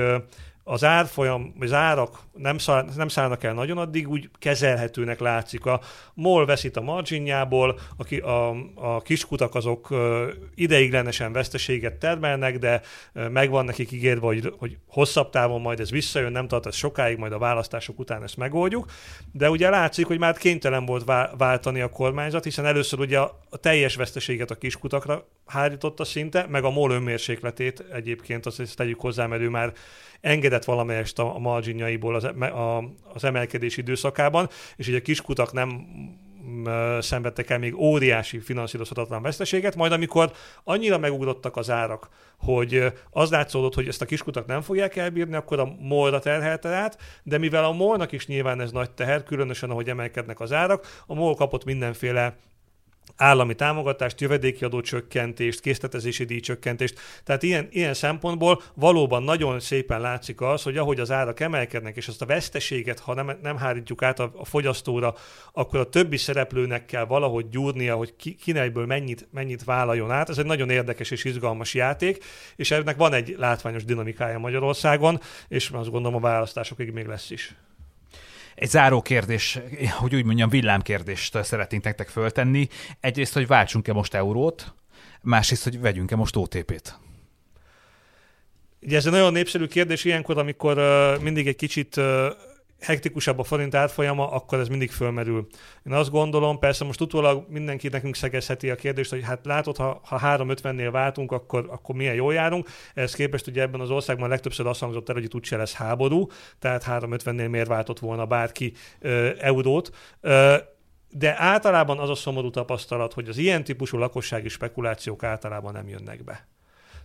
az 0.70 0.84
árfolyam, 0.84 1.54
az 1.60 1.74
árak 1.74 2.20
nem, 2.34 2.58
száll, 2.58 2.86
nem 2.96 3.08
szállnak 3.08 3.44
el 3.44 3.54
nagyon, 3.54 3.78
addig 3.78 4.10
úgy 4.10 4.30
kezelhetőnek 4.40 5.20
látszik. 5.20 5.66
A 5.66 5.82
MOL 6.14 6.46
veszít 6.46 6.78
a 6.78 6.82
marginjából, 6.82 7.80
a, 7.98 8.16
a, 8.16 8.56
a 8.76 9.02
kiskutak 9.02 9.56
azok 9.56 9.96
ideiglenesen 10.56 11.32
veszteséget 11.32 11.94
termelnek, 11.94 12.58
de 12.58 12.82
megvan 13.14 13.66
nekik 13.66 13.92
ígérve, 13.92 14.26
hogy, 14.26 14.54
hogy 14.58 14.78
hosszabb 14.88 15.30
távon 15.30 15.62
majd 15.62 15.80
ez 15.80 15.92
visszajön, 15.92 16.32
nem 16.32 16.48
tart 16.48 16.66
ez 16.66 16.76
sokáig, 16.76 17.18
majd 17.18 17.32
a 17.32 17.38
választások 17.38 18.00
után 18.00 18.24
ezt 18.24 18.38
megoldjuk. 18.38 18.86
De 19.32 19.50
ugye 19.50 19.70
látszik, 19.70 20.06
hogy 20.06 20.20
már 20.20 20.38
kénytelen 20.38 20.86
volt 20.86 21.12
váltani 21.38 21.82
a 21.82 21.90
kormányzat, 21.90 22.44
hiszen 22.44 22.66
először 22.66 23.00
ugye 23.00 23.20
a, 23.20 23.40
teljes 23.62 23.96
veszteséget 23.96 24.52
a 24.52 24.56
kiskutakra 24.56 25.28
hárította 25.46 26.04
szinte, 26.04 26.46
meg 26.50 26.64
a 26.64 26.70
MOL 26.70 26.92
önmérsékletét 26.92 27.84
egyébként, 27.94 28.46
azt 28.46 28.76
tegyük 28.76 29.00
hozzá, 29.00 29.26
mert 29.26 29.42
ő 29.42 29.50
már 29.50 29.74
engedett 30.22 30.66
valamelyest 30.66 31.20
a, 31.20 31.38
marginjaiból 31.40 32.16
az, 32.16 32.24
a, 32.24 32.78
az 33.14 33.24
emelkedés 33.24 33.78
időszakában, 33.78 34.50
és 34.76 34.88
ugye 34.88 34.98
a 34.98 35.02
kiskutak 35.02 35.54
nem 35.54 35.88
szenvedtek 37.00 37.50
el 37.50 37.60
még 37.60 37.76
óriási 37.76 38.40
finanszírozhatatlan 38.40 39.22
veszteséget, 39.22 39.76
majd 39.76 39.92
amikor 39.92 40.32
annyira 40.64 40.98
megugrottak 40.98 41.56
az 41.56 41.70
árak, 41.70 42.10
hogy 42.38 42.94
az 43.10 43.30
látszódott, 43.30 43.74
hogy 43.74 43.88
ezt 43.88 44.02
a 44.02 44.06
kiskutak 44.06 44.46
nem 44.46 44.62
fogják 44.62 44.96
elbírni, 44.96 45.36
akkor 45.36 45.60
a 45.60 45.76
molra 45.80 46.20
terhelte 46.20 46.70
át, 46.70 46.98
de 47.24 47.38
mivel 47.38 47.66
a 47.66 47.72
molnak 47.72 48.12
is 48.12 48.28
nyilván 48.28 48.62
ez 48.62 48.72
nagy 48.72 48.92
teher, 48.92 49.24
különösen 49.24 49.70
ahogy 49.70 49.90
emelkednek 49.90 50.40
az 50.40 50.52
árak, 50.52 50.88
a 51.08 51.14
mol 51.14 51.36
kapott 51.36 51.66
mindenféle 51.66 52.36
állami 53.18 53.56
támogatást, 53.56 54.22
jövedéki 54.22 54.64
adó 54.64 54.82
csökkentést, 54.82 55.60
készletezési 55.60 56.24
díjcsökkentést. 56.24 57.00
Tehát 57.24 57.44
ilyen, 57.44 57.68
ilyen 57.72 57.94
szempontból 57.94 58.62
valóban 58.74 59.24
nagyon 59.24 59.60
szépen 59.60 60.02
látszik 60.02 60.42
az, 60.42 60.64
hogy 60.64 60.78
ahogy 60.78 61.00
az 61.00 61.12
árak 61.12 61.40
emelkednek, 61.40 61.96
és 61.96 62.08
azt 62.08 62.22
a 62.22 62.26
veszteséget, 62.26 63.00
ha 63.00 63.14
nem, 63.14 63.32
nem 63.42 63.58
hárítjuk 63.58 64.04
át 64.04 64.20
a, 64.20 64.32
a 64.36 64.46
fogyasztóra, 64.46 65.16
akkor 65.52 65.80
a 65.80 65.90
többi 65.90 66.18
szereplőnek 66.18 66.86
kell 66.86 67.06
valahogy 67.06 67.50
gyúrnia, 67.50 67.96
hogy 67.96 68.16
ki, 68.16 68.36
kinejből 68.36 68.86
mennyit, 68.86 69.28
mennyit 69.32 69.64
vállaljon 69.64 70.12
át. 70.12 70.30
Ez 70.30 70.38
egy 70.38 70.46
nagyon 70.46 70.70
érdekes 70.70 71.12
és 71.12 71.24
izgalmas 71.24 71.74
játék, 71.74 72.24
és 72.56 72.72
ennek 72.72 72.96
van 72.98 73.14
egy 73.14 73.36
látványos 73.38 73.86
dinamikája 73.86 74.40
Magyarországon, 74.40 75.20
és 75.48 75.70
azt 75.70 75.90
gondolom 75.90 76.16
a 76.16 76.28
választásokig 76.28 76.92
még 76.92 77.06
lesz 77.06 77.30
is. 77.30 77.56
Egy 78.58 78.70
záró 78.70 79.02
kérdés, 79.02 79.60
hogy 79.90 80.16
úgy 80.16 80.26
mondjam, 80.26 80.50
villámkérdést 80.50 81.44
szeretnénk 81.44 81.84
nektek 81.84 82.10
föltenni. 82.10 82.68
Egyrészt, 83.00 83.34
hogy 83.34 83.48
váltsunk-e 83.48 83.94
most 83.94 84.14
eurót, 84.14 84.74
másrészt, 85.22 85.64
hogy 85.64 85.80
vegyünk-e 85.80 86.16
most 86.16 86.36
OTP-t. 86.36 87.00
Ugye 88.82 88.98
ez 88.98 89.06
egy 89.06 89.12
nagyon 89.12 89.32
népszerű 89.32 89.66
kérdés 89.66 90.04
ilyenkor, 90.04 90.38
amikor 90.38 90.78
uh, 90.78 91.22
mindig 91.22 91.48
egy 91.48 91.56
kicsit 91.56 91.98
uh, 91.98 92.06
hektikusabb 92.80 93.40
a 93.40 93.44
forint 93.44 93.76
átfolyama, 93.76 94.32
akkor 94.32 94.60
ez 94.60 94.68
mindig 94.68 94.92
fölmerül. 94.92 95.48
Én 95.86 95.94
azt 95.94 96.10
gondolom, 96.10 96.60
persze 96.60 96.84
most 96.84 97.02
utólag 97.02 97.46
mindenki 97.50 97.88
nekünk 97.88 98.16
szegezheti 98.16 98.70
a 98.70 98.76
kérdést, 98.76 99.10
hogy 99.10 99.24
hát 99.24 99.46
látod, 99.46 99.78
ha, 99.78 100.02
ha 100.04 100.20
350-nél 100.24 100.90
váltunk, 100.92 101.32
akkor, 101.32 101.68
akkor 101.70 101.96
milyen 101.96 102.16
jól 102.16 102.34
járunk. 102.34 102.70
Ehhez 102.94 103.14
képest 103.14 103.48
ugye 103.48 103.62
ebben 103.62 103.80
az 103.80 103.90
országban 103.90 104.30
legtöbbször 104.30 104.68
azt 104.68 104.80
hangzott 104.80 105.10
el, 105.10 105.16
hogy 105.16 105.24
itt 105.24 105.36
úgyse 105.36 105.58
lesz 105.58 105.74
háború, 105.74 106.28
tehát 106.60 106.86
350-nél 106.88 107.50
miért 107.50 107.68
váltott 107.68 108.00
volna 108.00 108.26
bárki 108.26 108.74
ö, 109.00 109.30
eurót. 109.40 109.96
Ö, 110.22 110.56
de 111.10 111.36
általában 111.38 112.00
az 112.00 112.10
a 112.10 112.16
szomorú 112.16 112.50
tapasztalat, 112.50 113.14
hogy 113.14 113.28
az 113.28 113.38
ilyen 113.38 113.64
típusú 113.64 113.98
lakossági 113.98 114.50
spekulációk 114.50 115.24
általában 115.24 115.74
nem 115.74 115.88
jönnek 115.88 116.24
be. 116.24 116.48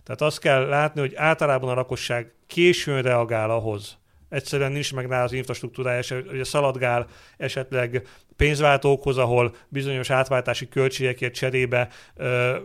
Tehát 0.03 0.21
azt 0.21 0.39
kell 0.39 0.65
látni, 0.67 0.99
hogy 0.99 1.15
általában 1.15 1.69
a 1.69 1.73
lakosság 1.73 2.33
későn 2.47 3.01
reagál 3.01 3.49
ahhoz, 3.49 3.97
egyszerűen 4.33 4.71
nincs 4.71 4.93
meg 4.93 5.09
rá 5.09 5.23
az 5.23 5.31
infrastruktúrája, 5.31 6.01
ugye 6.31 6.43
szaladgál 6.43 7.07
esetleg 7.37 8.07
pénzváltókhoz, 8.35 9.17
ahol 9.17 9.55
bizonyos 9.69 10.09
átváltási 10.09 10.67
költségekért 10.67 11.33
cserébe 11.33 11.87
ö, 12.15 12.57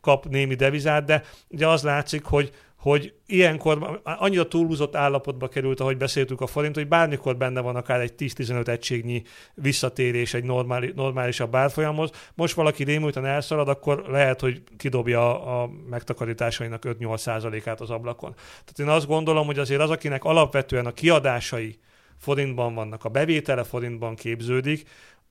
kap 0.00 0.26
némi 0.26 0.54
devizát, 0.54 1.04
de 1.04 1.22
ugye 1.48 1.68
az 1.68 1.82
látszik, 1.82 2.24
hogy 2.24 2.52
hogy 2.86 3.14
ilyenkor 3.26 4.00
annyira 4.02 4.48
túlúzott 4.48 4.96
állapotba 4.96 5.48
került, 5.48 5.80
ahogy 5.80 5.96
beszéltük 5.96 6.40
a 6.40 6.46
forint, 6.46 6.74
hogy 6.74 6.88
bármikor 6.88 7.36
benne 7.36 7.60
van 7.60 7.76
akár 7.76 8.00
egy 8.00 8.12
10-15 8.18 8.66
egységnyi 8.66 9.22
visszatérés 9.54 10.34
egy 10.34 10.44
normális, 10.44 10.92
normálisabb 10.94 11.54
árfolyamhoz. 11.54 12.10
Most 12.34 12.54
valaki 12.54 12.84
rémülten 12.84 13.24
elszalad, 13.26 13.68
akkor 13.68 14.04
lehet, 14.08 14.40
hogy 14.40 14.62
kidobja 14.76 15.44
a 15.62 15.70
megtakarításainak 15.90 16.82
5-8%-át 16.86 17.80
az 17.80 17.90
ablakon. 17.90 18.34
Tehát 18.34 18.78
én 18.78 18.88
azt 18.88 19.06
gondolom, 19.06 19.46
hogy 19.46 19.58
azért 19.58 19.80
az, 19.80 19.90
akinek 19.90 20.24
alapvetően 20.24 20.86
a 20.86 20.92
kiadásai 20.92 21.78
forintban 22.18 22.74
vannak, 22.74 23.04
a 23.04 23.08
bevétele 23.08 23.64
forintban 23.64 24.14
képződik, 24.14 24.88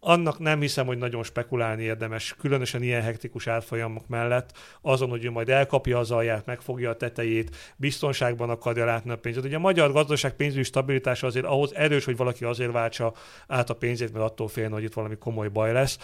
annak 0.07 0.39
nem 0.39 0.59
hiszem, 0.59 0.85
hogy 0.85 0.97
nagyon 0.97 1.23
spekulálni 1.23 1.83
érdemes, 1.83 2.35
különösen 2.39 2.83
ilyen 2.83 3.01
hektikus 3.01 3.47
árfolyamok 3.47 4.07
mellett, 4.07 4.57
azon, 4.81 5.09
hogy 5.09 5.25
ő 5.25 5.31
majd 5.31 5.49
elkapja 5.49 5.97
az 5.97 6.11
alját, 6.11 6.45
megfogja 6.45 6.89
a 6.89 6.95
tetejét, 6.95 7.55
biztonságban 7.75 8.49
akarja 8.49 8.85
látni 8.85 9.11
a 9.11 9.17
pénzét. 9.17 9.43
Ugye 9.43 9.55
a 9.55 9.59
magyar 9.59 9.91
gazdaság 9.91 10.33
pénzügyi 10.33 10.63
stabilitása 10.63 11.27
azért 11.27 11.45
ahhoz 11.45 11.75
erős, 11.75 12.05
hogy 12.05 12.17
valaki 12.17 12.43
azért 12.43 12.71
váltsa 12.71 13.13
át 13.47 13.69
a 13.69 13.73
pénzét, 13.73 14.13
mert 14.13 14.25
attól 14.25 14.47
félne, 14.47 14.73
hogy 14.73 14.83
itt 14.83 14.93
valami 14.93 15.15
komoly 15.17 15.47
baj 15.47 15.71
lesz. 15.71 15.97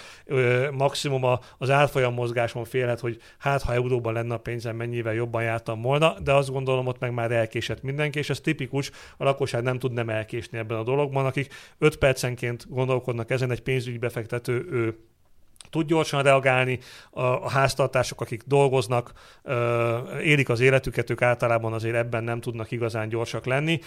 maximum 0.71 1.39
az 1.57 1.69
árfolyam 1.69 2.13
mozgáson 2.13 2.65
félhet, 2.65 2.99
hogy 2.99 3.21
hát 3.37 3.61
ha 3.61 3.73
euróban 3.73 4.13
lenne 4.13 4.33
a 4.33 4.37
pénzem, 4.37 4.75
mennyivel 4.75 5.13
jobban 5.13 5.43
jártam 5.43 5.81
volna, 5.81 6.19
de 6.19 6.33
azt 6.33 6.51
gondolom, 6.51 6.87
ott 6.87 6.99
meg 6.99 7.13
már 7.13 7.31
elkésett 7.31 7.81
mindenki, 7.81 8.19
és 8.19 8.29
ez 8.29 8.39
tipikus, 8.39 8.91
a 9.17 9.23
lakosság 9.23 9.63
nem 9.63 9.79
tud 9.79 9.93
nem 9.93 10.09
elkésni 10.09 10.57
ebben 10.57 10.77
a 10.77 10.83
dologban, 10.83 11.25
akik 11.25 11.53
5 11.77 11.97
percenként 11.97 12.65
gondolkodnak 12.69 13.29
ezen 13.29 13.51
egy 13.51 13.61
pénzügyi 13.61 13.90
befektető, 13.99 14.67
ő 14.71 14.97
tud 15.69 15.87
gyorsan 15.87 16.23
reagálni, 16.23 16.79
a, 17.09 17.21
a 17.21 17.49
háztartások, 17.49 18.21
akik 18.21 18.43
dolgoznak, 18.45 19.13
élik 20.21 20.49
az 20.49 20.59
életüket, 20.59 21.09
ők 21.09 21.21
általában 21.21 21.73
azért 21.73 21.95
ebben 21.95 22.23
nem 22.23 22.41
tudnak 22.41 22.71
igazán 22.71 23.09
gyorsak 23.09 23.45
lenni. 23.45 23.79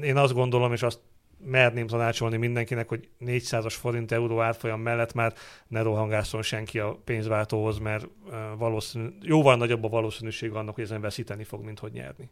Én 0.00 0.16
azt 0.16 0.32
gondolom, 0.32 0.72
és 0.72 0.82
azt 0.82 1.00
merném 1.44 1.86
tanácsolni 1.86 2.36
mindenkinek, 2.36 2.88
hogy 2.88 3.08
400-as 3.20 3.74
forint 3.78 4.12
euró 4.12 4.40
árfolyam 4.40 4.80
mellett 4.80 5.12
már 5.12 5.34
ne 5.68 5.82
rohangászon 5.82 6.42
senki 6.42 6.78
a 6.78 6.98
pénzváltóhoz, 7.04 7.78
mert 7.78 8.08
valószínű, 8.58 9.08
jóval 9.22 9.56
nagyobb 9.56 9.84
a 9.84 9.88
valószínűség 9.88 10.52
annak, 10.52 10.74
hogy 10.74 10.84
ezen 10.84 11.00
veszíteni 11.00 11.44
fog, 11.44 11.64
mint 11.64 11.78
hogy 11.78 11.92
nyerni. 11.92 12.30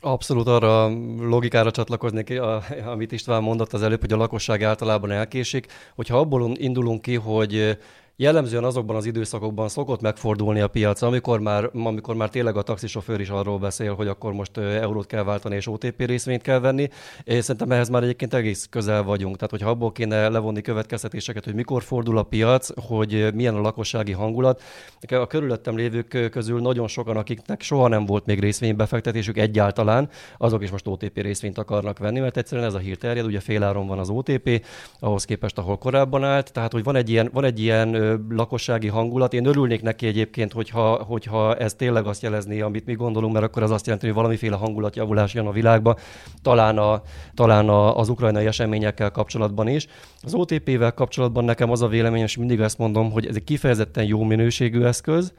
Abszolút 0.00 0.46
arra 0.46 0.84
a 0.84 0.88
logikára 1.20 1.70
csatlakoznék, 1.70 2.40
amit 2.86 3.12
István 3.12 3.42
mondott 3.42 3.72
az 3.72 3.82
előbb, 3.82 4.00
hogy 4.00 4.12
a 4.12 4.16
lakosság 4.16 4.62
általában 4.62 5.10
elkésik. 5.10 5.66
Hogyha 5.94 6.18
abból 6.18 6.52
indulunk 6.54 7.02
ki, 7.02 7.14
hogy 7.14 7.78
jellemzően 8.20 8.64
azokban 8.64 8.96
az 8.96 9.06
időszakokban 9.06 9.68
szokott 9.68 10.00
megfordulni 10.00 10.60
a 10.60 10.68
piac, 10.68 11.02
amikor 11.02 11.40
már, 11.40 11.70
amikor 11.72 12.14
már 12.14 12.28
tényleg 12.28 12.56
a 12.56 12.62
taxisofőr 12.62 13.20
is 13.20 13.28
arról 13.28 13.58
beszél, 13.58 13.94
hogy 13.94 14.08
akkor 14.08 14.32
most 14.32 14.56
eurót 14.56 15.06
kell 15.06 15.22
váltani 15.22 15.54
és 15.54 15.66
OTP 15.66 16.06
részvényt 16.06 16.42
kell 16.42 16.58
venni. 16.58 16.88
És 17.24 17.44
szerintem 17.44 17.70
ehhez 17.70 17.88
már 17.88 18.02
egyébként 18.02 18.34
egész 18.34 18.66
közel 18.70 19.02
vagyunk. 19.02 19.34
Tehát, 19.34 19.50
hogyha 19.50 19.70
abból 19.70 19.92
kéne 19.92 20.28
levonni 20.28 20.60
következtetéseket, 20.60 21.44
hogy 21.44 21.54
mikor 21.54 21.82
fordul 21.82 22.18
a 22.18 22.22
piac, 22.22 22.86
hogy 22.86 23.34
milyen 23.34 23.54
a 23.54 23.60
lakossági 23.60 24.12
hangulat. 24.12 24.62
A 25.08 25.26
körülöttem 25.26 25.76
lévők 25.76 26.28
közül 26.30 26.60
nagyon 26.60 26.88
sokan, 26.88 27.16
akiknek 27.16 27.62
soha 27.62 27.88
nem 27.88 28.06
volt 28.06 28.26
még 28.26 28.40
részvénybefektetésük 28.40 29.38
egyáltalán, 29.38 30.08
azok 30.38 30.62
is 30.62 30.70
most 30.70 30.86
OTP 30.86 31.22
részvényt 31.22 31.58
akarnak 31.58 31.98
venni, 31.98 32.20
mert 32.20 32.36
egyszerűen 32.36 32.66
ez 32.66 32.74
a 32.74 32.78
hír 32.78 32.96
terjed, 32.96 33.26
ugye 33.26 33.40
féláron 33.40 33.86
van 33.86 33.98
az 33.98 34.08
OTP, 34.08 34.64
ahhoz 35.00 35.24
képest, 35.24 35.58
ahol 35.58 35.78
korábban 35.78 36.24
állt. 36.24 36.52
Tehát, 36.52 36.72
hogy 36.72 36.84
van 36.84 36.96
egy 36.96 37.10
ilyen, 37.10 37.30
van 37.32 37.44
egy 37.44 37.60
ilyen 37.60 38.06
lakossági 38.28 38.88
hangulat. 38.88 39.32
Én 39.32 39.46
örülnék 39.46 39.82
neki 39.82 40.06
egyébként, 40.06 40.52
hogyha, 40.52 41.02
hogyha 41.02 41.56
ez 41.56 41.74
tényleg 41.74 42.06
azt 42.06 42.22
jelezné, 42.22 42.60
amit 42.60 42.86
mi 42.86 42.94
gondolunk, 42.94 43.32
mert 43.32 43.44
akkor 43.44 43.62
az 43.62 43.70
azt 43.70 43.84
jelenti, 43.84 44.06
hogy 44.06 44.14
valamiféle 44.14 44.56
hangulatjavulás 44.56 45.34
jön 45.34 45.46
a 45.46 45.52
világba, 45.52 45.96
talán, 46.42 46.78
a, 46.78 47.02
talán 47.34 47.68
a, 47.68 47.96
az 47.96 48.08
ukrajnai 48.08 48.46
eseményekkel 48.46 49.10
kapcsolatban 49.10 49.68
is. 49.68 49.86
Az 50.22 50.34
OTP-vel 50.34 50.92
kapcsolatban 50.92 51.44
nekem 51.44 51.70
az 51.70 51.82
a 51.82 51.88
véleményem, 51.88 52.26
és 52.26 52.36
mindig 52.36 52.60
ezt 52.60 52.78
mondom, 52.78 53.10
hogy 53.10 53.26
ez 53.26 53.36
egy 53.36 53.44
kifejezetten 53.44 54.04
jó 54.04 54.22
minőségű 54.22 54.82
eszköz, 54.82 55.32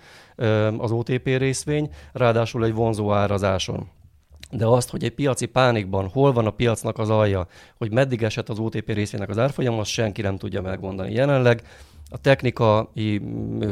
az 0.78 0.92
OTP 0.92 1.26
részvény, 1.26 1.90
ráadásul 2.14 2.66
egy 2.66 2.74
vonzó 2.74 3.14
árazáson. 3.14 3.88
De 4.52 4.66
azt, 4.66 4.90
hogy 4.90 5.04
egy 5.04 5.14
piaci 5.14 5.46
pánikban 5.46 6.08
hol 6.08 6.34
van 6.34 6.46
a 6.46 6.52
piacnak 6.52 6.98
az 6.98 7.10
alja, 7.10 7.48
hogy 7.78 7.92
meddig 7.92 8.24
esett 8.24 8.50
az 8.50 8.60
OTP 8.60 8.90
részvénynek 8.94 9.30
az 9.30 9.38
árfolyam, 9.38 9.80
azt 9.80 9.90
senki 9.90 10.22
nem 10.22 10.38
tudja 10.38 10.62
megmondani. 10.62 11.14
Jelenleg 11.14 11.62
a 12.10 12.18
technikai 12.18 13.22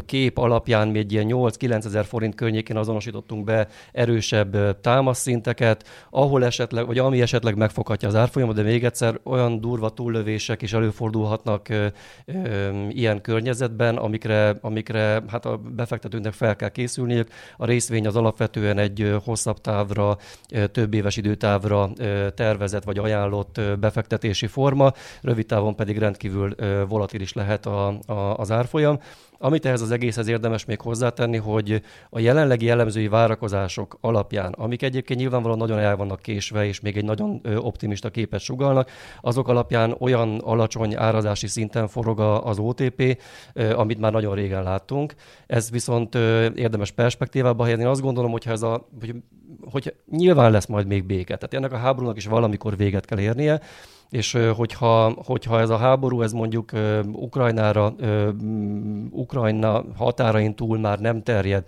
kép 0.06 0.38
alapján 0.38 0.96
egy 0.96 1.12
ilyen 1.12 1.26
8-9 1.30 1.86
ezer 1.86 2.06
forint 2.06 2.36
környékén 2.36 2.78
azonosítottunk 2.78 3.44
be 3.44 3.68
erősebb 3.92 4.82
támaszszinteket, 4.82 5.88
ahol 6.10 6.46
esetleg, 6.46 6.86
vagy 6.86 6.98
ami 6.98 7.22
esetleg 7.22 7.58
megfoghatja 7.58 8.08
az 8.08 8.16
árfolyamot, 8.16 8.56
de 8.56 8.62
még 8.62 8.84
egyszer 8.84 9.20
olyan 9.24 9.60
durva 9.60 9.90
túllövések 9.90 10.62
is 10.62 10.74
előfordulhatnak 10.74 11.70
ö, 11.70 11.88
ö, 12.26 12.70
ilyen 12.90 13.22
környezetben, 13.22 13.96
amikre, 13.96 14.58
amikre 14.62 15.24
hát 15.28 15.46
a 15.46 15.58
befektetőknek 15.58 16.34
fel 16.34 16.56
kell 16.56 16.70
készülniük. 16.70 17.28
A 17.58 17.66
részvény 17.66 18.08
az 18.08 18.16
alapvetően 18.16 18.78
egy 18.78 19.16
hosszabb 19.24 19.62
távra, 19.62 20.18
több 20.72 20.94
éves 20.94 21.18
időtávra 21.18 21.90
tervezett 22.36 22.84
vagy 22.84 22.98
ajánlott 22.98 23.62
befektetési 23.80 24.48
forma, 24.48 24.92
rövid 25.22 25.46
távon 25.46 25.76
pedig 25.76 25.98
rendkívül 25.98 26.56
volatilis 26.88 27.34
lehet 27.34 27.66
a, 27.66 27.88
a 28.06 28.27
az 28.34 28.52
árfolyam. 28.52 29.00
Amit 29.40 29.66
ehhez 29.66 29.82
az 29.82 29.92
egészhez 29.92 30.28
érdemes 30.28 30.66
még 30.66 30.82
hozzátenni, 30.82 31.38
hogy 31.38 31.82
a 32.10 32.20
jelenlegi 32.20 32.66
jellemzői 32.66 33.08
várakozások 33.08 33.98
alapján, 34.02 34.54
amik 34.54 34.82
egyébként 34.82 35.20
nyilvánvalóan 35.20 35.58
nagyon 35.58 35.80
el 35.80 35.96
vannak 35.96 36.22
késve, 36.22 36.66
és 36.66 36.80
még 36.80 36.98
egy 36.98 37.04
nagyon 37.04 37.42
optimista 37.58 38.10
képet 38.10 38.40
sugalnak, 38.40 38.92
azok 39.22 39.48
alapján 39.48 39.96
olyan 40.00 40.38
alacsony 40.38 40.96
árazási 40.96 41.48
szinten 41.48 41.88
forog 41.88 42.20
az 42.20 42.60
OTP, 42.60 43.22
amit 43.76 44.00
már 44.00 44.12
nagyon 44.12 44.36
régen 44.36 44.64
láttunk. 44.64 45.14
Ez 45.48 45.72
viszont 45.72 46.16
érdemes 46.56 46.92
perspektívába 46.92 47.64
helyezni. 47.64 47.86
Azt 47.86 48.02
gondolom, 48.02 48.32
hogyha 48.32 48.52
ez 48.52 48.62
a, 48.62 48.88
hogy, 49.00 49.16
hogy 49.72 49.94
nyilván 50.12 50.52
lesz 50.52 50.66
majd 50.66 50.88
még 50.88 51.06
béke. 51.06 51.36
Tehát 51.36 51.54
ennek 51.54 51.72
a 51.72 51.78
háborúnak 51.78 52.18
is 52.18 52.26
valamikor 52.26 52.78
véget 52.78 53.06
kell 53.06 53.20
érnie, 53.20 53.62
és 54.10 54.38
hogyha, 54.56 55.14
hogyha 55.26 55.60
ez 55.60 55.70
a 55.70 55.78
háború, 55.78 56.22
ez 56.22 56.32
mondjuk 56.32 56.72
Ukrajnára, 57.12 57.96
Ukrajna 59.10 59.84
határain 59.96 60.56
túl 60.56 60.80
már 60.80 61.00
nem 61.00 61.24
terjed, 61.24 61.66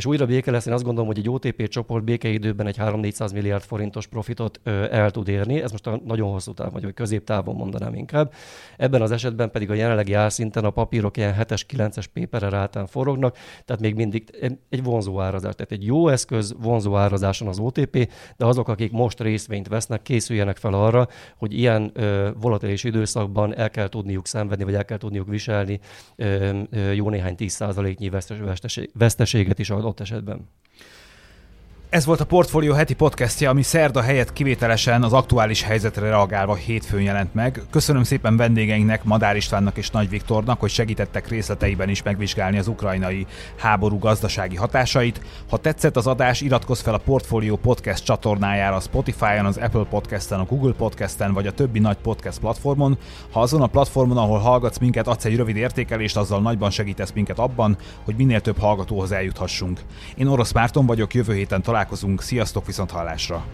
és 0.00 0.06
újra 0.06 0.26
béke 0.26 0.50
lesz, 0.50 0.66
én 0.66 0.72
azt 0.72 0.84
gondolom, 0.84 1.08
hogy 1.08 1.18
egy 1.18 1.30
OTP 1.30 1.68
csoport 1.68 2.04
békeidőben 2.04 2.66
egy 2.66 2.76
3-400 2.78 3.32
milliárd 3.32 3.62
forintos 3.62 4.06
profitot 4.06 4.60
ö, 4.62 4.86
el 4.90 5.10
tud 5.10 5.28
érni, 5.28 5.62
ez 5.62 5.70
most 5.70 5.86
a 5.86 6.00
nagyon 6.04 6.30
hosszú 6.30 6.52
táv, 6.52 6.72
vagy 6.72 6.94
középtávon 6.94 7.54
mondanám 7.54 7.94
inkább. 7.94 8.32
Ebben 8.76 9.02
az 9.02 9.10
esetben 9.10 9.50
pedig 9.50 9.70
a 9.70 9.74
jelenlegi 9.74 10.12
árszinten 10.12 10.64
a 10.64 10.70
papírok 10.70 11.16
ilyen 11.16 11.34
7-es, 11.40 11.62
9-es 11.76 12.04
péperre 12.12 12.48
rátán 12.48 12.86
forognak, 12.86 13.36
tehát 13.64 13.82
még 13.82 13.94
mindig 13.94 14.24
egy 14.68 14.82
vonzó 14.82 15.20
árazás. 15.20 15.54
Tehát 15.54 15.72
egy 15.72 15.84
jó 15.84 16.08
eszköz 16.08 16.54
vonzó 16.58 16.96
árazáson 16.96 17.48
az 17.48 17.58
OTP, 17.58 18.12
de 18.36 18.44
azok, 18.44 18.68
akik 18.68 18.92
most 18.92 19.20
részvényt 19.20 19.68
vesznek, 19.68 20.02
készüljenek 20.02 20.56
fel 20.56 20.74
arra, 20.74 21.08
hogy 21.36 21.58
ilyen 21.58 21.90
ö, 21.94 22.30
volatilis 22.40 22.84
időszakban 22.84 23.56
el 23.56 23.70
kell 23.70 23.88
tudniuk 23.88 24.26
szenvedni, 24.26 24.64
vagy 24.64 24.74
el 24.74 24.84
kell 24.84 24.98
tudniuk 24.98 25.28
viselni 25.28 25.80
ö, 26.16 26.58
ö, 26.70 26.92
jó 26.92 27.10
néhány 27.10 27.34
10%-nyi 27.38 28.10
veszteséget 28.92 29.58
is 29.58 29.70
adott 29.90 30.00
esetben. 30.00 30.48
Ez 31.90 32.04
volt 32.04 32.20
a 32.20 32.24
Portfolio 32.24 32.74
heti 32.74 32.94
podcastja, 32.94 33.50
ami 33.50 33.62
szerda 33.62 34.00
helyett 34.00 34.32
kivételesen 34.32 35.02
az 35.02 35.12
aktuális 35.12 35.62
helyzetre 35.62 36.08
reagálva 36.08 36.54
hétfőn 36.54 37.02
jelent 37.02 37.34
meg. 37.34 37.62
Köszönöm 37.70 38.02
szépen 38.02 38.36
vendégeinknek, 38.36 39.04
Madár 39.04 39.36
Istvánnak 39.36 39.76
és 39.76 39.90
Nagy 39.90 40.08
Viktornak, 40.08 40.60
hogy 40.60 40.70
segítettek 40.70 41.28
részleteiben 41.28 41.88
is 41.88 42.02
megvizsgálni 42.02 42.58
az 42.58 42.66
ukrajnai 42.66 43.26
háború 43.56 43.98
gazdasági 43.98 44.56
hatásait. 44.56 45.20
Ha 45.48 45.56
tetszett 45.56 45.96
az 45.96 46.06
adás, 46.06 46.40
iratkozz 46.40 46.80
fel 46.80 46.94
a 46.94 46.98
Portfolio 46.98 47.56
podcast 47.56 48.04
csatornájára 48.04 48.76
a 48.76 48.80
Spotify-on, 48.80 49.46
az 49.46 49.56
Apple 49.56 49.84
Podcast-en, 49.90 50.40
a 50.40 50.44
Google 50.44 50.72
Podcast-en 50.72 51.32
vagy 51.32 51.46
a 51.46 51.52
többi 51.52 51.78
nagy 51.78 51.96
podcast 51.96 52.38
platformon. 52.38 52.98
Ha 53.30 53.40
azon 53.40 53.62
a 53.62 53.66
platformon, 53.66 54.16
ahol 54.16 54.38
hallgatsz 54.38 54.78
minket, 54.78 55.06
adsz 55.06 55.24
egy 55.24 55.36
rövid 55.36 55.56
értékelést, 55.56 56.16
azzal 56.16 56.40
nagyban 56.40 56.70
segítesz 56.70 57.12
minket 57.12 57.38
abban, 57.38 57.76
hogy 58.04 58.16
minél 58.16 58.40
több 58.40 58.58
hallgatóhoz 58.58 59.12
eljuthassunk. 59.12 59.80
Én 60.16 60.26
Orosz 60.26 60.52
Márton 60.52 60.86
vagyok, 60.86 61.14
jövő 61.14 61.34
héten 61.34 61.62
találkozunk 61.62 61.78
találkozunk, 61.80 62.22
sziasztok, 62.22 62.66
viszont 62.66 62.90
hallásra! 62.90 63.44